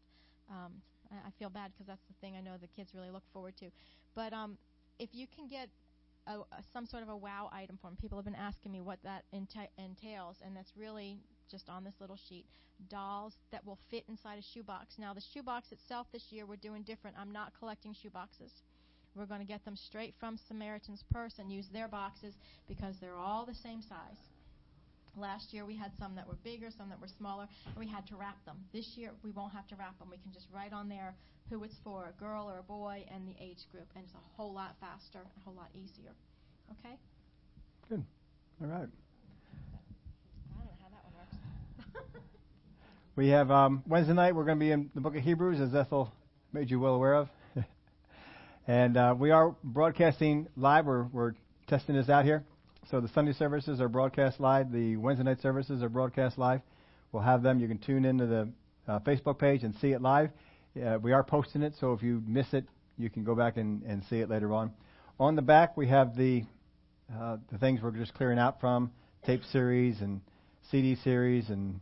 Um, 0.51 0.83
I, 1.11 1.31
feel 1.39 1.49
bad 1.49 1.73
because 1.73 1.87
that's 1.87 2.05
the 2.09 2.15
thing 2.21 2.37
I 2.37 2.41
know 2.41 2.57
the 2.61 2.69
kids 2.69 2.95
really 2.95 3.11
look 3.11 3.23
forward 3.33 3.57
to. 3.59 3.71
But 4.15 4.33
um, 4.33 4.59
if 4.99 5.11
you 5.13 5.27
can 5.27 5.49
get 5.49 5.69
a, 6.27 6.39
a, 6.39 6.63
some 6.73 6.87
sort 6.87 7.03
of 7.03 7.09
a 7.09 7.17
wow 7.17 7.51
item 7.53 7.79
for 7.81 7.89
them, 7.89 7.97
people 8.01 8.19
have 8.19 8.25
been 8.25 8.35
asking 8.35 8.73
me 8.73 8.81
what 8.81 8.99
that 9.05 9.25
enta- 9.35 9.73
entails, 9.79 10.37
and 10.45 10.57
that's 10.57 10.73
really 10.77 11.19
just 11.51 11.69
on 11.69 11.85
this 11.85 11.95
little 12.01 12.19
sheet. 12.29 12.47
Dolls 12.91 13.35
that 13.53 13.65
will 13.65 13.79
fit 13.91 14.05
inside 14.09 14.39
a 14.39 14.43
shoebox. 14.43 14.97
Now, 14.99 15.15
the 15.15 15.23
shoebox 15.33 15.71
itself 15.71 16.09
this 16.13 16.25
year 16.31 16.45
we're 16.45 16.57
doing 16.57 16.83
different. 16.83 17.17
I'm 17.19 17.33
not 17.33 17.53
collecting 17.59 17.95
shoeboxes. 17.95 18.51
We're 19.15 19.27
going 19.27 19.41
to 19.41 19.47
get 19.47 19.65
them 19.65 19.77
straight 19.77 20.15
from 20.19 20.37
Samaritan's 20.49 21.05
Purse 21.13 21.35
and 21.39 21.53
use 21.53 21.69
their 21.73 21.87
boxes 21.87 22.35
because 22.67 22.97
they're 23.01 23.17
all 23.17 23.47
the 23.47 23.55
same 23.55 23.81
size. 23.81 24.34
Last 25.17 25.53
year 25.53 25.65
we 25.65 25.77
had 25.77 25.93
some 25.99 26.15
that 26.17 26.27
were 26.27 26.39
bigger, 26.43 26.69
some 26.77 26.89
that 26.89 27.01
were 27.01 27.09
smaller, 27.19 27.47
and 27.67 27.77
we 27.77 27.87
had 27.87 28.07
to 28.09 28.17
wrap 28.17 28.45
them. 28.45 28.57
This 28.73 28.93
year 28.97 29.11
we 29.23 29.31
won't 29.31 29.53
have 29.53 29.67
to 29.69 29.77
wrap 29.77 29.99
them. 29.99 30.09
We 30.11 30.19
can 30.19 30.33
just 30.33 30.47
write 30.53 30.73
on 30.73 30.89
there 30.89 31.15
who 31.51 31.63
it's 31.63 31.77
for, 31.85 32.07
a 32.07 32.21
girl 32.21 32.51
or 32.51 32.59
a 32.59 32.63
boy, 32.63 33.05
and 33.13 33.29
the 33.29 33.35
age 33.43 33.59
group, 33.71 33.87
and 33.95 34.05
it's 34.05 34.15
a 34.15 34.37
whole 34.37 34.53
lot 34.53 34.77
faster, 34.81 35.21
a 35.21 35.41
whole 35.45 35.55
lot 35.55 35.69
easier. 35.75 36.13
Okay? 36.73 36.95
Good. 37.89 38.05
All 38.63 38.69
right. 38.69 38.89
I 38.89 40.59
don't 40.59 40.65
know 40.65 40.77
how 40.83 40.89
that 40.89 41.05
one 41.05 41.15
works. 41.15 41.37
We 43.17 43.29
have 43.29 43.51
um, 43.53 43.85
Wednesday 43.87 44.15
night. 44.15 44.35
We're 44.35 44.45
going 44.45 44.59
to 44.59 44.65
be 44.65 44.73
in 44.73 44.91
the 44.93 45.01
Book 45.01 45.15
of 45.15 45.23
Hebrews, 45.23 45.61
as 45.61 45.73
Ethel 45.73 46.13
made 46.53 46.69
you 46.69 46.81
well 46.81 46.95
aware 46.95 47.15
of, 47.15 47.29
and 48.67 48.97
uh, 48.97 49.15
we 49.17 49.31
are 49.31 49.55
broadcasting 49.63 50.49
live. 50.57 50.87
We're, 50.87 51.05
we're 51.05 51.35
testing 51.69 51.95
this 51.95 52.09
out 52.09 52.25
here. 52.25 52.43
So 52.91 53.01
the 53.01 53.09
Sunday 53.09 53.33
services 53.33 53.81
are 53.81 53.89
broadcast 53.89 54.41
live. 54.41 54.71
The 54.71 54.97
Wednesday 54.97 55.25
night 55.25 55.41
services 55.41 55.83
are 55.83 55.89
broadcast 55.89 56.37
live. 56.37 56.61
We'll 57.13 57.23
have 57.23 57.43
them. 57.43 57.59
You 57.59 57.67
can 57.67 57.79
tune 57.79 58.05
into 58.05 58.27
the 58.27 58.49
uh, 58.87 58.99
Facebook 59.01 59.39
page 59.39 59.63
and 59.63 59.75
see 59.77 59.93
it 59.93 60.03
live. 60.03 60.29
Uh, 60.77 60.99
we 61.01 61.13
are 61.13 61.25
posting 61.25 61.63
it, 61.63 61.73
so 61.81 61.95
if 61.95 62.03
you 62.03 62.23
miss 62.27 62.53
it, 62.53 62.67
you 62.99 63.09
can 63.09 63.25
go 63.25 63.35
back 63.35 63.57
and, 63.57 63.83
and 63.85 64.03
see 64.11 64.19
it 64.19 64.29
later 64.29 64.53
on. 64.53 64.71
On 65.19 65.35
the 65.35 65.41
back, 65.41 65.79
we 65.79 65.89
have 65.89 66.15
the 66.15 66.43
uh, 67.19 67.39
the 67.51 67.57
things 67.57 67.81
we're 67.83 67.91
just 67.91 68.13
clearing 68.15 68.39
out 68.39 68.61
from 68.61 68.91
tape 69.25 69.43
series 69.51 70.01
and 70.01 70.21
CD 70.71 70.95
series 70.97 71.49
and 71.49 71.81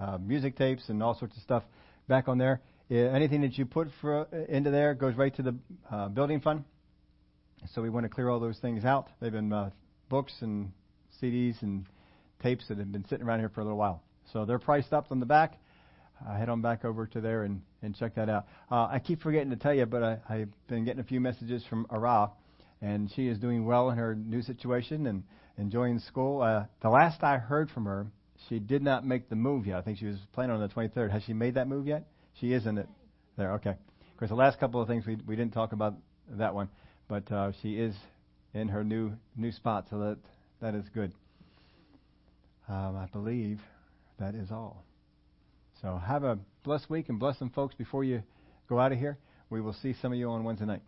uh, 0.00 0.16
music 0.16 0.56
tapes 0.56 0.88
and 0.88 1.02
all 1.02 1.14
sorts 1.18 1.36
of 1.36 1.42
stuff 1.42 1.62
back 2.06 2.26
on 2.26 2.38
there. 2.38 2.62
Uh, 2.90 2.94
anything 2.94 3.42
that 3.42 3.58
you 3.58 3.66
put 3.66 3.88
for, 4.00 4.20
uh, 4.20 4.36
into 4.48 4.70
there 4.70 4.94
goes 4.94 5.14
right 5.14 5.34
to 5.36 5.42
the 5.42 6.08
building 6.14 6.40
fund. 6.40 6.64
So 7.74 7.82
we 7.82 7.90
want 7.90 8.04
to 8.04 8.08
clear 8.08 8.30
all 8.30 8.40
those 8.40 8.58
things 8.58 8.86
out. 8.86 9.08
They've 9.20 9.32
been 9.32 9.52
books 10.08 10.32
and 10.40 10.72
CDs 11.22 11.60
and 11.62 11.86
tapes 12.42 12.68
that 12.68 12.78
have 12.78 12.92
been 12.92 13.06
sitting 13.08 13.26
around 13.26 13.40
here 13.40 13.48
for 13.48 13.60
a 13.60 13.64
little 13.64 13.78
while. 13.78 14.02
So 14.32 14.44
they're 14.44 14.58
priced 14.58 14.92
up 14.92 15.06
on 15.10 15.20
the 15.20 15.26
back. 15.26 15.58
Uh, 16.26 16.36
head 16.36 16.48
on 16.48 16.60
back 16.60 16.84
over 16.84 17.06
to 17.06 17.20
there 17.20 17.44
and, 17.44 17.62
and 17.82 17.94
check 17.94 18.16
that 18.16 18.28
out. 18.28 18.46
Uh, 18.70 18.88
I 18.90 18.98
keep 18.98 19.22
forgetting 19.22 19.50
to 19.50 19.56
tell 19.56 19.74
you, 19.74 19.86
but 19.86 20.02
I, 20.02 20.18
I've 20.28 20.48
been 20.66 20.84
getting 20.84 21.00
a 21.00 21.04
few 21.04 21.20
messages 21.20 21.64
from 21.70 21.86
Ara, 21.92 22.32
and 22.82 23.10
she 23.14 23.28
is 23.28 23.38
doing 23.38 23.64
well 23.64 23.90
in 23.90 23.98
her 23.98 24.16
new 24.16 24.42
situation 24.42 25.06
and 25.06 25.22
enjoying 25.58 26.00
school. 26.00 26.42
Uh, 26.42 26.64
the 26.82 26.88
last 26.88 27.22
I 27.22 27.38
heard 27.38 27.70
from 27.70 27.84
her, 27.84 28.06
she 28.48 28.58
did 28.58 28.82
not 28.82 29.06
make 29.06 29.28
the 29.28 29.36
move 29.36 29.66
yet. 29.66 29.78
I 29.78 29.82
think 29.82 29.98
she 29.98 30.06
was 30.06 30.16
planning 30.32 30.56
on 30.56 30.60
the 30.60 30.68
23rd. 30.68 31.12
Has 31.12 31.22
she 31.22 31.34
made 31.34 31.54
that 31.54 31.68
move 31.68 31.86
yet? 31.86 32.06
She 32.40 32.52
is 32.52 32.66
in 32.66 32.78
it. 32.78 32.88
There, 33.36 33.52
okay. 33.54 33.74
Because 34.14 34.30
the 34.30 34.36
last 34.36 34.58
couple 34.58 34.80
of 34.82 34.88
things 34.88 35.06
we 35.06 35.16
we 35.26 35.36
didn't 35.36 35.52
talk 35.52 35.72
about 35.72 35.94
that 36.30 36.52
one, 36.52 36.68
but 37.06 37.30
uh, 37.30 37.52
she 37.62 37.78
is 37.78 37.94
in 38.58 38.68
her 38.68 38.84
new 38.84 39.12
new 39.36 39.52
spot, 39.52 39.86
so 39.88 39.98
that 40.00 40.18
that 40.60 40.74
is 40.74 40.84
good. 40.92 41.12
Um, 42.68 42.96
I 42.96 43.06
believe 43.12 43.60
that 44.18 44.34
is 44.34 44.50
all. 44.50 44.84
So 45.80 45.96
have 45.96 46.24
a 46.24 46.38
blessed 46.64 46.90
week 46.90 47.08
and 47.08 47.18
bless 47.18 47.38
some 47.38 47.50
folks 47.50 47.74
before 47.74 48.04
you 48.04 48.22
go 48.68 48.78
out 48.78 48.92
of 48.92 48.98
here. 48.98 49.16
We 49.48 49.60
will 49.60 49.72
see 49.72 49.94
some 50.02 50.12
of 50.12 50.18
you 50.18 50.28
on 50.28 50.44
Wednesday 50.44 50.66
night. 50.66 50.82